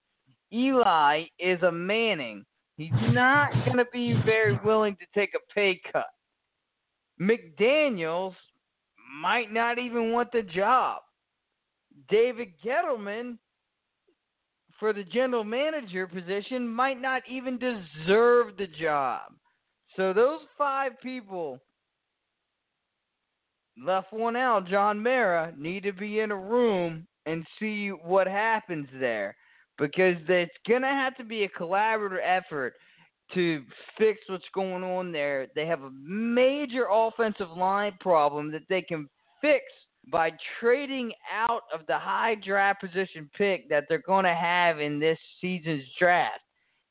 Eli 0.52 1.24
is 1.38 1.60
a 1.62 1.72
Manning. 1.72 2.46
He's 2.76 2.92
not 3.10 3.52
going 3.66 3.76
to 3.76 3.86
be 3.92 4.14
very 4.24 4.58
willing 4.64 4.96
to 4.96 5.20
take 5.20 5.34
a 5.34 5.52
pay 5.52 5.80
cut. 5.92 6.06
McDaniels 7.20 8.34
might 9.20 9.52
not 9.52 9.78
even 9.78 10.12
want 10.12 10.30
the 10.32 10.42
job. 10.42 11.02
David 12.08 12.52
Gettleman 12.64 13.36
for 14.78 14.92
the 14.92 15.04
general 15.04 15.44
manager 15.44 16.06
position 16.06 16.66
might 16.66 17.02
not 17.02 17.22
even 17.28 17.58
deserve 17.58 18.56
the 18.56 18.68
job. 18.80 19.22
So 19.96 20.12
those 20.12 20.40
five 20.56 20.92
people 21.02 21.58
left 23.84 24.12
one 24.12 24.36
out, 24.36 24.68
John 24.68 25.02
Mara, 25.02 25.52
need 25.58 25.82
to 25.82 25.92
be 25.92 26.20
in 26.20 26.30
a 26.30 26.36
room 26.36 27.08
and 27.26 27.46
see 27.58 27.88
what 27.88 28.26
happens 28.26 28.88
there. 28.98 29.36
Because 29.78 30.16
it's 30.28 30.50
going 30.68 30.82
to 30.82 30.88
have 30.88 31.16
to 31.16 31.24
be 31.24 31.44
a 31.44 31.48
collaborative 31.48 32.18
effort 32.22 32.74
to 33.34 33.62
fix 33.96 34.20
what's 34.28 34.44
going 34.54 34.82
on 34.82 35.12
there. 35.12 35.46
They 35.54 35.66
have 35.66 35.82
a 35.82 35.90
major 36.02 36.86
offensive 36.90 37.50
line 37.56 37.92
problem 38.00 38.50
that 38.52 38.62
they 38.68 38.82
can 38.82 39.08
fix 39.40 39.64
by 40.10 40.32
trading 40.58 41.12
out 41.32 41.62
of 41.72 41.80
the 41.86 41.98
high 41.98 42.34
draft 42.34 42.80
position 42.80 43.30
pick 43.36 43.68
that 43.68 43.84
they're 43.88 43.98
going 43.98 44.24
to 44.24 44.34
have 44.34 44.80
in 44.80 44.98
this 44.98 45.18
season's 45.40 45.84
draft. 45.98 46.40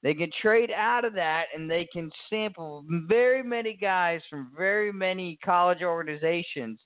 They 0.02 0.14
can 0.14 0.30
trade 0.42 0.72
out 0.72 1.04
of 1.04 1.14
that 1.16 1.46
and 1.54 1.70
they 1.70 1.88
can 1.92 2.10
sample 2.30 2.86
very 3.08 3.44
many 3.44 3.74
guys 3.74 4.22
from 4.30 4.52
very 4.58 4.94
many 4.94 5.38
college 5.44 5.82
organizations 5.82 6.80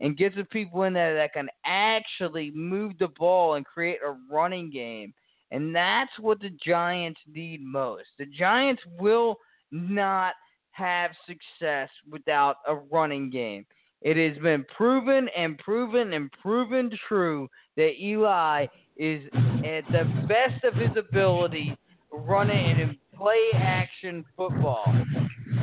and 0.00 0.16
get 0.16 0.34
some 0.34 0.46
people 0.46 0.84
in 0.84 0.92
there 0.92 1.14
that 1.14 1.32
can 1.32 1.48
actually 1.64 2.50
move 2.54 2.92
the 2.98 3.08
ball 3.18 3.54
and 3.54 3.66
create 3.66 3.98
a 4.04 4.16
running 4.32 4.70
game. 4.70 5.12
And 5.50 5.74
that's 5.74 6.12
what 6.18 6.40
the 6.40 6.50
Giants 6.64 7.20
need 7.32 7.60
most. 7.62 8.06
The 8.18 8.26
Giants 8.26 8.82
will 8.98 9.36
not 9.70 10.34
have 10.72 11.10
success 11.26 11.88
without 12.10 12.56
a 12.66 12.76
running 12.76 13.30
game. 13.30 13.66
It 14.02 14.16
has 14.16 14.40
been 14.42 14.64
proven 14.74 15.28
and 15.36 15.58
proven 15.58 16.14
and 16.14 16.30
proven 16.40 16.90
true 17.06 17.48
that 17.76 18.00
Eli 18.00 18.66
is 18.96 19.22
at 19.34 19.84
the 19.90 20.04
best 20.26 20.64
of 20.64 20.74
his 20.74 20.96
ability 20.96 21.76
running 22.12 22.80
and 22.80 22.96
play 23.14 23.50
action 23.54 24.24
football. 24.36 24.84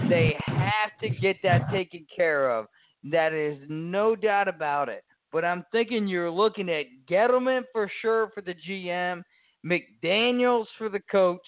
They 0.10 0.36
have 0.46 0.92
to 1.02 1.10
get 1.10 1.38
that 1.44 1.72
taken 1.72 2.06
care 2.16 2.52
of. 2.52 2.68
That 3.04 3.34
is 3.34 3.58
no 3.70 4.16
doubt 4.16 4.48
about 4.48 4.90
it. 4.90 5.04
But 5.32 5.46
I'm 5.46 5.66
thinking 5.72 6.08
you're 6.08 6.32
looking 6.32 6.70
at 6.70 6.86
Gettleman 7.10 7.64
for 7.72 7.92
sure 8.02 8.32
for 8.34 8.42
the 8.42 8.56
GM, 8.68 9.22
McDaniels 9.66 10.66
for 10.78 10.90
the 10.90 11.02
coach, 11.12 11.42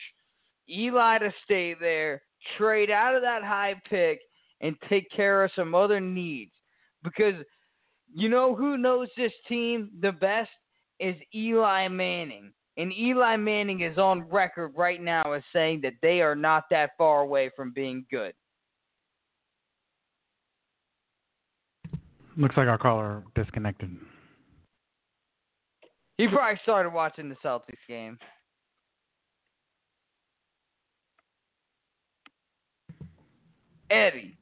Eli 0.69 1.17
to 1.19 1.33
stay 1.45 1.75
there, 1.79 2.21
trade 2.57 2.91
out 2.91 3.15
of 3.15 3.21
that 3.21 3.43
high 3.43 3.75
pick, 3.89 4.19
and 4.61 4.75
take 4.89 5.09
care 5.11 5.43
of 5.43 5.51
some 5.55 5.73
other 5.73 5.99
needs. 5.99 6.51
Because 7.03 7.35
you 8.13 8.29
know 8.29 8.55
who 8.55 8.77
knows 8.77 9.07
this 9.15 9.31
team 9.47 9.89
the 10.01 10.11
best 10.11 10.49
is 10.99 11.15
Eli 11.33 11.87
Manning. 11.87 12.51
And 12.77 12.93
Eli 12.93 13.35
Manning 13.35 13.81
is 13.81 13.97
on 13.97 14.21
record 14.29 14.73
right 14.75 15.01
now 15.01 15.31
as 15.33 15.43
saying 15.51 15.81
that 15.81 15.93
they 16.01 16.21
are 16.21 16.35
not 16.35 16.63
that 16.71 16.91
far 16.97 17.21
away 17.21 17.49
from 17.55 17.73
being 17.73 18.05
good. 18.11 18.33
Looks 22.39 22.55
like 22.55 22.69
our 22.69 22.77
caller 22.77 23.23
disconnected. 23.35 23.89
He 26.17 26.25
probably 26.25 26.57
started 26.63 26.93
watching 26.93 27.27
the 27.27 27.35
Celtics 27.43 27.85
game. 27.85 28.17
Eddie 33.91 34.38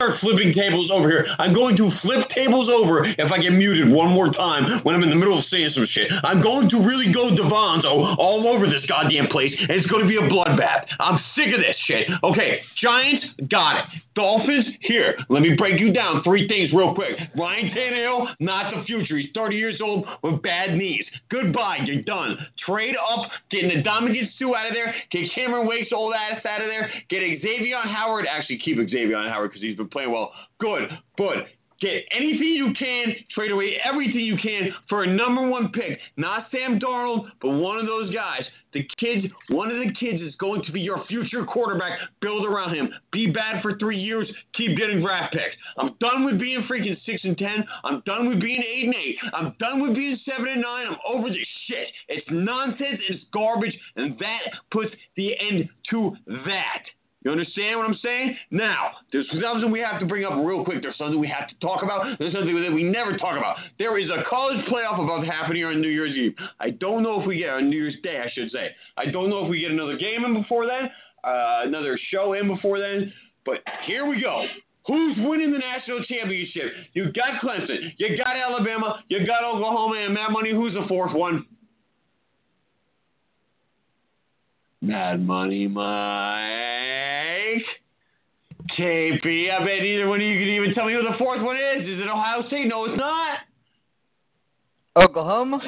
start 0.00 0.18
flipping 0.20 0.54
tables 0.56 0.90
over 0.90 1.10
here. 1.10 1.26
I'm 1.38 1.52
going 1.52 1.76
to 1.76 1.90
flip 2.00 2.24
tables 2.34 2.70
over 2.72 3.04
if 3.04 3.30
I 3.30 3.36
get 3.36 3.50
muted 3.50 3.92
one 3.92 4.08
more 4.08 4.32
time 4.32 4.80
when 4.82 4.94
I'm 4.94 5.02
in 5.02 5.10
the 5.10 5.14
middle 5.14 5.38
of 5.38 5.44
saying 5.50 5.72
some 5.74 5.86
shit. 5.92 6.10
I'm 6.24 6.40
going 6.40 6.70
to 6.70 6.78
really 6.78 7.12
go 7.12 7.28
Devonzo 7.36 8.16
all 8.16 8.48
over 8.48 8.64
this 8.64 8.80
goddamn 8.88 9.26
place, 9.28 9.52
and 9.60 9.70
it's 9.70 9.86
going 9.88 10.00
to 10.00 10.08
be 10.08 10.16
a 10.16 10.24
bloodbath. 10.24 10.88
I'm 10.98 11.20
sick 11.36 11.52
of 11.52 11.60
this 11.60 11.76
shit. 11.86 12.08
Okay, 12.24 12.62
Giants, 12.80 13.26
got 13.50 13.76
it. 13.76 13.84
Dolphins, 14.16 14.66
here. 14.80 15.16
Let 15.28 15.42
me 15.42 15.54
break 15.56 15.78
you 15.78 15.92
down 15.92 16.22
three 16.24 16.48
things 16.48 16.70
real 16.72 16.94
quick. 16.94 17.16
Ryan 17.38 17.70
Tannehill, 17.70 18.34
not 18.40 18.74
the 18.74 18.84
future. 18.84 19.18
He's 19.18 19.30
30 19.34 19.56
years 19.56 19.80
old 19.82 20.06
with 20.22 20.42
bad 20.42 20.76
knees. 20.76 21.04
Goodbye. 21.30 21.78
You're 21.84 22.02
done. 22.02 22.36
Trade 22.66 22.96
up, 22.96 23.30
get 23.50 23.64
Ndamukong 23.64 24.28
Suh 24.38 24.54
out 24.56 24.66
of 24.66 24.74
there, 24.74 24.94
get 25.12 25.30
Cameron 25.34 25.66
Wake's 25.66 25.92
old 25.94 26.14
ass 26.14 26.44
out 26.44 26.60
of 26.60 26.68
there, 26.68 26.90
get 27.08 27.20
Xavier 27.40 27.80
Howard. 27.84 28.26
Actually, 28.30 28.58
keep 28.58 28.76
Xavier 28.76 29.28
Howard 29.28 29.50
because 29.50 29.62
he's 29.62 29.76
been 29.76 29.89
playing 29.90 30.12
well. 30.12 30.32
Good, 30.58 30.88
but 31.16 31.46
get 31.80 32.04
anything 32.14 32.48
you 32.48 32.72
can, 32.78 33.14
trade 33.34 33.50
away 33.50 33.78
everything 33.84 34.20
you 34.20 34.36
can 34.36 34.68
for 34.88 35.02
a 35.02 35.06
number 35.06 35.48
one 35.48 35.70
pick. 35.72 35.98
Not 36.16 36.48
Sam 36.50 36.78
Darnold, 36.78 37.30
but 37.40 37.50
one 37.50 37.78
of 37.78 37.86
those 37.86 38.12
guys. 38.12 38.42
The 38.72 38.86
kids, 38.98 39.26
one 39.48 39.70
of 39.70 39.78
the 39.78 39.92
kids 39.98 40.22
is 40.22 40.34
going 40.36 40.62
to 40.64 40.72
be 40.72 40.80
your 40.80 41.04
future 41.06 41.44
quarterback. 41.44 41.98
Build 42.20 42.46
around 42.46 42.74
him. 42.74 42.90
Be 43.12 43.26
bad 43.26 43.62
for 43.62 43.76
three 43.78 43.98
years. 43.98 44.30
Keep 44.56 44.76
getting 44.76 45.00
draft 45.00 45.32
picks. 45.32 45.56
I'm 45.76 45.96
done 46.00 46.24
with 46.24 46.38
being 46.38 46.64
freaking 46.70 46.96
six 47.04 47.22
and 47.24 47.36
ten. 47.36 47.64
I'm 47.82 48.00
done 48.06 48.28
with 48.28 48.40
being 48.40 48.62
eight 48.62 48.84
and 48.84 48.94
eight. 48.94 49.16
I'm 49.34 49.56
done 49.58 49.82
with 49.82 49.96
being 49.96 50.16
seven 50.24 50.52
and 50.52 50.62
nine. 50.62 50.86
I'm 50.86 50.96
over 51.08 51.28
this 51.30 51.38
shit. 51.66 51.88
It's 52.08 52.26
nonsense. 52.30 53.00
It's 53.08 53.24
garbage, 53.32 53.76
and 53.96 54.16
that 54.18 54.52
puts 54.70 54.90
the 55.16 55.32
end 55.40 55.68
to 55.90 56.14
that. 56.26 56.84
You 57.22 57.30
understand 57.30 57.78
what 57.78 57.86
I'm 57.86 57.98
saying? 58.02 58.36
Now, 58.50 58.92
there's 59.12 59.28
something 59.42 59.70
we 59.70 59.80
have 59.80 60.00
to 60.00 60.06
bring 60.06 60.24
up 60.24 60.32
real 60.42 60.64
quick. 60.64 60.80
There's 60.80 60.96
something 60.96 61.20
we 61.20 61.28
have 61.28 61.48
to 61.48 61.54
talk 61.60 61.82
about. 61.82 62.18
There's 62.18 62.32
something 62.32 62.62
that 62.62 62.72
we 62.72 62.82
never 62.82 63.18
talk 63.18 63.36
about. 63.36 63.56
There 63.78 63.98
is 63.98 64.08
a 64.08 64.24
college 64.28 64.64
playoff 64.66 65.02
about 65.02 65.20
to 65.20 65.30
happen 65.30 65.54
here 65.54 65.68
on 65.68 65.82
New 65.82 65.90
Year's 65.90 66.16
Eve. 66.16 66.34
I 66.58 66.70
don't 66.70 67.02
know 67.02 67.20
if 67.20 67.26
we 67.26 67.38
get 67.38 67.50
on 67.50 67.68
New 67.68 67.76
Year's 67.76 67.96
Day, 68.02 68.22
I 68.24 68.30
should 68.32 68.50
say. 68.50 68.70
I 68.96 69.10
don't 69.10 69.28
know 69.28 69.44
if 69.44 69.50
we 69.50 69.60
get 69.60 69.70
another 69.70 69.98
game 69.98 70.24
in 70.24 70.32
before 70.32 70.66
then, 70.66 70.88
uh, 71.22 71.66
another 71.66 71.98
show 72.10 72.32
in 72.32 72.48
before 72.48 72.78
then. 72.78 73.12
But 73.44 73.58
here 73.86 74.06
we 74.06 74.22
go. 74.22 74.46
Who's 74.86 75.16
winning 75.18 75.52
the 75.52 75.58
national 75.58 76.02
championship? 76.04 76.72
You 76.94 77.12
got 77.12 77.42
Clemson, 77.42 77.92
you 77.98 78.16
got 78.16 78.34
Alabama, 78.34 79.04
you 79.08 79.26
got 79.26 79.44
Oklahoma, 79.44 79.96
and 80.06 80.14
Mad 80.14 80.30
Money. 80.30 80.52
Who's 80.52 80.72
the 80.72 80.86
fourth 80.88 81.14
one? 81.14 81.44
Mad 84.80 85.24
Money 85.24 85.68
Mike. 85.68 86.99
KP. 88.78 89.50
I 89.50 89.58
bet 89.64 89.82
neither 89.82 90.08
one 90.08 90.20
of 90.20 90.26
you 90.26 90.38
can 90.38 90.48
even 90.48 90.74
tell 90.74 90.86
me 90.86 90.94
who 90.94 91.02
the 91.02 91.18
fourth 91.18 91.42
one 91.42 91.56
is. 91.56 91.82
Is 91.82 91.98
it 92.00 92.08
Ohio 92.08 92.46
State? 92.46 92.68
No, 92.68 92.84
it's 92.84 92.98
not. 92.98 93.38
Oklahoma? 94.96 95.60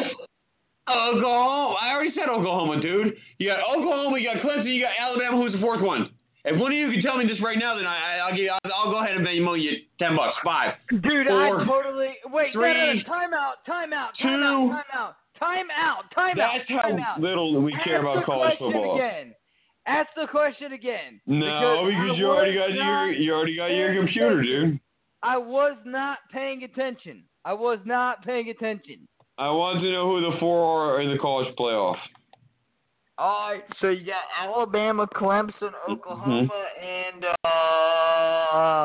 Oklahoma. 0.88 1.76
I 1.80 1.92
already 1.94 2.10
said 2.14 2.28
Oklahoma, 2.28 2.80
dude. 2.82 3.14
You 3.38 3.48
got 3.48 3.60
Oklahoma, 3.60 4.18
you 4.18 4.28
got 4.28 4.42
Clemson, 4.42 4.74
you 4.74 4.82
got 4.82 4.92
Alabama. 4.98 5.36
Who's 5.40 5.52
the 5.52 5.60
fourth 5.60 5.80
one? 5.80 6.10
If 6.44 6.58
one 6.58 6.72
of 6.72 6.78
you 6.78 6.90
can 6.90 7.02
tell 7.02 7.18
me 7.18 7.26
this 7.26 7.40
right 7.40 7.56
now, 7.56 7.76
then 7.76 7.86
I, 7.86 8.28
will 8.28 8.36
give. 8.36 8.50
I'll, 8.50 8.72
I'll, 8.74 8.90
go 8.90 8.98
ahead 8.98 9.14
and 9.14 9.24
bet 9.24 9.34
you 9.34 9.54
you 9.54 9.70
ten 9.98 10.16
bucks. 10.16 10.34
Five. 10.44 10.74
Dude, 10.90 11.28
four, 11.28 11.62
I 11.62 11.64
totally 11.64 12.14
wait. 12.32 12.52
Three, 12.52 12.74
no, 12.74 12.84
no, 12.84 12.94
no, 12.94 13.02
time 13.06 13.32
out, 13.32 13.62
time 13.64 13.92
out, 13.92 14.10
two, 14.18 14.26
time 14.26 14.42
out, 14.42 14.68
time 14.68 14.84
out. 14.92 15.14
Time 15.38 15.66
out. 15.74 16.04
Time 16.14 16.34
That's 16.36 16.70
out. 16.70 16.82
Time 16.82 16.98
how 16.98 17.14
out. 17.14 17.20
little 17.20 17.60
we 17.60 17.72
Ask 17.72 17.84
care 17.84 18.00
about 18.00 18.24
college 18.24 18.58
football. 18.58 18.96
Again. 18.96 19.34
Ask 19.86 20.08
the 20.16 20.26
question 20.30 20.72
again. 20.72 21.20
No, 21.26 21.86
because, 21.86 22.10
I 22.12 22.16
you 22.16 22.26
already 22.26 22.54
got 22.54 22.72
your 22.72 23.10
you 23.12 23.32
already 23.32 23.56
got 23.56 23.66
your 23.66 23.94
computer, 23.96 24.40
attention. 24.40 24.70
dude. 24.70 24.80
I 25.22 25.36
was 25.38 25.76
not 25.84 26.18
paying 26.32 26.62
attention. 26.62 27.24
I 27.44 27.52
was 27.52 27.78
not 27.84 28.24
paying 28.24 28.48
attention. 28.50 29.06
I 29.38 29.50
want 29.50 29.80
to 29.82 29.90
know 29.90 30.06
who 30.08 30.20
the 30.30 30.36
four 30.38 30.94
are 30.94 31.00
in 31.00 31.10
the 31.10 31.18
college 31.18 31.52
playoff. 31.56 31.96
All 33.18 33.50
right, 33.52 33.62
so 33.80 33.88
you 33.90 34.06
got 34.06 34.22
Alabama, 34.40 35.06
Clemson, 35.14 35.72
Oklahoma, 35.88 36.48
Mm-hmm. 36.48 37.14
and 37.14 37.24
uh. 37.44 38.82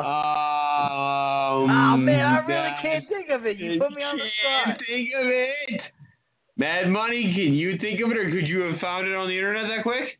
Um, 1.58 1.70
oh 1.70 1.96
man, 1.96 2.24
I 2.24 2.38
really 2.46 2.70
can't 2.82 3.08
think 3.08 3.30
of 3.30 3.46
it. 3.46 3.58
You 3.58 3.78
put 3.80 3.92
me 3.92 4.02
on 4.02 4.16
the 4.16 4.24
spot. 4.24 4.66
Can't 4.66 4.80
think 4.86 5.10
of 5.18 5.26
it. 5.26 5.80
Mad 6.56 6.88
Money, 6.88 7.22
can 7.34 7.54
you 7.54 7.78
think 7.78 8.00
of 8.00 8.10
it, 8.10 8.16
or 8.16 8.30
could 8.30 8.46
you 8.48 8.60
have 8.60 8.80
found 8.80 9.06
it 9.06 9.14
on 9.14 9.28
the 9.28 9.34
internet 9.34 9.68
that 9.68 9.82
quick? 9.82 10.18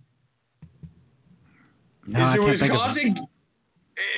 No, 2.08 2.20
I 2.20 2.34
Is 2.34 2.38
it 2.38 2.40
can't 2.40 2.60
think 2.60 2.72
of 2.72 2.96
it. 2.96 3.04
Wisconsin? 3.04 3.28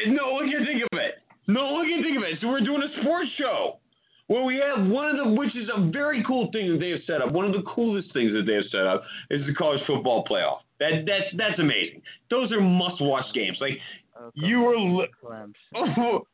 Eh, 0.07 0.11
No 0.13 0.33
one 0.33 0.51
can 0.51 0.65
think 0.65 0.83
of 0.93 0.99
it. 0.99 1.15
No 1.49 1.73
one 1.73 1.87
can 1.89 2.03
think 2.03 2.17
of 2.17 2.23
it. 2.23 2.39
So 2.41 2.49
we're 2.49 2.61
doing 2.61 2.83
a 2.83 3.01
sports 3.03 3.29
show 3.37 3.79
where 4.29 4.45
we 4.45 4.57
have 4.63 4.87
one 4.87 5.11
of 5.11 5.17
the, 5.17 5.33
which 5.33 5.57
is 5.57 5.69
a 5.75 5.91
very 5.91 6.23
cool 6.25 6.49
thing 6.53 6.71
that 6.71 6.79
they 6.79 6.91
have 6.91 7.01
set 7.07 7.21
up. 7.21 7.33
One 7.33 7.45
of 7.47 7.53
the 7.53 7.63
coolest 7.67 8.13
things 8.13 8.33
that 8.33 8.45
they 8.47 8.55
have 8.55 8.71
set 8.71 8.87
up 8.87 9.03
is 9.31 9.45
the 9.47 9.55
college 9.55 9.81
football 9.87 10.25
playoff. 10.25 10.59
That 10.79 11.05
that's 11.07 11.35
that's 11.37 11.59
amazing. 11.59 12.01
Those 12.31 12.53
are 12.53 12.61
must-watch 12.61 13.27
games. 13.35 13.59
Like 13.61 13.79
you 14.35 14.61
were. 14.61 14.79
Li- 14.79 15.09
Clemson. 15.23 15.53
oh, 15.99 16.27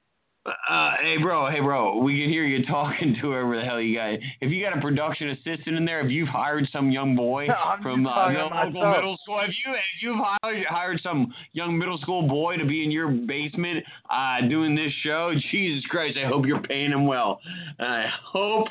Uh, 0.47 0.93
hey 1.03 1.17
bro, 1.21 1.51
hey 1.51 1.61
bro, 1.61 1.99
we 1.99 2.21
can 2.21 2.31
hear 2.31 2.45
you 2.45 2.65
talking 2.67 3.15
to 3.15 3.21
whoever 3.21 3.57
the 3.57 3.65
hell 3.65 3.81
you 3.81 3.97
got. 3.97 4.15
If 4.41 4.51
you 4.53 4.63
got 4.63 4.77
a 4.77 4.81
production 4.81 5.31
assistant 5.31 5.77
in 5.77 5.85
there, 5.85 6.01
if 6.01 6.11
you've 6.11 6.29
hired 6.29 6.69
some 6.73 6.91
young 6.91 7.17
boy 7.17 7.49
I'm 7.51 7.83
from 7.83 8.07
uh, 8.07 8.33
the 8.33 8.39
local 8.39 8.91
middle 8.93 9.19
school, 9.23 9.41
if 9.43 9.55
you 9.65 9.75
if 9.75 10.03
you've 10.03 10.19
hired 10.19 10.67
hired 10.67 11.01
some 11.03 11.35
young 11.53 11.77
middle 11.77 11.99
school 11.99 12.29
boy 12.29 12.57
to 12.57 12.65
be 12.65 12.85
in 12.85 12.91
your 12.91 13.09
basement 13.09 13.85
uh, 14.11 14.47
doing 14.49 14.75
this 14.75 14.93
show, 15.03 15.33
Jesus 15.51 15.85
Christ, 15.87 16.17
I 16.23 16.29
hope 16.29 16.47
you're 16.47 16.63
paying 16.63 16.93
him 16.93 17.07
well. 17.07 17.41
I 17.81 18.07
hope 18.33 18.69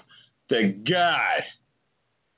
to 0.49 0.73
God 0.87 1.43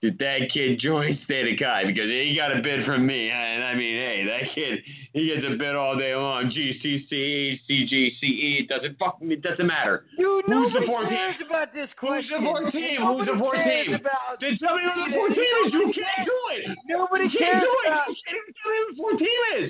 that 0.07 0.17
that 0.19 0.49
kid 0.53 0.79
joins 0.79 1.19
State 1.25 1.51
of 1.51 1.59
Kai 1.59 1.83
because 1.85 2.07
he 2.09 2.33
got 2.35 2.55
a 2.55 2.61
bid 2.61 2.85
from 2.85 3.05
me, 3.05 3.29
and 3.29 3.63
I 3.63 3.75
mean, 3.75 3.95
hey, 3.95 4.23
that 4.25 4.55
kid 4.55 4.79
he 5.13 5.27
gets 5.27 5.43
a 5.45 5.57
bid 5.57 5.75
all 5.75 5.97
day 5.97 6.15
long. 6.15 6.49
GCC, 6.49 7.59
CGCE, 7.69 8.61
it 8.63 8.67
doesn't 8.69 8.97
fucking 8.97 9.31
it 9.31 9.41
doesn't 9.41 9.67
matter. 9.67 10.05
Dude, 10.17 10.45
Who's 10.45 10.73
the 10.73 10.79
nobody 10.81 10.87
fourth 10.87 11.09
cares 11.09 11.35
team? 11.37 11.47
about 11.47 11.73
this 11.73 11.89
Who's 11.99 12.09
question. 12.09 12.43
the 12.43 12.47
fourth 12.47 12.71
team? 12.71 12.97
Who's 13.03 13.25
the 13.27 13.35
Nobody 13.35 13.39
fourth 13.39 13.63
cares 13.63 13.85
team? 13.87 13.95
About 13.95 14.39
Then 14.41 14.57
tell 14.57 14.75
me 14.77 14.83
who 14.87 15.01
the 15.05 15.13
fourth 15.15 15.33
team 15.35 15.53
is. 15.65 15.73
You 15.73 15.85
can't 15.93 16.25
do 16.25 16.39
it. 16.55 16.61
Nobody 16.87 17.23
you 17.25 17.39
cares 17.39 17.51
can't 17.51 17.63
do 17.67 17.73
it. 17.83 17.87
about- 17.91 18.07
You 18.09 18.15
can't 18.23 18.37
even 18.39 18.53
tell 18.57 18.71
me 18.71 18.77
who 18.77 18.87
the 18.87 18.97
fourth 18.97 19.19
team 19.19 19.41
is. 19.59 19.69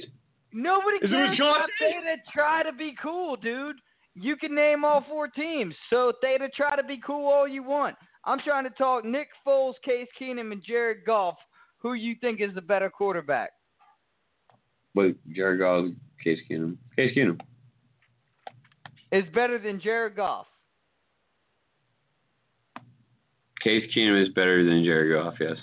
Nobody 0.53 0.97
Is 0.97 1.03
it 1.03 1.09
cares 1.13 1.39
about 1.39 1.69
Theta 1.79 2.15
try 2.33 2.63
to 2.63 2.71
be 2.73 2.95
cool, 3.01 3.35
dude. 3.35 3.75
You 4.15 4.35
can 4.37 4.55
name 4.55 4.83
all 4.83 5.01
four 5.07 5.27
teams. 5.27 5.75
So 5.89 6.13
Theta 6.21 6.49
try 6.55 6.75
to 6.75 6.83
be 6.83 6.97
cool 7.05 7.27
all 7.27 7.47
you 7.47 7.61
want. 7.63 7.95
I'm 8.27 8.39
trying 8.39 8.65
to 8.65 8.69
talk 8.71 9.05
Nick 9.05 9.29
Foles, 9.45 9.75
Case 9.83 10.07
Keenum, 10.19 10.51
and 10.51 10.61
Jared 10.61 11.05
Goff. 11.05 11.37
Who 11.77 11.93
you 11.93 12.15
think 12.19 12.41
is 12.41 12.53
the 12.53 12.61
better 12.61 12.89
quarterback? 12.89 13.51
Wait, 14.93 15.15
Jared 15.33 15.59
Goff, 15.59 15.85
Case 16.21 16.39
Keenum. 16.51 16.75
Case 16.97 17.17
Keenum. 17.17 17.39
Is 19.13 19.23
better 19.33 19.57
than 19.57 19.79
Jared 19.79 20.17
Goff. 20.17 20.45
Case 23.63 23.89
Keenum 23.95 24.21
is 24.21 24.33
better 24.33 24.65
than 24.65 24.83
Jared 24.83 25.13
Goff. 25.13 25.35
Yes. 25.39 25.57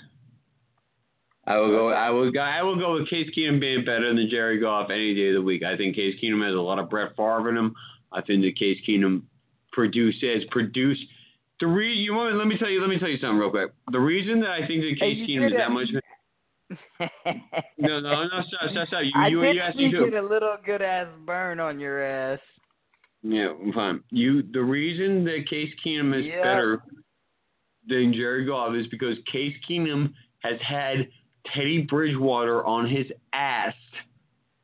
I 1.45 1.57
will 1.57 1.69
go. 1.69 1.89
I 1.89 2.09
will 2.09 2.31
go. 2.31 2.39
I 2.39 2.63
will 2.63 2.79
go 2.79 2.95
with 2.95 3.07
Case 3.07 3.29
Keenum 3.37 3.59
being 3.59 3.85
better 3.85 4.11
than 4.11 4.27
Jared 4.27 4.61
Goff 4.61 4.89
any 4.89 5.13
day 5.13 5.29
of 5.29 5.35
the 5.35 5.41
week. 5.43 5.61
I 5.63 5.77
think 5.77 5.95
Case 5.95 6.15
Keenum 6.21 6.43
has 6.43 6.55
a 6.55 6.59
lot 6.59 6.79
of 6.79 6.89
Brett 6.89 7.15
Favre 7.15 7.49
in 7.49 7.57
him. 7.57 7.75
I 8.11 8.21
think 8.21 8.41
that 8.41 8.57
Case 8.57 8.79
Keenum 8.87 9.21
produces 9.71 10.43
produced. 10.49 11.03
The 11.61 11.67
re, 11.67 11.93
you 11.93 12.13
want 12.13 12.35
let 12.35 12.47
me 12.47 12.57
tell 12.57 12.69
you 12.69 12.81
let 12.81 12.89
me 12.89 12.99
tell 12.99 13.07
you 13.07 13.17
something 13.17 13.37
real 13.37 13.49
quick. 13.49 13.71
The 13.91 13.99
reason 13.99 14.41
that 14.41 14.49
I 14.49 14.67
think 14.67 14.81
that 14.83 14.97
Case 14.99 15.17
you 15.25 15.39
Keenum 15.41 15.47
is 15.47 15.53
that 15.57 15.71
much. 15.71 15.87
No, 17.77 17.99
no, 17.99 18.23
no, 18.23 18.41
stop, 18.47 18.71
stop, 18.71 18.87
stop. 18.87 19.03
You, 19.03 19.11
I 19.15 19.27
you, 19.27 19.41
did 19.41 19.55
you 19.55 19.61
asked 19.61 19.77
me 19.77 19.91
to. 19.91 20.09
get 20.09 20.13
a 20.15 20.25
little 20.27 20.57
good 20.65 20.81
ass 20.81 21.07
burn 21.25 21.59
on 21.59 21.79
your 21.79 22.03
ass. 22.03 22.39
Yeah, 23.21 23.49
I'm 23.61 23.71
fine. 23.71 24.01
You 24.09 24.41
the 24.51 24.61
reason 24.61 25.23
that 25.25 25.47
Case 25.49 25.71
Keenum 25.85 26.17
is 26.19 26.25
Yeah. 26.25 26.43
better 26.43 26.81
than 27.87 28.13
Jerry 28.13 28.45
Goff 28.45 28.75
is 28.75 28.87
because 28.87 29.17
Case 29.31 29.53
Keenum 29.69 30.13
has 30.39 30.59
had 30.61 31.07
Teddy 31.53 31.81
Bridgewater 31.83 32.65
on 32.65 32.87
his 32.89 33.05
ass 33.33 33.75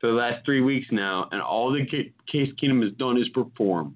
for 0.00 0.08
the 0.08 0.14
last 0.14 0.44
three 0.44 0.60
weeks 0.60 0.88
now, 0.90 1.28
and 1.30 1.40
all 1.40 1.70
that 1.72 1.88
Case 2.30 2.52
Keenum 2.60 2.82
has 2.82 2.92
done 2.94 3.16
is 3.16 3.28
perform. 3.28 3.94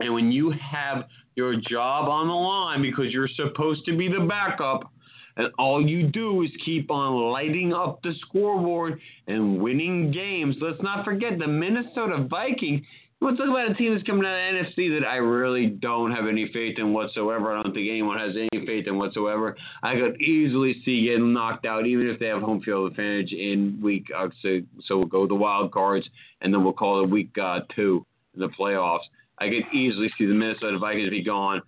And 0.00 0.12
when 0.12 0.32
you 0.32 0.50
have 0.50 1.04
your 1.36 1.56
job 1.56 2.08
on 2.08 2.28
the 2.28 2.34
line 2.34 2.82
because 2.82 3.12
you're 3.12 3.28
supposed 3.28 3.84
to 3.86 3.96
be 3.96 4.08
the 4.08 4.24
backup, 4.28 4.90
and 5.36 5.48
all 5.58 5.84
you 5.86 6.08
do 6.08 6.42
is 6.42 6.50
keep 6.64 6.90
on 6.90 7.32
lighting 7.32 7.72
up 7.72 8.00
the 8.02 8.12
scoreboard 8.26 9.00
and 9.26 9.60
winning 9.60 10.12
games. 10.12 10.56
Let's 10.60 10.82
not 10.82 11.04
forget 11.04 11.38
the 11.38 11.46
Minnesota 11.48 12.26
Vikings. 12.28 12.82
To 13.20 13.34
talk 13.36 13.48
about 13.48 13.70
a 13.70 13.74
team 13.74 13.94
that's 13.94 14.06
coming 14.06 14.26
out 14.26 14.34
of 14.34 14.66
the 14.66 14.82
NFC 14.82 15.00
that 15.00 15.06
I 15.06 15.16
really 15.16 15.66
don't 15.66 16.12
have 16.12 16.26
any 16.26 16.50
faith 16.52 16.78
in 16.78 16.92
whatsoever. 16.92 17.52
I 17.56 17.62
don't 17.62 17.72
think 17.72 17.88
anyone 17.88 18.18
has 18.18 18.34
any 18.36 18.66
faith 18.66 18.86
in 18.86 18.98
whatsoever. 18.98 19.56
I 19.82 19.94
could 19.94 20.20
easily 20.20 20.82
see 20.84 21.06
getting 21.06 21.32
knocked 21.32 21.64
out, 21.64 21.86
even 21.86 22.06
if 22.06 22.20
they 22.20 22.26
have 22.26 22.42
home 22.42 22.60
field 22.60 22.90
advantage 22.90 23.32
in 23.32 23.78
week. 23.82 24.08
Uh, 24.14 24.28
so, 24.42 24.60
so 24.84 24.98
we'll 24.98 25.06
go 25.06 25.22
to 25.22 25.28
the 25.28 25.34
wild 25.34 25.72
cards, 25.72 26.06
and 26.42 26.52
then 26.52 26.62
we'll 26.64 26.74
call 26.74 27.02
it 27.02 27.08
week 27.08 27.30
uh, 27.42 27.60
two 27.74 28.04
in 28.34 28.40
the 28.40 28.48
playoffs. 28.48 29.04
I 29.38 29.48
could 29.48 29.74
easily 29.74 30.10
see 30.16 30.26
the 30.26 30.34
Minnesota 30.34 30.78
Vikings 30.78 31.10
be 31.10 31.22
gone. 31.22 31.60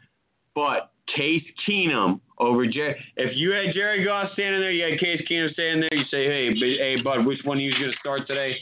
But 0.55 0.93
Case 1.15 1.45
Keenum 1.69 2.21
over 2.39 2.67
Jer. 2.67 2.95
If 3.17 3.37
you 3.37 3.51
had 3.51 3.75
Jerry 3.75 4.05
Goff 4.05 4.31
standing 4.33 4.61
there, 4.61 4.71
you 4.71 4.91
had 4.91 5.01
Case 5.01 5.23
Keenum 5.31 5.53
standing 5.53 5.81
there. 5.81 5.99
You 5.99 6.05
say, 6.11 6.27
hey, 6.27 6.77
hey, 6.79 7.03
bud, 7.03 7.27
which 7.27 7.41
one 7.45 7.59
are 7.59 7.61
you 7.61 7.73
going 7.73 7.91
to 7.91 7.97
start 7.99 8.27
today? 8.27 8.57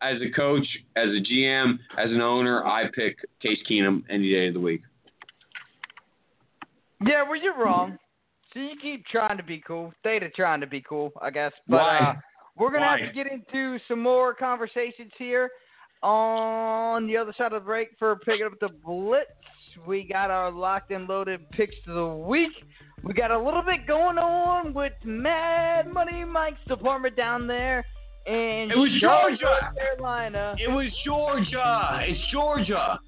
As 0.00 0.16
a 0.20 0.30
coach, 0.34 0.66
as 0.96 1.08
a 1.08 1.22
GM, 1.22 1.78
as 1.96 2.10
an 2.10 2.20
owner, 2.20 2.66
I 2.66 2.84
pick 2.94 3.16
Case 3.40 3.58
Keenum 3.70 4.02
any 4.10 4.32
day 4.32 4.48
of 4.48 4.54
the 4.54 4.60
week. 4.60 4.82
Yeah, 7.04 7.22
well, 7.22 7.40
you're 7.40 7.56
wrong. 7.56 7.98
So 8.52 8.60
you 8.60 8.72
keep 8.80 9.06
trying 9.06 9.36
to 9.36 9.42
be 9.42 9.62
cool. 9.66 9.92
Theta 10.02 10.28
trying 10.30 10.60
to 10.60 10.66
be 10.66 10.80
cool, 10.80 11.12
I 11.20 11.30
guess. 11.30 11.52
But 11.68 11.76
Why? 11.76 11.98
Uh, 11.98 12.14
we're 12.56 12.70
gonna 12.70 12.86
have 12.86 12.98
to 12.98 13.12
get 13.14 13.26
into 13.26 13.78
some 13.88 14.00
more 14.00 14.34
conversations 14.34 15.10
here 15.16 15.50
on 16.02 17.06
the 17.06 17.16
other 17.16 17.32
side 17.36 17.52
of 17.52 17.62
the 17.62 17.66
break 17.66 17.90
for 17.98 18.16
picking 18.16 18.46
up 18.46 18.58
the 18.60 18.68
blitz. 18.84 19.30
We 19.86 20.04
got 20.04 20.30
our 20.30 20.50
locked 20.50 20.90
and 20.90 21.08
loaded 21.08 21.48
picks 21.50 21.74
of 21.86 21.94
the 21.94 22.06
week. 22.06 22.50
We 23.02 23.14
got 23.14 23.30
a 23.30 23.38
little 23.38 23.62
bit 23.62 23.86
going 23.86 24.18
on 24.18 24.74
with 24.74 24.92
Mad 25.04 25.92
Money 25.92 26.24
Mike's 26.24 26.58
department 26.68 27.16
down 27.16 27.46
there 27.46 27.84
in 28.26 28.70
It 28.70 28.76
was 28.76 28.90
Charlotte, 29.00 29.40
Georgia. 29.40 29.72
Carolina. 29.74 30.54
It 30.58 30.68
was 30.70 30.86
Georgia. 31.04 32.00
It's 32.02 32.20
Georgia. 32.30 33.00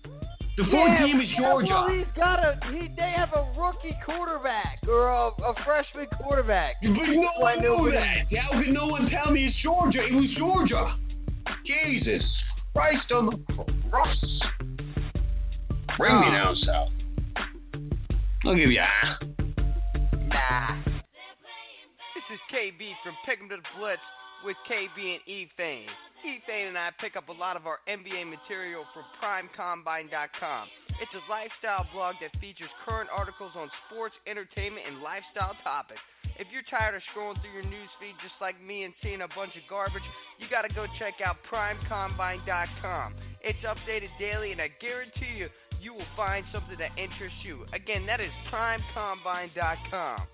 The 0.57 0.65
fourth 0.71 0.91
yeah, 0.93 1.07
team 1.07 1.21
is 1.21 1.29
yeah, 1.39 1.53
Well, 1.55 1.67
Georgia. 1.67 1.99
he's 1.99 2.17
got 2.17 2.39
a. 2.39 2.59
He, 2.73 2.89
they 2.97 3.13
have 3.15 3.31
a 3.35 3.61
rookie 3.61 3.97
quarterback 4.07 4.79
or 4.89 5.09
a, 5.09 5.27
a 5.29 5.55
freshman 5.65 6.07
quarterback. 6.23 6.77
But 6.81 6.91
no 6.91 7.31
one 7.39 7.61
knew 7.61 7.93
that. 7.93 8.37
How 8.39 8.63
could 8.63 8.73
no 8.73 8.87
one 8.87 9.11
tell 9.11 9.33
me 9.33 9.47
it's 9.47 9.57
Georgia? 9.63 9.99
It 10.07 10.15
was 10.15 10.31
Georgia. 10.39 10.97
Jesus 11.67 12.23
Christ 12.75 13.13
on 13.13 13.27
the 13.27 13.39
cross. 13.91 14.19
Bring 15.97 16.21
me 16.21 16.27
Oh. 16.27 16.31
down 16.33 16.57
south. 16.57 16.93
I'll 18.45 18.55
give 18.55 18.71
you 18.71 18.81
a. 18.81 19.19
Nah. 20.27 20.77
This 22.15 22.25
is 22.31 22.41
KB 22.51 22.95
from 23.03 23.17
Pick 23.25 23.41
'em 23.41 23.49
to 23.51 23.57
the 23.57 23.63
Blitz 23.79 24.03
with 24.45 24.57
KB 24.67 25.15
and 25.15 25.23
E 25.29 25.47
Fane. 25.57 25.89
E 26.25 26.41
Fane 26.47 26.69
and 26.69 26.79
I 26.79 26.91
pick 26.99 27.17
up 27.17 27.29
a 27.29 27.33
lot 27.33 27.57
of 27.57 27.67
our 27.67 27.81
NBA 27.87 28.25
material 28.25 28.85
from 28.93 29.05
PrimeCombine.com. 29.21 30.69
It's 31.01 31.15
a 31.15 31.31
lifestyle 31.31 31.85
blog 31.93 32.17
that 32.21 32.35
features 32.41 32.71
current 32.85 33.11
articles 33.11 33.53
on 33.57 33.71
sports, 33.87 34.15
entertainment, 34.27 34.87
and 34.87 35.01
lifestyle 35.03 35.55
topics. 35.63 36.01
If 36.37 36.49
you're 36.51 36.67
tired 36.67 36.99
of 36.99 37.03
scrolling 37.15 37.41
through 37.41 37.55
your 37.55 37.63
news 37.63 37.91
feed 38.03 38.19
just 38.19 38.35
like 38.41 38.59
me 38.59 38.83
and 38.83 38.93
seeing 39.03 39.23
a 39.23 39.31
bunch 39.39 39.55
of 39.55 39.63
garbage, 39.71 40.03
you 40.43 40.47
gotta 40.51 40.73
go 40.75 40.87
check 40.99 41.23
out 41.23 41.39
PrimeCombine.com. 41.47 43.15
It's 43.41 43.63
updated 43.63 44.11
daily, 44.19 44.51
and 44.51 44.61
I 44.61 44.69
guarantee 44.81 45.39
you, 45.39 45.47
you 45.81 45.95
will 45.95 46.11
find 46.17 46.45
something 46.53 46.75
that 46.79 46.91
interests 46.99 47.39
you. 47.47 47.63
Again, 47.73 48.05
that 48.07 48.19
is 48.19 48.35
PrimeCombine.com. 48.51 50.27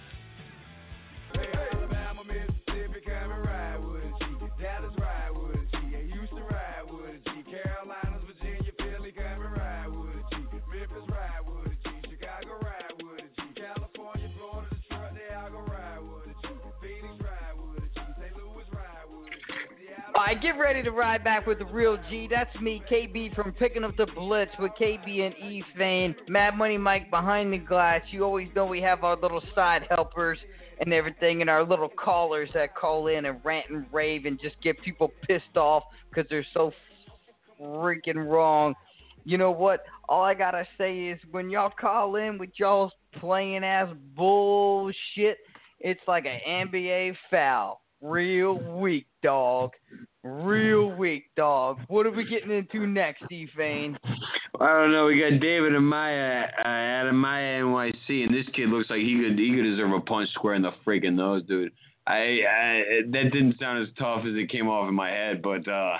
Dallas, 4.64 5.03
All 20.16 20.22
right, 20.22 20.40
get 20.40 20.50
ready 20.50 20.80
to 20.80 20.92
ride 20.92 21.24
back 21.24 21.44
with 21.44 21.58
the 21.58 21.64
real 21.64 21.98
G. 22.08 22.28
That's 22.30 22.54
me, 22.60 22.80
KB, 22.88 23.34
from 23.34 23.52
Picking 23.52 23.82
Up 23.82 23.96
the 23.96 24.06
Blitz 24.14 24.52
with 24.60 24.70
KB 24.80 25.26
and 25.26 25.34
E 25.34 25.64
Fane. 25.76 26.14
Mad 26.28 26.56
Money 26.56 26.78
Mike 26.78 27.10
behind 27.10 27.52
the 27.52 27.58
glass. 27.58 28.00
You 28.12 28.22
always 28.22 28.46
know 28.54 28.64
we 28.64 28.80
have 28.80 29.02
our 29.02 29.16
little 29.16 29.42
side 29.56 29.82
helpers 29.90 30.38
and 30.78 30.92
everything, 30.92 31.40
and 31.40 31.50
our 31.50 31.64
little 31.64 31.88
callers 31.88 32.48
that 32.54 32.76
call 32.76 33.08
in 33.08 33.24
and 33.24 33.40
rant 33.42 33.66
and 33.70 33.86
rave 33.92 34.24
and 34.24 34.40
just 34.40 34.54
get 34.62 34.80
people 34.82 35.10
pissed 35.26 35.56
off 35.56 35.82
because 36.10 36.26
they're 36.30 36.46
so 36.54 36.70
freaking 37.60 38.30
wrong. 38.30 38.72
You 39.24 39.36
know 39.36 39.50
what? 39.50 39.80
All 40.08 40.22
I 40.22 40.34
gotta 40.34 40.64
say 40.78 41.06
is 41.06 41.18
when 41.32 41.50
y'all 41.50 41.72
call 41.76 42.14
in 42.14 42.38
with 42.38 42.50
y'all's 42.54 42.92
playing 43.18 43.64
ass 43.64 43.92
bullshit, 44.16 45.38
it's 45.80 46.02
like 46.06 46.24
an 46.24 46.38
NBA 46.46 47.16
foul. 47.32 47.80
Real 48.04 48.58
weak, 48.58 49.06
dog. 49.22 49.70
Real 50.22 50.94
weak, 50.94 51.24
dog. 51.38 51.78
What 51.88 52.04
are 52.04 52.10
we 52.10 52.28
getting 52.28 52.50
into 52.50 52.86
next, 52.86 53.24
E 53.32 53.48
Fane? 53.56 53.96
I 54.60 54.66
don't 54.66 54.92
know. 54.92 55.06
We 55.06 55.18
got 55.18 55.40
David 55.40 55.74
and 55.74 55.88
Maya 55.88 56.44
uh, 56.62 56.68
out 56.68 57.06
of 57.06 57.14
Maya 57.14 57.62
NYC, 57.62 58.26
and 58.26 58.34
this 58.34 58.44
kid 58.54 58.68
looks 58.68 58.90
like 58.90 59.00
he 59.00 59.22
could 59.22 59.38
he 59.38 59.54
could 59.56 59.62
deserve 59.62 59.90
a 59.92 60.00
punch 60.00 60.28
square 60.34 60.52
in 60.52 60.60
the 60.60 60.72
freaking 60.86 61.14
nose, 61.14 61.44
dude. 61.48 61.72
I, 62.06 62.40
I 62.46 62.82
that 63.10 63.30
didn't 63.32 63.58
sound 63.58 63.82
as 63.82 63.88
tough 63.98 64.26
as 64.28 64.34
it 64.36 64.50
came 64.50 64.68
off 64.68 64.86
in 64.86 64.94
my 64.94 65.08
head, 65.08 65.40
but 65.40 65.66
uh, 65.66 65.96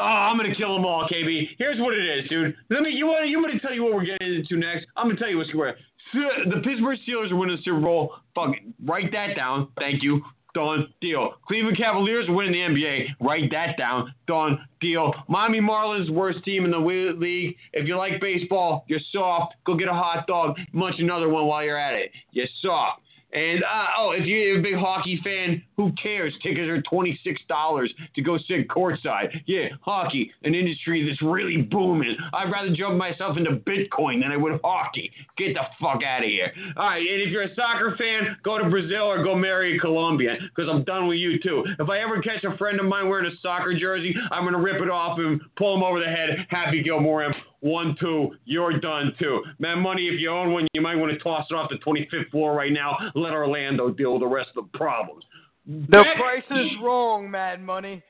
oh, 0.00 0.02
I'm 0.02 0.36
gonna 0.36 0.56
kill 0.56 0.74
them 0.74 0.84
all, 0.84 1.08
KB. 1.08 1.50
Here's 1.58 1.78
what 1.78 1.94
it 1.94 2.18
is, 2.18 2.28
dude. 2.28 2.56
Let 2.70 2.82
me 2.82 2.90
you 2.90 3.06
want 3.06 3.28
you 3.28 3.40
want 3.40 3.52
to 3.52 3.60
tell 3.60 3.72
you 3.72 3.84
what 3.84 3.94
we're 3.94 4.04
getting 4.04 4.34
into 4.34 4.56
next? 4.56 4.86
I'm 4.96 5.06
gonna 5.06 5.20
tell 5.20 5.28
you 5.28 5.38
what's 5.38 5.50
square. 5.50 5.76
The 6.12 6.60
Pittsburgh 6.64 6.98
Steelers 7.08 7.30
are 7.30 7.36
winning 7.36 7.54
the 7.54 7.62
Super 7.62 7.80
Bowl. 7.80 8.16
Fuck 8.34 8.56
it. 8.56 8.74
Write 8.84 9.12
that 9.12 9.36
down. 9.36 9.68
Thank 9.78 10.02
you. 10.02 10.20
Done 10.54 10.86
deal. 11.00 11.34
Cleveland 11.46 11.76
Cavaliers 11.76 12.26
winning 12.28 12.52
the 12.52 12.58
NBA. 12.58 13.06
Write 13.20 13.50
that 13.50 13.76
down. 13.76 14.14
Done 14.28 14.58
deal. 14.80 15.12
Miami 15.28 15.60
Marlins, 15.60 16.10
worst 16.10 16.44
team 16.44 16.64
in 16.64 16.70
the 16.70 16.78
league. 16.78 17.56
If 17.72 17.88
you 17.88 17.96
like 17.96 18.20
baseball, 18.20 18.84
you're 18.86 19.00
soft. 19.10 19.54
Go 19.66 19.76
get 19.76 19.88
a 19.88 19.92
hot 19.92 20.26
dog. 20.28 20.56
Munch 20.72 20.96
another 21.00 21.28
one 21.28 21.46
while 21.46 21.64
you're 21.64 21.78
at 21.78 21.94
it. 21.94 22.12
You're 22.30 22.46
soft. 22.62 23.00
And 23.34 23.64
uh, 23.64 23.86
oh, 23.98 24.12
if 24.12 24.24
you're 24.26 24.60
a 24.60 24.62
big 24.62 24.76
hockey 24.76 25.20
fan, 25.24 25.62
who 25.76 25.92
cares? 26.00 26.32
Tickets 26.42 26.68
are 26.68 26.80
twenty 26.82 27.18
six 27.24 27.40
dollars 27.48 27.92
to 28.14 28.22
go 28.22 28.38
sit 28.38 28.68
courtside. 28.68 29.28
Yeah, 29.46 29.68
hockey, 29.82 30.30
an 30.44 30.54
industry 30.54 31.06
that's 31.06 31.20
really 31.20 31.62
booming. 31.62 32.16
I'd 32.32 32.50
rather 32.50 32.74
jump 32.74 32.96
myself 32.96 33.36
into 33.36 33.50
Bitcoin 33.52 34.22
than 34.22 34.30
I 34.30 34.36
would 34.36 34.60
hockey. 34.62 35.10
Get 35.36 35.54
the 35.54 35.62
fuck 35.80 36.02
out 36.04 36.22
of 36.22 36.28
here. 36.28 36.52
All 36.76 36.86
right, 36.86 36.98
and 36.98 37.22
if 37.22 37.30
you're 37.30 37.42
a 37.42 37.54
soccer 37.54 37.96
fan, 37.98 38.36
go 38.44 38.58
to 38.58 38.70
Brazil 38.70 39.02
or 39.02 39.24
go 39.24 39.34
marry 39.34 39.76
a 39.76 39.80
Colombian 39.80 40.36
because 40.54 40.70
I'm 40.70 40.84
done 40.84 41.08
with 41.08 41.18
you 41.18 41.40
too. 41.40 41.64
If 41.78 41.88
I 41.88 41.98
ever 41.98 42.22
catch 42.22 42.44
a 42.44 42.56
friend 42.56 42.78
of 42.78 42.86
mine 42.86 43.08
wearing 43.08 43.26
a 43.26 43.36
soccer 43.42 43.76
jersey, 43.76 44.14
I'm 44.30 44.44
gonna 44.44 44.60
rip 44.60 44.80
it 44.80 44.90
off 44.90 45.18
and 45.18 45.40
pull 45.56 45.76
him 45.76 45.82
over 45.82 45.98
the 45.98 46.06
head. 46.06 46.46
Happy 46.50 46.82
Gilmore. 46.82 47.34
One, 47.64 47.96
two, 47.98 48.36
you're 48.44 48.78
done 48.78 49.14
too. 49.18 49.42
Man, 49.58 49.80
money, 49.80 50.06
if 50.06 50.20
you 50.20 50.28
own 50.28 50.52
one, 50.52 50.68
you 50.74 50.82
might 50.82 50.96
want 50.96 51.12
to 51.12 51.18
toss 51.18 51.46
it 51.50 51.54
off 51.54 51.70
the 51.70 51.78
25th 51.78 52.30
floor 52.30 52.54
right 52.54 52.70
now. 52.70 52.94
Let 53.14 53.32
Orlando 53.32 53.88
deal 53.88 54.12
with 54.12 54.20
the 54.20 54.26
rest 54.26 54.50
of 54.54 54.66
the 54.70 54.78
problems. 54.78 55.24
The 55.66 56.04
price 56.18 56.44
is 56.50 56.72
wrong, 56.82 57.30
Mad 57.30 57.62
Money. 57.62 58.02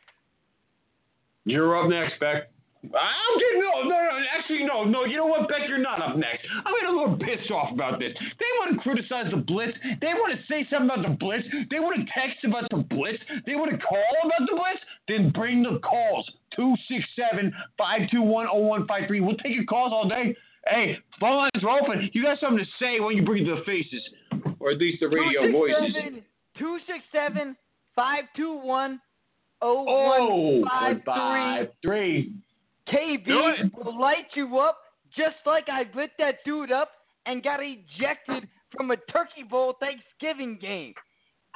You're 1.44 1.80
up 1.80 1.88
next, 1.88 2.18
Beck. 2.18 2.50
I'm 2.92 3.38
getting 3.38 3.60
no, 3.60 3.82
no, 3.82 3.88
no. 3.88 4.20
Actually, 4.36 4.64
no, 4.64 4.84
no. 4.84 5.04
You 5.04 5.16
know 5.16 5.26
what, 5.26 5.48
Beck? 5.48 5.68
You're 5.68 5.78
not 5.78 6.02
up 6.02 6.16
next. 6.16 6.46
I'm 6.64 6.74
getting 6.74 6.88
a 6.88 6.92
little 6.92 7.16
pissed 7.16 7.50
off 7.50 7.72
about 7.72 7.98
this. 7.98 8.12
They 8.18 8.46
want 8.60 8.74
to 8.74 8.80
criticize 8.80 9.30
the 9.30 9.36
Blitz. 9.38 9.76
They 10.00 10.12
want 10.14 10.38
to 10.38 10.44
say 10.46 10.66
something 10.70 10.90
about 10.90 11.02
the 11.08 11.14
Blitz. 11.16 11.46
They 11.70 11.80
want 11.80 11.96
to 11.96 12.04
text 12.12 12.44
about 12.44 12.68
the 12.70 12.76
Blitz. 12.78 13.18
They 13.46 13.54
want 13.54 13.70
to 13.70 13.78
call 13.78 14.02
about 14.24 14.40
the 14.48 14.56
Blitz. 14.56 14.80
Then 15.08 15.30
bring 15.30 15.62
the 15.62 15.78
calls. 15.80 16.30
267-521-0153. 16.58 19.24
We'll 19.24 19.36
take 19.36 19.54
your 19.54 19.64
calls 19.64 19.92
all 19.92 20.08
day. 20.08 20.34
Hey, 20.66 20.98
phone 21.20 21.36
lines 21.36 21.62
are 21.64 21.80
open. 21.80 22.10
You 22.12 22.22
got 22.22 22.40
something 22.40 22.58
to 22.58 22.66
say 22.78 22.98
when 23.00 23.16
you 23.16 23.22
bring 23.24 23.44
the 23.44 23.62
faces, 23.66 24.02
or 24.60 24.70
at 24.70 24.78
least 24.78 25.00
the 25.00 25.08
radio 25.08 25.50
voices. 25.52 25.94
267 26.58 27.56
521 27.94 29.00
Oh, 29.62 29.84
0153. 30.64 32.32
KB 32.88 33.26
will 33.74 33.98
light 33.98 34.26
you 34.34 34.58
up 34.58 34.78
just 35.16 35.36
like 35.46 35.68
I 35.68 35.84
lit 35.94 36.10
that 36.18 36.36
dude 36.44 36.72
up 36.72 36.90
and 37.26 37.42
got 37.42 37.60
ejected 37.62 38.48
from 38.76 38.90
a 38.90 38.96
Turkey 39.10 39.44
Bowl 39.48 39.74
Thanksgiving 39.80 40.58
game. 40.60 40.94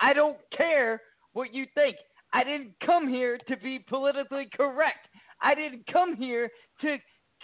I 0.01 0.13
don't 0.13 0.39
care 0.57 1.03
what 1.33 1.53
you 1.53 1.67
think. 1.75 1.97
I 2.33 2.45
didn't 2.45 2.73
come 2.85 3.09
here 3.09 3.39
to 3.49 3.57
be 3.57 3.79
politically 3.79 4.49
correct. 4.57 5.09
I 5.41 5.55
didn't 5.55 5.85
come 5.93 6.17
here 6.17 6.51
to 6.83 6.97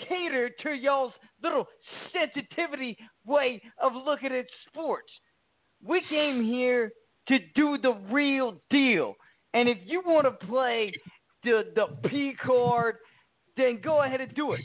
cater 0.08 0.50
to 0.62 0.72
y'all's 0.72 1.12
little 1.42 1.66
sensitivity 2.12 2.96
way 3.26 3.60
of 3.82 3.92
looking 3.94 4.32
at 4.32 4.46
sports. 4.68 5.10
We 5.82 6.02
came 6.08 6.44
here 6.44 6.92
to 7.28 7.38
do 7.54 7.78
the 7.78 7.94
real 8.10 8.60
deal. 8.70 9.14
And 9.52 9.68
if 9.68 9.78
you 9.84 10.02
want 10.04 10.26
to 10.26 10.46
play 10.46 10.92
the 11.44 11.64
the 11.74 12.08
P 12.08 12.34
card, 12.44 12.96
then 13.56 13.80
go 13.82 14.02
ahead 14.02 14.20
and 14.20 14.34
do 14.34 14.52
it. 14.52 14.60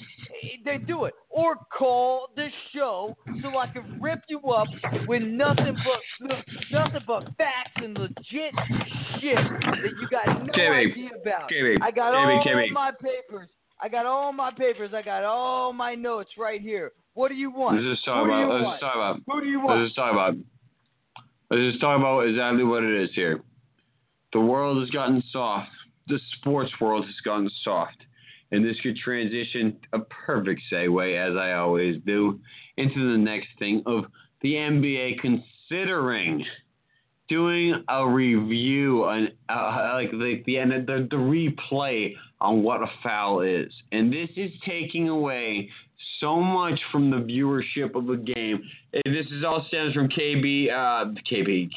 Then 0.65 0.85
do 0.85 1.05
it. 1.05 1.13
Or 1.29 1.55
call 1.77 2.29
the 2.35 2.47
show 2.73 3.15
so 3.41 3.57
I 3.57 3.67
can 3.67 3.99
rip 4.01 4.21
you 4.27 4.39
up 4.39 4.67
with 5.07 5.23
nothing 5.23 5.75
but 5.85 6.37
nothing 6.71 7.01
but 7.05 7.23
facts 7.37 7.71
and 7.75 7.97
legit 7.97 8.53
shit 9.19 9.35
that 9.35 9.77
you 9.83 10.07
got 10.09 10.45
no 10.45 10.53
KB, 10.53 10.91
idea 10.91 11.09
about. 11.21 11.49
KB, 11.49 11.77
I 11.81 11.91
got 11.91 12.13
KB, 12.13 12.37
all 12.37 12.43
KB. 12.45 12.71
my 12.71 12.91
papers. 13.01 13.49
I 13.81 13.87
got 13.87 14.05
all 14.05 14.33
my 14.33 14.51
papers. 14.51 14.91
I 14.93 15.01
got 15.01 15.23
all 15.23 15.71
my 15.71 15.95
notes 15.95 16.31
right 16.37 16.61
here. 16.61 16.91
What 17.13 17.29
do 17.29 17.35
you 17.35 17.51
want? 17.51 17.77
Let's 17.77 17.95
just 17.95 18.05
talk 18.05 18.25
about. 18.25 18.49
Let's 18.49 18.63
want? 18.63 18.75
just 18.75 18.81
talk 18.81 18.95
about. 18.95 19.19
Who 19.27 19.41
do 19.41 19.47
you 19.47 19.65
Let's 19.67 19.87
just 19.87 19.95
talk 19.95 20.11
about. 20.11 20.35
Let's 21.49 21.71
just 21.71 21.81
talk 21.81 21.97
about 21.97 22.21
exactly 22.21 22.63
what 22.63 22.83
it 22.83 23.01
is 23.03 23.09
here. 23.13 23.41
The 24.33 24.39
world 24.39 24.79
has 24.81 24.89
gotten 24.89 25.23
soft. 25.31 25.69
The 26.07 26.19
sports 26.37 26.71
world 26.81 27.05
has 27.05 27.15
gotten 27.23 27.49
soft, 27.63 27.97
and 28.51 28.65
this 28.65 28.79
could 28.81 28.97
transition 28.97 29.77
a 29.93 29.99
perfect 29.99 30.61
segue, 30.71 31.29
as 31.29 31.35
I 31.35 31.53
always 31.53 32.01
do, 32.05 32.39
into 32.77 33.11
the 33.11 33.17
next 33.17 33.47
thing 33.59 33.83
of 33.85 34.05
the 34.41 34.53
NBA 34.53 35.19
considering 35.19 36.45
doing 37.27 37.83
a 37.87 38.07
review 38.07 39.03
on 39.05 39.29
uh, 39.49 39.91
like 39.93 40.11
the 40.11 40.41
the, 40.45 40.57
end 40.57 40.71
the 40.71 41.07
the 41.09 41.15
replay 41.15 42.15
on 42.41 42.63
what 42.63 42.81
a 42.81 42.87
foul 43.03 43.41
is, 43.41 43.71
and 43.91 44.11
this 44.11 44.29
is 44.35 44.51
taking 44.65 45.09
away 45.09 45.69
so 46.19 46.39
much 46.39 46.79
from 46.91 47.09
the 47.09 47.17
viewership 47.17 47.95
of 47.95 48.07
the 48.07 48.15
game. 48.15 48.61
And 48.93 49.15
this 49.15 49.27
is 49.27 49.43
all 49.43 49.65
stems 49.67 49.93
from 49.93 50.09
KB, 50.09 50.69
uh, 50.71 51.13
KB, 51.29 51.69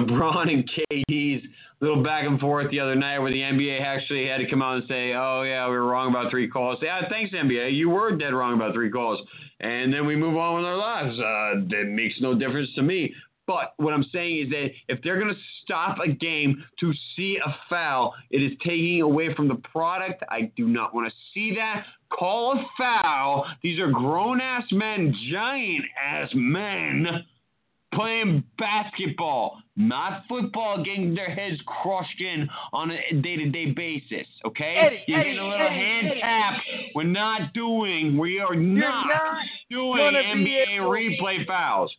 LeBron 0.00 0.52
and 0.52 0.70
KD's 0.90 1.46
little 1.80 2.02
back 2.02 2.24
and 2.24 2.40
forth 2.40 2.70
the 2.70 2.80
other 2.80 2.94
night, 2.94 3.18
where 3.18 3.30
the 3.30 3.40
NBA 3.40 3.80
actually 3.80 4.26
had 4.26 4.38
to 4.38 4.48
come 4.48 4.62
out 4.62 4.76
and 4.76 4.84
say, 4.88 5.12
"Oh 5.14 5.42
yeah, 5.42 5.66
we 5.66 5.72
were 5.72 5.86
wrong 5.86 6.10
about 6.10 6.30
three 6.30 6.48
calls." 6.48 6.78
Yeah, 6.82 7.08
thanks 7.08 7.34
NBA, 7.34 7.74
you 7.74 7.90
were 7.90 8.16
dead 8.16 8.32
wrong 8.32 8.54
about 8.54 8.74
three 8.74 8.90
calls, 8.90 9.20
and 9.60 9.92
then 9.92 10.06
we 10.06 10.16
move 10.16 10.36
on 10.36 10.56
with 10.56 10.64
our 10.64 10.76
lives. 10.76 11.18
Uh, 11.18 11.76
it 11.78 11.88
makes 11.88 12.14
no 12.20 12.34
difference 12.34 12.70
to 12.74 12.82
me. 12.82 13.14
But 13.46 13.74
what 13.76 13.94
I'm 13.94 14.04
saying 14.12 14.46
is 14.46 14.50
that 14.50 14.70
if 14.88 15.00
they're 15.02 15.20
going 15.20 15.32
to 15.32 15.40
stop 15.62 15.98
a 16.04 16.08
game 16.08 16.64
to 16.80 16.92
see 17.14 17.38
a 17.44 17.54
foul, 17.70 18.12
it 18.30 18.38
is 18.38 18.52
taking 18.64 19.02
away 19.02 19.34
from 19.34 19.46
the 19.46 19.54
product. 19.72 20.24
I 20.28 20.50
do 20.56 20.66
not 20.66 20.94
want 20.94 21.08
to 21.08 21.14
see 21.32 21.54
that. 21.54 21.84
Call 22.10 22.58
a 22.58 22.66
foul. 22.76 23.46
These 23.62 23.78
are 23.78 23.90
grown 23.90 24.40
ass 24.40 24.64
men, 24.72 25.14
giant 25.30 25.84
ass 26.04 26.30
men 26.34 27.24
playing 27.96 28.44
basketball, 28.58 29.58
not 29.76 30.22
football, 30.28 30.84
getting 30.84 31.14
their 31.14 31.34
heads 31.34 31.60
crushed 31.66 32.20
in 32.20 32.48
on 32.72 32.90
a 32.90 33.20
day 33.22 33.36
to 33.36 33.50
day 33.50 33.72
basis. 33.72 34.26
Okay? 34.44 34.76
Eddie, 34.86 35.02
You're 35.06 35.20
Eddie, 35.20 35.30
getting 35.30 35.38
a 35.40 35.48
little 35.48 35.66
Eddie, 35.66 35.74
hand 35.74 36.06
tap. 36.20 36.60
We're 36.94 37.02
not 37.04 37.52
doing, 37.54 38.16
we 38.18 38.38
are 38.38 38.54
not, 38.54 39.06
not 39.06 39.44
doing 39.70 40.14
NBA 40.14 40.78
replay 40.78 41.46
fouls. 41.46 41.92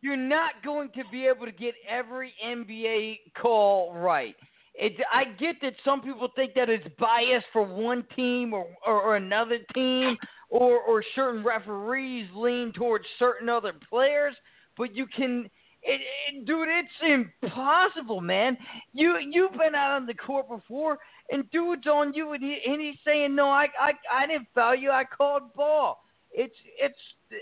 you're 0.00 0.16
not 0.16 0.52
going 0.64 0.90
to 0.96 1.02
be 1.12 1.26
able 1.26 1.46
to 1.46 1.52
get 1.52 1.74
every 1.88 2.32
NBA 2.44 3.20
call 3.40 3.94
right. 3.94 4.34
It, 4.74 4.92
I 5.12 5.24
get 5.38 5.56
that 5.62 5.72
some 5.84 6.02
people 6.02 6.28
think 6.36 6.54
that 6.54 6.68
it's 6.68 6.86
biased 7.00 7.46
for 7.52 7.64
one 7.64 8.04
team 8.14 8.54
or, 8.54 8.66
or, 8.86 9.02
or 9.02 9.16
another 9.16 9.58
team, 9.74 10.16
or, 10.50 10.78
or 10.80 11.02
certain 11.14 11.44
referees 11.44 12.28
lean 12.34 12.72
towards 12.72 13.04
certain 13.18 13.48
other 13.48 13.72
players, 13.90 14.34
but 14.78 14.94
you 14.94 15.06
can. 15.06 15.50
It, 15.82 16.00
it, 16.32 16.44
dude, 16.44 16.68
it's 16.68 17.28
impossible, 17.42 18.20
man. 18.20 18.56
You 18.92 19.18
you've 19.18 19.52
been 19.52 19.74
out 19.74 19.96
on 19.96 20.06
the 20.06 20.14
court 20.14 20.48
before, 20.48 20.98
and 21.30 21.48
dude's 21.50 21.86
on 21.86 22.14
you, 22.14 22.32
and, 22.32 22.42
he, 22.42 22.58
and 22.66 22.80
he's 22.80 22.96
saying, 23.04 23.34
"No, 23.34 23.48
I 23.48 23.66
I 23.78 23.92
I 24.12 24.26
didn't 24.26 24.48
foul 24.54 24.74
you. 24.74 24.90
I 24.90 25.04
called 25.04 25.54
ball." 25.54 26.02
It's 26.30 26.54
it's 26.78 26.98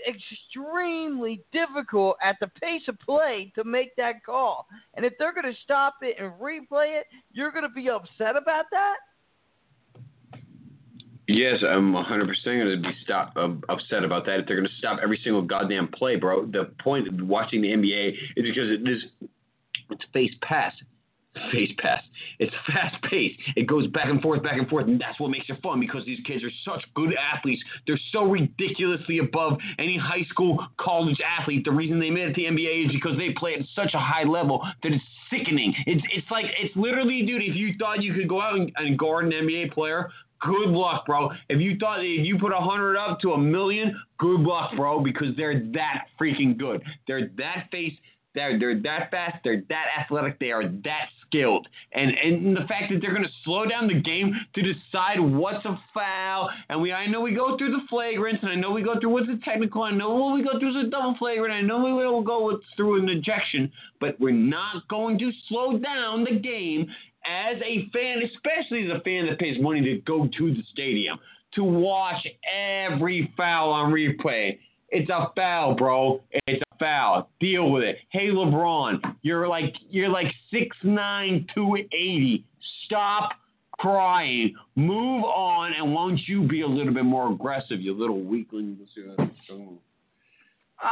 extremely 0.07 1.43
difficult 1.51 2.17
at 2.23 2.37
the 2.39 2.47
pace 2.47 2.83
of 2.87 2.99
play 2.99 3.51
to 3.55 3.63
make 3.63 3.95
that 3.95 4.23
call. 4.25 4.67
And 4.95 5.05
if 5.05 5.13
they're 5.19 5.33
going 5.33 5.51
to 5.51 5.61
stop 5.63 5.95
it 6.01 6.17
and 6.19 6.31
replay 6.33 6.99
it, 6.99 7.05
you're 7.31 7.51
going 7.51 7.63
to 7.63 7.69
be 7.69 7.89
upset 7.89 8.35
about 8.35 8.65
that. 8.71 8.95
Yes, 11.27 11.59
I'm 11.67 11.91
100% 11.91 12.05
going 12.45 12.81
to 12.81 12.89
be 12.89 12.95
stop, 13.03 13.33
uh, 13.35 13.49
upset 13.67 14.03
about 14.05 14.25
that. 14.27 14.39
If 14.39 14.47
they're 14.47 14.55
going 14.55 14.67
to 14.67 14.77
stop 14.77 14.99
every 15.03 15.19
single 15.23 15.41
goddamn 15.41 15.89
play, 15.89 16.15
bro. 16.15 16.45
The 16.45 16.71
point 16.81 17.07
of 17.07 17.27
watching 17.27 17.61
the 17.61 17.69
NBA 17.69 18.13
is 18.37 18.45
because 18.45 18.69
it 18.69 18.87
is 18.87 19.03
it's 19.89 20.03
face 20.13 20.33
pass 20.41 20.73
face 21.51 21.71
pass. 21.77 22.01
It's 22.39 22.53
fast 22.65 22.95
paced. 23.03 23.39
It 23.55 23.67
goes 23.67 23.87
back 23.87 24.09
and 24.09 24.21
forth, 24.21 24.43
back 24.43 24.57
and 24.57 24.67
forth, 24.67 24.87
and 24.87 24.99
that's 24.99 25.19
what 25.19 25.29
makes 25.29 25.45
it 25.49 25.61
fun 25.61 25.79
because 25.79 26.05
these 26.05 26.19
kids 26.25 26.43
are 26.43 26.51
such 26.65 26.83
good 26.95 27.13
athletes. 27.15 27.61
They're 27.85 27.99
so 28.11 28.23
ridiculously 28.23 29.19
above 29.19 29.57
any 29.79 29.97
high 29.97 30.25
school, 30.29 30.65
college 30.79 31.17
athlete. 31.21 31.63
The 31.65 31.71
reason 31.71 31.99
they 31.99 32.09
made 32.09 32.29
it 32.29 32.33
to 32.33 32.41
the 32.41 32.47
NBA 32.47 32.87
is 32.87 32.91
because 32.91 33.17
they 33.17 33.31
play 33.37 33.55
at 33.55 33.61
such 33.75 33.93
a 33.93 33.99
high 33.99 34.23
level 34.23 34.65
that 34.83 34.91
it's 34.91 35.03
sickening. 35.29 35.73
It's 35.85 36.03
it's 36.13 36.27
like 36.31 36.45
it's 36.59 36.75
literally, 36.75 37.23
dude. 37.25 37.41
If 37.41 37.55
you 37.55 37.73
thought 37.77 38.03
you 38.03 38.13
could 38.13 38.29
go 38.29 38.41
out 38.41 38.55
and, 38.55 38.71
and 38.77 38.97
guard 38.97 39.25
an 39.25 39.31
NBA 39.31 39.73
player, 39.73 40.09
good 40.41 40.69
luck, 40.69 41.05
bro. 41.05 41.29
If 41.49 41.61
you 41.61 41.77
thought 41.77 41.99
if 41.99 42.25
you 42.25 42.37
put 42.39 42.51
a 42.51 42.59
hundred 42.59 42.97
up 42.97 43.19
to 43.21 43.33
a 43.33 43.37
million, 43.37 43.95
good 44.17 44.41
luck, 44.41 44.71
bro, 44.75 44.99
because 44.99 45.35
they're 45.35 45.63
that 45.73 46.05
freaking 46.19 46.57
good. 46.57 46.81
They're 47.07 47.29
that 47.37 47.67
face. 47.71 47.93
They're, 48.35 48.59
they're 48.59 48.79
that 48.81 49.09
fast. 49.09 49.37
They're 49.43 49.63
that 49.69 49.85
athletic. 49.99 50.39
They 50.39 50.51
are 50.51 50.67
that 50.67 51.07
skilled. 51.25 51.67
And 51.93 52.11
and 52.11 52.55
the 52.55 52.67
fact 52.67 52.91
that 52.91 52.99
they're 53.01 53.13
going 53.13 53.23
to 53.23 53.31
slow 53.43 53.65
down 53.65 53.87
the 53.87 53.99
game 53.99 54.31
to 54.53 54.61
decide 54.61 55.19
what's 55.19 55.65
a 55.65 55.79
foul. 55.91 56.49
And 56.69 56.79
we 56.79 56.93
I 56.93 57.07
know 57.07 57.21
we 57.21 57.33
go 57.33 57.57
through 57.57 57.71
the 57.71 57.81
flagrants, 57.91 58.43
and 58.43 58.51
I 58.51 58.55
know 58.55 58.71
we 58.71 58.83
go 58.83 58.99
through 58.99 59.09
what's 59.09 59.29
a 59.29 59.43
technical. 59.43 59.81
I 59.81 59.91
know 59.91 60.13
what 60.13 60.35
we 60.35 60.43
go 60.43 60.59
through 60.59 60.79
is 60.79 60.87
a 60.87 60.89
double 60.89 61.15
flagrant. 61.17 61.51
I 61.51 61.61
know 61.61 61.83
we 61.83 61.93
will 61.93 62.21
go 62.21 62.59
through 62.75 63.01
an 63.01 63.09
ejection, 63.09 63.71
but 63.99 64.19
we're 64.19 64.31
not 64.31 64.87
going 64.87 65.17
to 65.19 65.31
slow 65.49 65.79
down 65.79 66.23
the 66.23 66.39
game 66.39 66.87
as 67.27 67.57
a 67.63 67.89
fan, 67.93 68.21
especially 68.23 68.89
as 68.89 68.97
a 68.97 69.01
fan 69.01 69.25
that 69.27 69.39
pays 69.39 69.57
money 69.61 69.81
to 69.81 69.97
go 70.05 70.27
to 70.37 70.53
the 70.53 70.63
stadium 70.71 71.17
to 71.55 71.63
watch 71.63 72.25
every 72.53 73.33
foul 73.37 73.71
on 73.71 73.91
replay. 73.91 74.57
It's 74.89 75.09
a 75.09 75.27
foul, 75.35 75.75
bro. 75.75 76.21
It's 76.47 76.61
a 76.71 76.77
foul. 76.77 77.29
Deal 77.39 77.71
with 77.71 77.83
it. 77.83 77.97
Hey 78.09 78.27
LeBron, 78.27 78.99
you're 79.21 79.47
like 79.47 79.73
you're 79.89 80.09
like 80.09 80.27
6'9", 80.53 81.47
280. 81.53 82.45
Stop 82.85 83.31
crying. 83.79 84.55
Move 84.75 85.23
on 85.23 85.73
and 85.73 85.93
won't 85.93 86.19
you 86.27 86.47
be 86.47 86.61
a 86.61 86.67
little 86.67 86.93
bit 86.93 87.05
more 87.05 87.31
aggressive, 87.31 87.81
you 87.81 87.93
little 87.93 88.21
weakling. 88.21 88.77
Uh, 88.79 89.25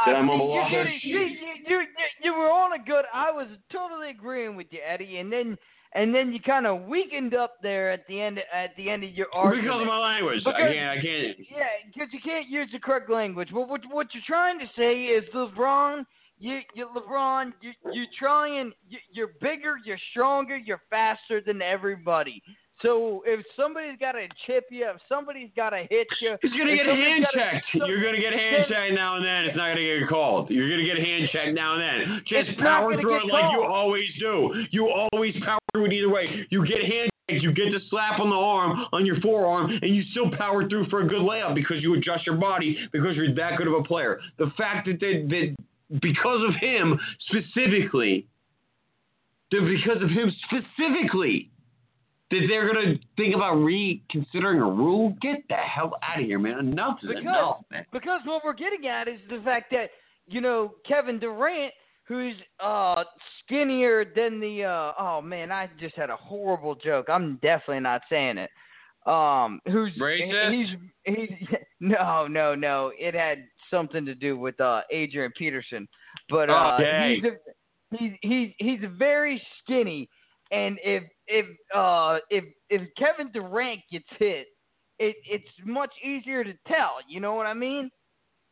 Did 0.04 0.14
I 0.16 0.20
see, 0.20 0.26
mumble 0.26 0.52
you, 0.52 0.60
off 0.60 0.70
there? 0.70 0.84
did- 0.84 1.02
you, 1.02 1.18
you, 1.20 1.38
you, 1.66 1.80
you 2.22 2.32
were 2.34 2.50
on 2.50 2.72
a 2.72 2.84
good. 2.84 3.04
I 3.14 3.30
was 3.30 3.46
totally 3.72 4.10
agreeing 4.10 4.56
with 4.56 4.66
you, 4.70 4.80
Eddie, 4.86 5.18
and 5.18 5.32
then 5.32 5.56
and 5.96 6.14
then 6.14 6.32
you 6.32 6.40
kind 6.40 6.66
of 6.66 6.82
weakened 6.82 7.34
up 7.34 7.54
there 7.62 7.90
at 7.90 8.06
the 8.06 8.20
end 8.20 8.38
at 8.52 8.76
the 8.76 8.90
end 8.90 9.02
of 9.02 9.10
your 9.10 9.28
argument. 9.32 9.66
Because 9.66 9.80
of 9.80 9.86
my 9.86 9.98
language. 9.98 10.42
I 10.46 10.52
can't 10.52 10.98
I 10.98 11.02
can't 11.02 11.38
Yeah, 11.50 11.64
because 11.86 12.08
you 12.12 12.20
can't 12.22 12.48
use 12.48 12.68
the 12.72 12.78
correct 12.78 13.10
language. 13.10 13.48
Well, 13.52 13.66
what 13.66 13.80
what 13.90 14.08
you're 14.12 14.22
trying 14.26 14.58
to 14.58 14.66
say 14.76 15.04
is 15.04 15.24
LeBron, 15.34 16.04
you, 16.38 16.60
you 16.74 16.88
LeBron, 16.94 17.52
you 17.62 17.72
you 17.92 18.04
trying, 18.18 18.72
you, 18.88 18.98
you're 19.12 19.32
bigger, 19.40 19.76
you're 19.84 19.98
stronger, 20.10 20.56
you're 20.56 20.82
faster 20.90 21.40
than 21.40 21.62
everybody. 21.62 22.42
So 22.82 23.22
if 23.24 23.40
somebody's 23.56 23.96
got 23.98 24.12
to 24.12 24.28
chip 24.46 24.66
you, 24.70 24.84
if 24.90 25.00
somebody's 25.08 25.48
got 25.56 25.70
to 25.70 25.86
hit 25.88 26.06
you, 26.20 26.36
He's 26.42 26.52
gonna 26.52 26.76
get 26.76 26.84
somebody's 26.84 27.04
hand 27.08 27.24
gotta- 27.24 27.38
checked. 27.52 27.66
You're 27.88 28.02
gonna 28.04 28.20
get 28.20 28.32
hand 28.34 28.66
checked 28.68 28.92
now 28.94 29.16
and 29.16 29.24
then. 29.24 29.44
It's 29.46 29.56
not 29.56 29.68
gonna 29.68 29.80
get 30.00 30.08
called. 30.08 30.50
You're 30.50 30.68
gonna 30.68 30.84
get 30.84 30.98
hand 30.98 31.28
checked 31.32 31.54
now 31.54 31.74
and 31.74 31.82
then. 31.82 32.22
Just 32.28 32.58
power 32.60 32.92
through 33.00 33.18
get 33.20 33.28
it 33.28 33.32
like 33.32 33.52
you 33.52 33.62
always 33.64 34.08
do. 34.20 34.52
You 34.70 34.90
always 34.90 35.34
power 35.42 35.58
through 35.72 35.86
it 35.86 35.92
either 35.94 36.10
way. 36.10 36.46
You 36.50 36.66
get 36.66 36.80
hand 36.84 37.08
checked. 37.30 37.42
You 37.42 37.52
get 37.52 37.72
the 37.72 37.80
slap 37.90 38.20
on 38.20 38.28
the 38.30 38.36
arm 38.36 38.86
on 38.92 39.04
your 39.04 39.18
forearm, 39.20 39.70
and 39.82 39.96
you 39.96 40.02
still 40.12 40.30
power 40.36 40.68
through 40.68 40.86
for 40.90 41.00
a 41.00 41.08
good 41.08 41.22
layup 41.22 41.54
because 41.56 41.82
you 41.82 41.94
adjust 41.94 42.24
your 42.26 42.36
body 42.36 42.78
because 42.92 43.16
you're 43.16 43.34
that 43.34 43.56
good 43.56 43.66
of 43.66 43.72
a 43.72 43.82
player. 43.82 44.20
The 44.38 44.52
fact 44.56 44.86
that 44.86 45.00
they, 45.00 45.22
that 45.22 45.56
because 46.00 46.42
of 46.46 46.54
him 46.60 46.96
specifically, 47.28 48.26
that 49.50 49.60
because 49.66 50.02
of 50.02 50.10
him 50.10 50.30
specifically 50.46 51.50
that 52.30 52.40
they're 52.48 52.66
gonna 52.72 52.94
think 53.16 53.34
about 53.34 53.54
reconsidering 53.56 54.60
a 54.60 54.64
rule. 54.70 55.16
Get 55.20 55.46
the 55.48 55.54
hell 55.54 55.96
out 56.02 56.18
of 56.20 56.24
here, 56.24 56.38
man. 56.38 56.58
Enough 56.58 56.98
is 57.02 57.08
Because, 57.08 57.22
enough, 57.22 57.64
man. 57.70 57.86
because 57.92 58.20
what 58.24 58.42
we're 58.44 58.52
getting 58.52 58.86
at 58.86 59.08
is 59.08 59.20
the 59.30 59.40
fact 59.44 59.70
that 59.72 59.90
you 60.26 60.40
know 60.40 60.74
Kevin 60.86 61.18
Durant, 61.20 61.72
who's 62.04 62.34
uh 62.60 63.04
skinnier 63.44 64.04
than 64.04 64.40
the 64.40 64.64
uh 64.64 64.92
oh 64.98 65.20
man, 65.22 65.52
I 65.52 65.68
just 65.78 65.94
had 65.94 66.10
a 66.10 66.16
horrible 66.16 66.74
joke. 66.74 67.06
I'm 67.08 67.36
definitely 67.42 67.80
not 67.80 68.02
saying 68.10 68.38
it. 68.38 68.50
Um, 69.06 69.60
who's 69.66 69.92
Racist? 70.00 70.52
he's 70.52 70.76
he's 71.04 71.48
no 71.80 72.26
no 72.26 72.54
no. 72.56 72.90
It 72.98 73.14
had 73.14 73.44
something 73.70 74.04
to 74.04 74.14
do 74.16 74.36
with 74.36 74.60
uh 74.60 74.80
Adrian 74.90 75.30
Peterson, 75.38 75.86
but 76.28 76.50
uh 76.50 76.76
Okay. 76.80 77.20
he's 77.20 77.24
a, 77.24 77.96
he's 77.96 78.12
he's 78.22 78.50
he's 78.58 78.80
very 78.98 79.40
skinny, 79.62 80.08
and 80.50 80.76
if 80.82 81.04
if 81.28 81.46
uh 81.74 82.18
if 82.30 82.44
if 82.70 82.82
Kevin 82.96 83.30
Durant 83.32 83.80
gets 83.90 84.06
hit, 84.18 84.46
it 84.98 85.16
it's 85.28 85.44
much 85.64 85.92
easier 86.04 86.44
to 86.44 86.52
tell. 86.66 86.96
You 87.08 87.20
know 87.20 87.34
what 87.34 87.46
I 87.46 87.54
mean? 87.54 87.90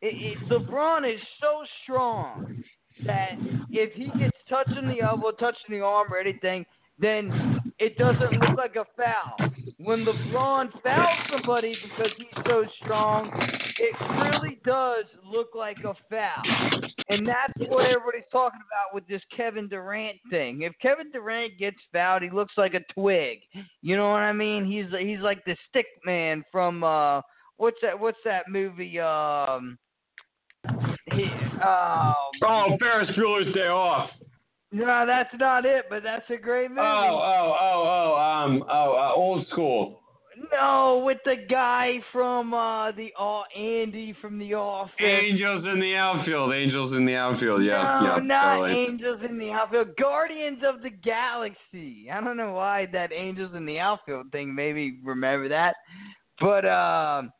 It, 0.01 0.37
it, 0.37 0.49
LeBron 0.49 1.11
is 1.11 1.19
so 1.41 1.63
strong 1.83 2.63
that 3.05 3.31
if 3.69 3.93
he 3.93 4.05
gets 4.19 4.37
touched 4.49 4.77
in 4.77 4.87
the 4.87 5.01
elbow, 5.01 5.31
touched 5.31 5.59
in 5.67 5.75
the 5.75 5.83
arm, 5.83 6.13
or 6.13 6.17
anything, 6.17 6.65
then 6.99 7.54
it 7.79 7.97
doesn't 7.97 8.31
look 8.39 8.57
like 8.57 8.75
a 8.75 8.85
foul. 8.95 9.49
When 9.77 10.05
LeBron 10.05 10.69
fouls 10.81 11.19
somebody 11.31 11.75
because 11.83 12.11
he's 12.17 12.43
so 12.45 12.63
strong, 12.83 13.31
it 13.77 13.95
really 14.23 14.59
does 14.65 15.05
look 15.25 15.49
like 15.53 15.77
a 15.79 15.93
foul. 16.09 16.81
And 17.09 17.27
that's 17.27 17.53
what 17.69 17.85
everybody's 17.85 18.29
talking 18.31 18.61
about 18.61 18.93
with 18.93 19.05
this 19.07 19.21
Kevin 19.35 19.67
Durant 19.67 20.17
thing. 20.29 20.61
If 20.61 20.73
Kevin 20.81 21.11
Durant 21.11 21.57
gets 21.59 21.77
fouled, 21.91 22.23
he 22.23 22.29
looks 22.29 22.53
like 22.57 22.73
a 22.73 22.93
twig. 22.93 23.39
You 23.81 23.97
know 23.97 24.09
what 24.09 24.21
I 24.21 24.33
mean? 24.33 24.65
He's 24.65 24.85
he's 24.99 25.19
like 25.19 25.43
the 25.45 25.55
stick 25.69 25.87
man 26.05 26.43
from 26.51 26.83
uh 26.83 27.21
what's 27.57 27.77
that 27.81 27.99
what's 27.99 28.17
that 28.25 28.45
movie 28.49 28.99
um 28.99 29.77
he, 31.13 31.27
oh, 31.63 32.13
Oh, 32.43 32.77
Ferris 32.79 33.09
Bueller's 33.17 33.53
Day 33.53 33.67
Off. 33.67 34.09
No, 34.75 35.05
that's 35.07 35.29
not 35.39 35.65
it, 35.65 35.85
but 35.89 36.03
that's 36.03 36.29
a 36.29 36.37
great 36.37 36.69
movie. 36.69 36.81
Oh, 36.81 37.19
oh, 37.23 37.57
oh, 37.59 38.15
oh, 38.15 38.21
um, 38.21 38.63
oh, 38.69 38.95
uh, 38.97 39.15
old 39.15 39.47
school. 39.47 40.01
No, 40.51 41.01
with 41.05 41.19
the 41.23 41.35
guy 41.49 41.99
from 42.11 42.53
uh 42.53 42.91
the 42.91 43.09
uh, 43.17 43.43
Andy 43.57 44.13
from 44.21 44.37
the 44.37 44.53
office. 44.53 44.93
Angels 44.99 45.63
in 45.71 45.79
the 45.79 45.95
outfield. 45.95 46.53
Angels 46.53 46.93
in 46.93 47.05
the 47.05 47.15
outfield. 47.15 47.63
Yeah, 47.63 48.01
no, 48.01 48.17
yeah. 48.17 48.21
not 48.21 48.55
totally. 48.57 48.85
Angels 48.85 49.21
in 49.27 49.37
the 49.37 49.51
Outfield. 49.51 49.95
Guardians 49.97 50.59
of 50.67 50.81
the 50.81 50.89
Galaxy. 50.89 52.09
I 52.11 52.19
don't 52.19 52.35
know 52.35 52.51
why 52.51 52.87
that 52.91 53.13
Angels 53.13 53.51
in 53.55 53.65
the 53.65 53.79
Outfield 53.79 54.31
thing 54.33 54.53
Maybe 54.53 54.99
remember 55.05 55.47
that. 55.47 55.75
But 56.41 56.65
um 56.65 57.31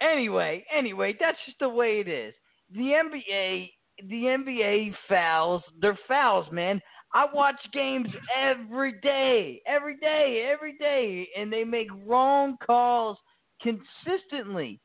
anyway, 0.00 0.64
anyway, 0.76 1.14
that's 1.18 1.38
just 1.46 1.60
the 1.60 1.68
way 1.68 2.00
it 2.00 2.08
is. 2.08 2.34
The 2.74 2.80
NBA 2.80 3.70
the 4.08 4.22
NBA 4.22 4.94
fouls, 5.08 5.62
they're 5.80 5.98
fouls, 6.08 6.46
man. 6.52 6.80
I 7.14 7.26
watch 7.32 7.56
games 7.72 8.08
every 8.38 9.00
day, 9.00 9.62
every 9.66 9.96
day, 9.96 10.50
every 10.52 10.76
day, 10.76 11.28
and 11.36 11.52
they 11.52 11.64
make 11.64 11.88
wrong 12.04 12.56
calls 12.64 13.16
consistently. 13.62 14.80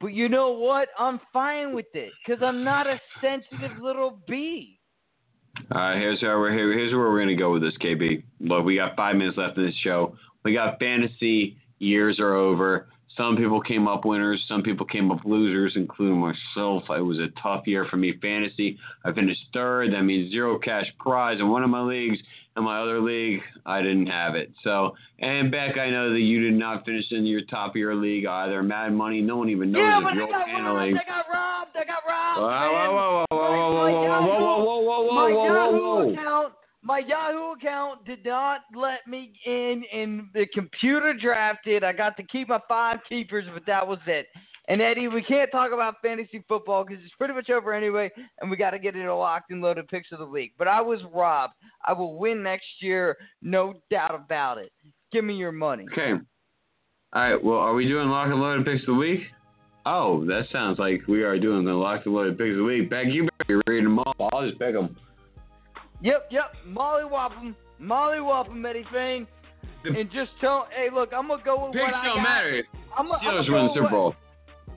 But 0.00 0.08
you 0.08 0.28
know 0.28 0.52
what? 0.52 0.88
I'm 0.98 1.20
fine 1.32 1.74
with 1.74 1.86
it 1.94 2.12
because 2.24 2.42
I'm 2.42 2.64
not 2.64 2.86
a 2.86 3.00
sensitive 3.20 3.78
little 3.80 4.20
bee. 4.28 4.78
All 5.72 5.80
right, 5.80 5.96
here's 5.96 6.20
how 6.20 6.38
we're 6.38 6.52
here, 6.52 6.72
here's 6.72 6.92
where 6.92 7.10
we're 7.10 7.20
gonna 7.20 7.36
go 7.36 7.52
with 7.52 7.62
this, 7.62 7.76
KB. 7.82 8.22
Look, 8.40 8.64
we 8.64 8.76
got 8.76 8.96
five 8.96 9.16
minutes 9.16 9.36
left 9.36 9.58
in 9.58 9.66
this 9.66 9.74
show. 9.82 10.16
We 10.44 10.54
got 10.54 10.78
fantasy 10.78 11.56
years 11.78 12.18
are 12.20 12.34
over. 12.34 12.88
Some 13.16 13.36
people 13.36 13.60
came 13.60 13.88
up 13.88 14.04
winners. 14.04 14.44
Some 14.48 14.62
people 14.62 14.86
came 14.86 15.10
up 15.10 15.24
losers, 15.24 15.72
including 15.76 16.18
myself. 16.18 16.84
It 16.90 17.00
was 17.00 17.18
a 17.18 17.28
tough 17.42 17.66
year 17.66 17.86
for 17.90 17.96
me 17.96 18.14
fantasy. 18.20 18.78
I 19.04 19.12
finished 19.12 19.40
third. 19.52 19.92
That 19.92 20.02
means 20.02 20.30
zero 20.30 20.58
cash 20.58 20.86
prize 21.00 21.40
in 21.40 21.48
one 21.48 21.64
of 21.64 21.70
my 21.70 21.80
leagues. 21.80 22.18
In 22.56 22.64
my 22.64 22.80
other 22.80 23.00
league, 23.00 23.40
I 23.66 23.82
didn't 23.82 24.08
have 24.08 24.34
it. 24.34 24.50
So, 24.64 24.96
and 25.20 25.48
Beck, 25.48 25.78
I 25.78 25.90
know 25.90 26.12
that 26.12 26.18
you 26.18 26.40
did 26.40 26.58
not 26.58 26.84
finish 26.84 27.04
in 27.12 27.24
your 27.24 27.42
top 27.42 27.70
of 27.70 27.76
your 27.76 27.94
league 27.94 28.26
either. 28.26 28.64
Mad 28.64 28.92
Money, 28.92 29.20
no 29.20 29.36
one 29.36 29.48
even 29.48 29.70
knows 29.70 29.80
yeah, 29.80 29.98
if 29.98 30.04
but 30.04 30.12
I 30.12 30.14
you're 30.14 30.26
got 30.26 30.38
robbed. 30.48 30.90
I 30.90 31.04
got 31.04 31.24
robbed. 31.32 31.70
I 31.76 31.84
got 31.84 32.02
robbed. 32.08 32.40
Whoa, 32.40 32.48
whoa, 32.48 32.72
man. 32.72 32.90
whoa, 32.94 33.08
whoa, 33.08 33.26
whoa, 33.30 33.46
whoa, 33.48 34.20
whoa, 34.20 34.40
whoa, 34.42 34.64
whoa, 34.64 34.80
whoa, 34.80 35.00
whoa, 35.02 35.14
my 35.14 35.22
whoa, 35.22 35.34
whoa, 35.34 35.46
Yahoo 35.46 35.78
whoa, 35.78 36.04
whoa. 36.04 36.12
account, 36.12 36.52
my 36.88 37.00
Yahoo 37.00 37.52
account 37.52 38.06
did 38.06 38.24
not 38.24 38.62
let 38.74 39.06
me 39.06 39.30
in, 39.44 39.84
and 39.92 40.22
the 40.32 40.46
computer 40.54 41.12
drafted. 41.12 41.84
I 41.84 41.92
got 41.92 42.16
to 42.16 42.22
keep 42.22 42.48
my 42.48 42.60
five 42.66 43.00
keepers, 43.06 43.44
but 43.52 43.64
that 43.66 43.86
was 43.86 43.98
it. 44.06 44.26
And 44.68 44.80
Eddie, 44.80 45.08
we 45.08 45.22
can't 45.22 45.50
talk 45.52 45.72
about 45.72 45.96
fantasy 46.02 46.42
football 46.48 46.86
because 46.86 47.04
it's 47.04 47.14
pretty 47.16 47.34
much 47.34 47.50
over 47.50 47.74
anyway, 47.74 48.10
and 48.40 48.50
we 48.50 48.56
got 48.56 48.70
to 48.70 48.78
get 48.78 48.96
into 48.96 49.14
locked 49.14 49.50
and 49.50 49.60
loaded 49.60 49.86
picks 49.88 50.12
of 50.12 50.18
the 50.18 50.24
week. 50.24 50.54
But 50.58 50.66
I 50.66 50.80
was 50.80 51.00
robbed. 51.12 51.52
I 51.84 51.92
will 51.92 52.18
win 52.18 52.42
next 52.42 52.66
year, 52.80 53.18
no 53.42 53.74
doubt 53.90 54.14
about 54.14 54.56
it. 54.56 54.72
Give 55.12 55.24
me 55.24 55.34
your 55.34 55.52
money. 55.52 55.84
Okay. 55.92 56.12
All 57.12 57.22
right. 57.22 57.44
Well, 57.44 57.58
are 57.58 57.74
we 57.74 57.86
doing 57.86 58.08
lock 58.08 58.28
and 58.30 58.40
loaded 58.40 58.64
picks 58.64 58.82
of 58.82 58.94
the 58.94 58.94
week? 58.94 59.20
Oh, 59.84 60.24
that 60.24 60.44
sounds 60.50 60.78
like 60.78 61.02
we 61.06 61.22
are 61.22 61.38
doing 61.38 61.66
the 61.66 61.72
lock 61.72 62.06
and 62.06 62.14
loaded 62.14 62.38
picks 62.38 62.52
of 62.52 62.58
the 62.58 62.64
week. 62.64 62.88
Beck, 62.88 63.08
you 63.08 63.28
better 63.38 63.60
read 63.66 63.84
them 63.84 63.98
all. 63.98 64.30
I'll 64.32 64.48
just 64.48 64.58
pick 64.58 64.72
them. 64.72 64.96
Yep, 66.00 66.28
yep. 66.30 66.52
Molly 66.66 67.04
Whoppum, 67.04 67.54
Molly 67.78 68.18
Whoppum, 68.18 68.68
Eddie 68.68 68.84
Fane. 68.92 69.26
And 69.84 70.10
just 70.10 70.30
tell, 70.40 70.66
hey, 70.74 70.88
look, 70.92 71.10
I'm 71.16 71.28
gonna 71.28 71.42
go 71.42 71.66
with 71.66 71.76
what 71.76 71.94
I 71.94 72.04
don't 72.04 72.16
got. 72.16 72.22
matter. 72.22 72.62
I'm, 72.96 73.10
I'm 73.10 73.20
Steelers 73.20 73.46
gonna 73.46 73.68
go 73.68 73.68
the 73.68 73.74
Super 73.74 73.88
Bowl. 73.88 74.14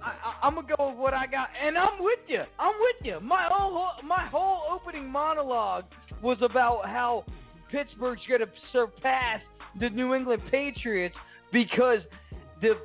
I, 0.04 0.14
I'm 0.44 0.56
gonna 0.56 0.68
go 0.78 0.90
with 0.90 0.98
what 0.98 1.14
I 1.14 1.26
got, 1.28 1.50
and 1.66 1.78
I'm 1.78 2.02
with 2.04 2.20
you. 2.28 2.44
I'm 2.60 2.74
with 2.80 3.06
you. 3.06 3.20
My 3.20 3.48
whole 3.52 3.90
my 4.04 4.26
whole 4.28 4.64
opening 4.72 5.10
monologue 5.10 5.86
was 6.22 6.38
about 6.42 6.86
how 6.86 7.26
Pittsburgh's 7.72 8.22
gonna 8.30 8.46
surpass 8.72 9.42
the 9.80 9.90
New 9.90 10.14
England 10.14 10.42
Patriots 10.50 11.16
because 11.52 12.00
the 12.62 12.78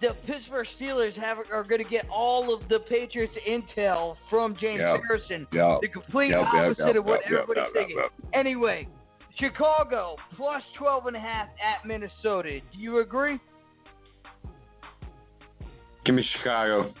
the 0.00 0.10
Pittsburgh 0.26 0.66
Steelers 0.80 1.14
have 1.14 1.38
are 1.50 1.64
going 1.64 1.82
to 1.82 1.88
get 1.88 2.08
all 2.08 2.52
of 2.54 2.68
the 2.68 2.80
Patriots 2.80 3.34
intel 3.48 4.16
from 4.28 4.56
James 4.60 4.80
yep. 4.80 5.00
Harrison. 5.06 5.46
Yep. 5.52 5.80
The 5.82 5.88
complete 5.88 6.30
yep, 6.30 6.46
opposite 6.46 6.86
yep, 6.86 6.96
of 6.96 7.04
what 7.04 7.20
everybody's 7.24 7.72
thinking. 7.72 7.96
Anyway, 8.34 8.88
Chicago 9.38 10.16
plus 10.36 10.62
12 10.78 11.06
and 11.06 11.16
a 11.16 11.20
half 11.20 11.48
at 11.62 11.86
Minnesota. 11.86 12.60
Do 12.72 12.78
you 12.78 13.00
agree? 13.00 13.38
Give 16.04 16.14
me 16.14 16.24
Chicago. 16.36 16.92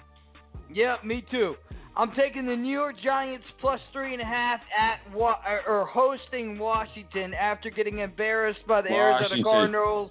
Yeah, 0.72 0.96
me 1.04 1.24
too. 1.30 1.56
I'm 1.94 2.12
taking 2.14 2.46
the 2.46 2.56
New 2.56 2.72
York 2.72 2.96
Giants 3.04 3.44
plus 3.60 3.80
three 3.92 4.14
and 4.14 4.22
a 4.22 4.24
half 4.24 4.60
at 4.78 5.14
wa- 5.14 5.40
or 5.66 5.84
hosting 5.84 6.58
Washington 6.58 7.34
after 7.34 7.68
getting 7.68 7.98
embarrassed 7.98 8.66
by 8.66 8.80
the 8.80 8.88
Washington. 8.90 9.38
Arizona 9.38 9.42
Cardinals. 9.42 10.10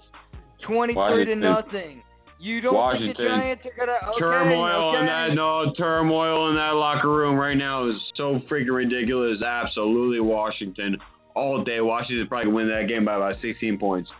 23 0.62 0.94
Washington. 0.94 1.40
to 1.40 1.50
nothing. 1.50 2.02
You 2.38 2.60
don't 2.60 2.74
Washington. 2.74 3.06
think 3.06 3.18
the 3.18 3.24
Giants 3.24 3.66
are 3.66 3.86
gonna 3.86 4.10
okay, 4.10 4.18
turmoil 4.18 4.90
okay. 4.90 5.00
in 5.00 5.06
that 5.06 5.34
no 5.34 5.72
turmoil 5.76 6.50
in 6.50 6.56
that 6.56 6.74
locker 6.74 7.08
room 7.08 7.36
right 7.36 7.56
now 7.56 7.88
is 7.88 7.94
so 8.16 8.40
freaking 8.50 8.74
ridiculous. 8.74 9.40
Absolutely 9.42 10.18
Washington 10.20 10.96
all 11.34 11.62
day. 11.62 11.80
Washington 11.80 12.26
probably 12.26 12.52
win 12.52 12.68
that 12.68 12.88
game 12.88 13.04
by 13.04 13.14
about 13.14 13.36
16 13.40 13.78
points. 13.78 14.10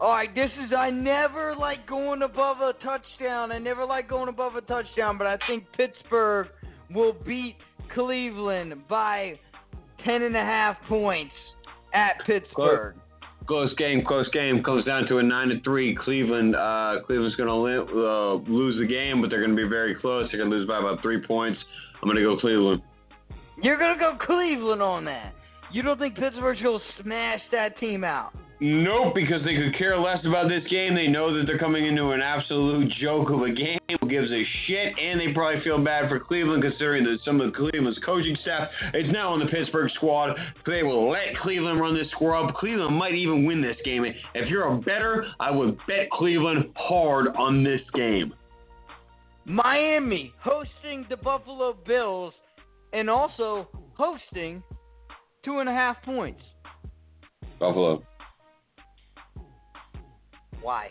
All 0.00 0.10
right, 0.10 0.32
this 0.32 0.50
is 0.64 0.72
I 0.72 0.90
never 0.90 1.56
like 1.56 1.84
going 1.88 2.22
above 2.22 2.60
a 2.60 2.72
touchdown. 2.74 3.50
I 3.50 3.58
never 3.58 3.84
like 3.84 4.08
going 4.08 4.28
above 4.28 4.54
a 4.54 4.60
touchdown, 4.60 5.18
but 5.18 5.26
I 5.26 5.36
think 5.48 5.64
Pittsburgh 5.76 6.46
will 6.94 7.16
beat 7.26 7.56
Cleveland 7.92 8.74
by 8.88 9.40
ten 10.04 10.22
and 10.22 10.36
a 10.36 10.44
half 10.44 10.76
points 10.88 11.34
at 11.92 12.24
Pittsburgh 12.24 12.94
game, 13.76 14.04
close 14.04 14.28
game. 14.30 14.62
Comes 14.62 14.84
down 14.84 15.06
to 15.08 15.18
a 15.18 15.22
nine 15.22 15.48
to 15.48 15.60
three. 15.62 15.96
Cleveland, 15.96 16.54
uh, 16.54 16.96
Cleveland's 17.06 17.36
gonna 17.36 17.60
li- 17.60 17.78
uh, 17.78 18.34
lose 18.50 18.78
the 18.78 18.86
game, 18.86 19.20
but 19.20 19.30
they're 19.30 19.40
gonna 19.40 19.54
be 19.56 19.68
very 19.68 19.94
close. 19.94 20.30
They're 20.30 20.40
gonna 20.40 20.54
lose 20.54 20.68
by 20.68 20.78
about 20.78 21.02
three 21.02 21.20
points. 21.26 21.58
I'm 22.02 22.08
gonna 22.08 22.20
go 22.20 22.36
Cleveland. 22.36 22.82
You're 23.62 23.78
gonna 23.78 23.98
go 23.98 24.16
Cleveland 24.24 24.82
on 24.82 25.04
that. 25.06 25.34
You 25.72 25.82
don't 25.82 25.98
think 25.98 26.14
Pittsburgh's 26.14 26.60
gonna 26.62 26.78
smash 27.02 27.40
that 27.52 27.78
team 27.78 28.04
out? 28.04 28.32
Nope, 28.60 29.14
because 29.14 29.44
they 29.44 29.54
could 29.54 29.78
care 29.78 29.96
less 29.96 30.18
about 30.24 30.48
this 30.48 30.64
game. 30.68 30.94
They 30.96 31.06
know 31.06 31.36
that 31.36 31.46
they're 31.46 31.58
coming 31.58 31.86
into 31.86 32.10
an 32.10 32.20
absolute 32.20 32.92
joke 33.00 33.30
of 33.30 33.42
a 33.42 33.52
game. 33.52 33.78
Who 33.88 34.08
gives 34.08 34.30
a 34.32 34.42
shit? 34.66 34.98
And 34.98 35.20
they 35.20 35.32
probably 35.32 35.62
feel 35.62 35.82
bad 35.82 36.08
for 36.08 36.18
Cleveland, 36.18 36.64
considering 36.64 37.04
that 37.04 37.18
some 37.24 37.40
of 37.40 37.54
Cleveland's 37.54 38.00
coaching 38.04 38.36
staff 38.42 38.68
is 38.94 39.10
now 39.12 39.32
on 39.32 39.38
the 39.38 39.46
Pittsburgh 39.46 39.90
squad. 39.94 40.36
They 40.66 40.82
will 40.82 41.08
let 41.08 41.36
Cleveland 41.40 41.80
run 41.80 41.94
this 41.94 42.10
scrub. 42.10 42.52
Cleveland 42.54 42.96
might 42.96 43.14
even 43.14 43.44
win 43.44 43.62
this 43.62 43.76
game. 43.84 44.04
If 44.34 44.48
you're 44.48 44.66
a 44.66 44.78
better, 44.78 45.26
I 45.38 45.52
would 45.52 45.78
bet 45.86 46.10
Cleveland 46.10 46.72
hard 46.74 47.28
on 47.36 47.62
this 47.62 47.80
game. 47.94 48.34
Miami 49.44 50.34
hosting 50.40 51.06
the 51.08 51.16
Buffalo 51.16 51.76
Bills 51.86 52.34
and 52.92 53.08
also 53.08 53.68
hosting 53.94 54.64
two 55.44 55.60
and 55.60 55.68
a 55.68 55.72
half 55.72 56.02
points. 56.02 56.42
Buffalo. 57.60 58.02
Why? 60.62 60.90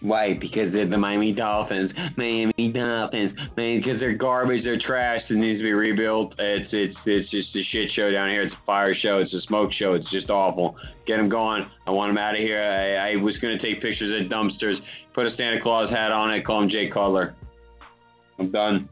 Why? 0.00 0.34
Because 0.34 0.72
they're 0.72 0.88
the 0.88 0.96
Miami 0.96 1.32
Dolphins. 1.32 1.90
Miami 2.16 2.72
Dolphins. 2.72 3.32
Because 3.56 3.98
they're 3.98 4.16
garbage. 4.16 4.62
They're 4.62 4.78
trash. 4.78 5.22
It 5.28 5.34
needs 5.34 5.58
to 5.58 5.64
be 5.64 5.72
rebuilt. 5.72 6.34
It's 6.38 6.70
it's 6.72 6.96
it's 7.04 7.30
just 7.30 7.54
a 7.56 7.62
shit 7.72 7.90
show 7.94 8.10
down 8.10 8.30
here. 8.30 8.42
It's 8.42 8.54
a 8.54 8.64
fire 8.64 8.94
show. 8.94 9.18
It's 9.18 9.34
a 9.34 9.40
smoke 9.42 9.72
show. 9.72 9.94
It's 9.94 10.08
just 10.10 10.30
awful. 10.30 10.76
Get 11.06 11.16
them 11.16 11.28
going. 11.28 11.64
I 11.86 11.90
want 11.90 12.10
them 12.10 12.18
out 12.18 12.34
of 12.34 12.40
here. 12.40 12.62
I, 12.62 13.12
I 13.12 13.16
was 13.16 13.36
gonna 13.38 13.60
take 13.60 13.82
pictures 13.82 14.22
at 14.22 14.30
dumpsters. 14.30 14.76
Put 15.14 15.26
a 15.26 15.34
Santa 15.36 15.60
Claus 15.60 15.90
hat 15.90 16.12
on 16.12 16.32
it. 16.32 16.46
Call 16.46 16.62
him 16.62 16.68
Jay 16.68 16.88
Cutler. 16.88 17.34
I'm 18.38 18.52
done. 18.52 18.88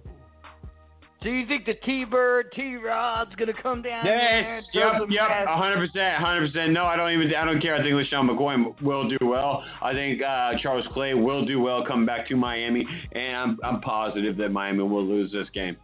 So 1.27 1.33
you 1.33 1.45
think 1.45 1.67
the 1.67 1.75
T-Bird, 1.85 2.53
T-Rod's 2.55 3.35
gonna 3.35 3.53
come 3.61 3.83
down 3.83 4.05
there 4.05 4.59
Yes, 4.59 4.65
throw 4.73 5.09
yep, 5.09 5.29
yep, 5.29 5.49
hundred 5.49 5.85
percent, 5.89 6.23
hundred 6.23 6.53
percent. 6.53 6.71
No, 6.73 6.85
I 6.85 6.95
don't 6.95 7.11
even, 7.11 7.35
I 7.35 7.45
don't 7.45 7.61
care. 7.61 7.75
I 7.75 7.79
think 7.79 7.95
LeSean 7.95 8.31
McCoy 8.31 8.81
will 8.81 9.09
do 9.09 9.19
well. 9.27 9.65
I 9.83 9.93
think 9.93 10.23
uh, 10.23 10.53
Charles 10.63 10.87
Clay 10.93 11.15
will 11.15 11.45
do 11.45 11.59
well 11.59 11.85
coming 11.85 12.07
back 12.07 12.29
to 12.29 12.37
Miami, 12.37 12.87
and 13.11 13.37
I'm, 13.37 13.59
I'm 13.65 13.81
positive 13.81 14.37
that 14.37 14.51
Miami 14.51 14.85
will 14.85 15.05
lose 15.05 15.33
this 15.33 15.49
game. 15.53 15.77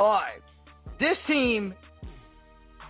All 0.00 0.08
right, 0.08 0.42
this 0.98 1.16
team 1.28 1.72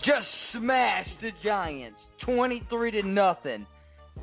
just 0.07 0.27
smashed 0.55 1.21
the 1.21 1.33
Giants, 1.45 1.99
twenty-three 2.25 2.93
to 2.93 3.03
nothing. 3.03 3.67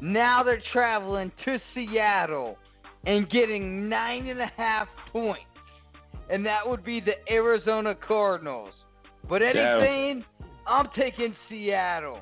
Now 0.02 0.42
they're 0.42 0.64
traveling 0.74 1.32
to 1.46 1.60
Seattle 1.76 2.58
and 3.06 3.30
getting 3.30 3.88
nine 3.88 4.30
and 4.30 4.42
a 4.42 4.52
half 4.58 4.88
points, 5.12 5.46
and 6.30 6.46
that 6.46 6.68
would 6.68 6.84
be 6.84 7.00
the 7.00 7.14
Arizona 7.32 7.96
Cardinals. 7.96 8.74
But 9.30 9.42
anything, 9.42 10.24
Seattle. 10.24 10.56
I'm 10.68 10.90
taking 10.96 11.36
Seattle. 11.50 12.20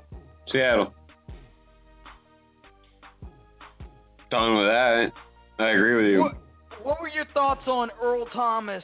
Seattle. 0.52 0.94
Done 4.30 4.58
with 4.58 4.68
that. 4.68 5.12
I 5.60 5.70
agree 5.70 5.96
with 5.96 6.06
you. 6.06 6.20
What, 6.22 6.38
what 6.84 7.02
were 7.02 7.10
your 7.10 7.26
thoughts 7.34 7.68
on 7.68 7.90
Earl 8.02 8.26
Thomas 8.28 8.84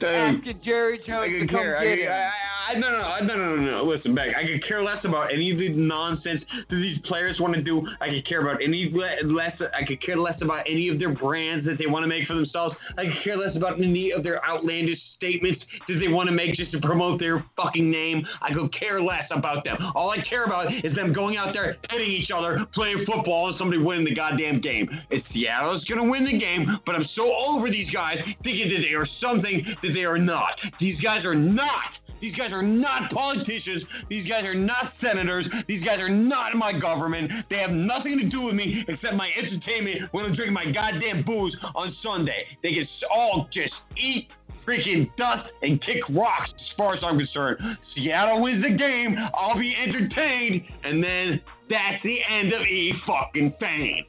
Dude, 0.00 0.08
asking 0.08 0.60
Jerry 0.64 1.00
I 1.02 1.06
Jones 1.06 1.32
to 1.32 1.38
could 1.40 1.50
come 1.50 1.60
care. 1.60 1.96
get 1.96 2.08
I, 2.10 2.22
him? 2.22 2.30
I, 2.70 2.72
I, 2.72 2.78
no, 2.78 2.90
no, 2.90 3.00
no, 3.00 3.36
no, 3.36 3.36
no, 3.36 3.56
no, 3.56 3.70
no. 3.70 3.84
Listen, 3.84 4.14
back. 4.14 4.28
I 4.36 4.46
could 4.46 4.66
care 4.66 4.82
less 4.82 5.04
about 5.04 5.32
any 5.32 5.50
of 5.50 5.58
the 5.58 5.68
nonsense 5.70 6.40
that 6.68 6.76
these 6.76 6.98
players 7.04 7.38
want 7.40 7.54
to 7.54 7.62
do. 7.62 7.86
I 8.00 8.08
could 8.08 8.26
care 8.26 8.40
about 8.42 8.62
any 8.62 8.90
le- 8.92 9.26
less. 9.26 9.52
I 9.74 9.84
could 9.84 10.00
care 10.04 10.16
less 10.16 10.40
about 10.40 10.64
any 10.70 10.88
of 10.88 10.98
their 10.98 11.12
brands 11.14 11.66
that 11.66 11.78
they 11.78 11.86
want 11.86 12.04
to 12.04 12.06
make 12.08 12.26
for 12.26 12.34
themselves. 12.34 12.74
I 12.96 13.04
could 13.04 13.24
care 13.24 13.36
less 13.36 13.56
about 13.56 13.78
any 13.80 14.12
of 14.12 14.22
their 14.22 14.44
outlandish 14.46 14.98
statements 15.16 15.60
that 15.88 15.98
they 16.00 16.08
want 16.08 16.28
to 16.28 16.34
make 16.34 16.54
just 16.54 16.72
to 16.72 16.80
promote 16.80 17.18
their 17.20 17.44
fucking 17.56 17.90
name. 17.90 18.24
I 18.40 18.54
could 18.54 18.72
care 18.78 19.02
less 19.02 19.24
about 19.30 19.64
them. 19.64 19.76
All 19.94 20.10
I 20.10 20.22
care 20.28 20.44
about 20.44 20.72
is 20.72 20.94
them 20.94 21.12
going 21.12 21.36
out 21.36 21.52
there 21.52 21.76
hitting 21.90 22.10
each 22.10 22.30
other, 22.30 22.64
playing 22.72 23.04
football, 23.04 23.48
and 23.48 23.58
somebody 23.58 23.82
winning 23.82 24.04
the 24.04 24.14
goddamn 24.14 24.60
game. 24.60 24.88
It's 25.10 25.26
Seattle's 25.34 25.84
gonna 25.84 26.04
win 26.04 26.24
the 26.24 26.38
game, 26.38 26.78
but 26.86 26.94
I'm 26.94 27.06
so 27.16 27.32
over 27.34 27.68
these 27.68 27.90
guys 27.90 28.16
thinking 28.44 28.68
that 28.70 28.80
they 28.88 28.94
are 28.94 29.06
something 29.20 29.64
that 29.82 29.89
they 29.94 30.04
are 30.04 30.18
not. 30.18 30.58
These 30.78 31.00
guys 31.00 31.24
are 31.24 31.34
not. 31.34 31.90
These 32.20 32.36
guys 32.36 32.52
are 32.52 32.62
not 32.62 33.10
politicians. 33.12 33.82
These 34.08 34.28
guys 34.28 34.44
are 34.44 34.54
not 34.54 34.92
senators. 35.00 35.46
These 35.66 35.84
guys 35.84 36.00
are 36.00 36.08
not 36.08 36.52
in 36.52 36.58
my 36.58 36.78
government. 36.78 37.30
They 37.48 37.56
have 37.56 37.70
nothing 37.70 38.18
to 38.18 38.28
do 38.28 38.42
with 38.42 38.54
me 38.54 38.84
except 38.88 39.14
my 39.14 39.30
entertainment 39.38 40.12
when 40.12 40.26
I'm 40.26 40.34
drinking 40.34 40.52
my 40.52 40.70
goddamn 40.70 41.24
booze 41.24 41.56
on 41.74 41.96
Sunday. 42.02 42.44
They 42.62 42.74
can 42.74 42.86
all 43.10 43.48
just 43.52 43.72
eat 43.96 44.28
freaking 44.66 45.10
dust 45.16 45.50
and 45.62 45.80
kick 45.82 46.02
rocks 46.10 46.50
as 46.54 46.76
far 46.76 46.94
as 46.94 47.00
I'm 47.02 47.18
concerned. 47.18 47.58
Seattle 47.94 48.42
wins 48.42 48.62
the 48.62 48.76
game. 48.76 49.16
I'll 49.34 49.58
be 49.58 49.74
entertained. 49.74 50.62
And 50.84 51.02
then 51.02 51.40
that's 51.68 52.02
the 52.02 52.18
end 52.30 52.52
of 52.52 52.60
E 52.62 52.92
fucking 53.06 53.54
fame. 53.58 54.04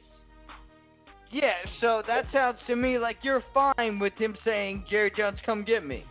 Yeah, 1.32 1.52
so 1.80 2.02
that 2.06 2.26
sounds 2.30 2.58
to 2.66 2.76
me 2.76 2.98
like 2.98 3.16
you're 3.22 3.42
fine 3.54 3.98
with 3.98 4.12
him 4.18 4.36
saying, 4.44 4.84
Jerry 4.90 5.10
Jones, 5.16 5.38
come 5.46 5.64
get 5.64 5.84
me. 5.84 6.04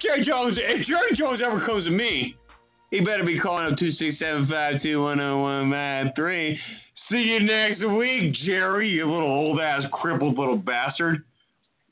Jerry 0.00 0.24
Jones, 0.26 0.58
if 0.58 0.86
Jerry 0.88 1.16
Jones 1.16 1.40
ever 1.44 1.64
comes 1.64 1.84
to 1.84 1.90
me, 1.90 2.34
he 2.90 3.00
better 3.00 3.24
be 3.24 3.38
calling 3.38 3.72
up 3.72 3.78
two 3.78 3.92
six 3.92 4.18
seven 4.18 4.48
five 4.48 4.82
two 4.82 5.02
one 5.02 5.18
zero 5.18 5.40
one 5.40 5.70
nine 5.70 6.12
three. 6.16 6.58
See 7.10 7.18
you 7.18 7.40
next 7.40 7.84
week, 7.84 8.34
Jerry, 8.44 8.88
you 8.88 9.04
little 9.04 9.30
old 9.30 9.60
ass 9.60 9.82
crippled 9.92 10.36
little 10.36 10.56
bastard. 10.56 11.24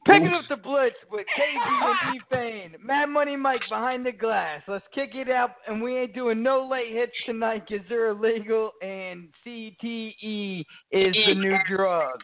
Picking 0.07 0.33
up 0.33 0.45
the 0.49 0.57
blitz 0.57 0.97
with 1.11 1.27
KB 1.39 1.57
and 1.57 2.17
E 2.17 2.21
Fane. 2.31 2.75
Mad 2.83 3.07
Money 3.07 3.37
Mike 3.37 3.61
behind 3.69 4.07
the 4.07 4.13
glass. 4.13 4.63
Let's 4.67 4.85
kick 4.95 5.11
it 5.15 5.29
out, 5.29 5.51
and 5.69 5.83
we 5.83 5.99
ain't 5.99 6.15
doing 6.15 6.43
no 6.43 6.67
late 6.67 6.93
hits 6.93 7.13
tonight 7.27 7.65
because 7.69 7.85
they're 7.89 8.09
illegal, 8.09 8.73
and 8.83 9.29
CTE 9.47 10.65
is 10.91 11.17
the 11.27 11.35
new 11.35 11.57
drug. 11.69 12.19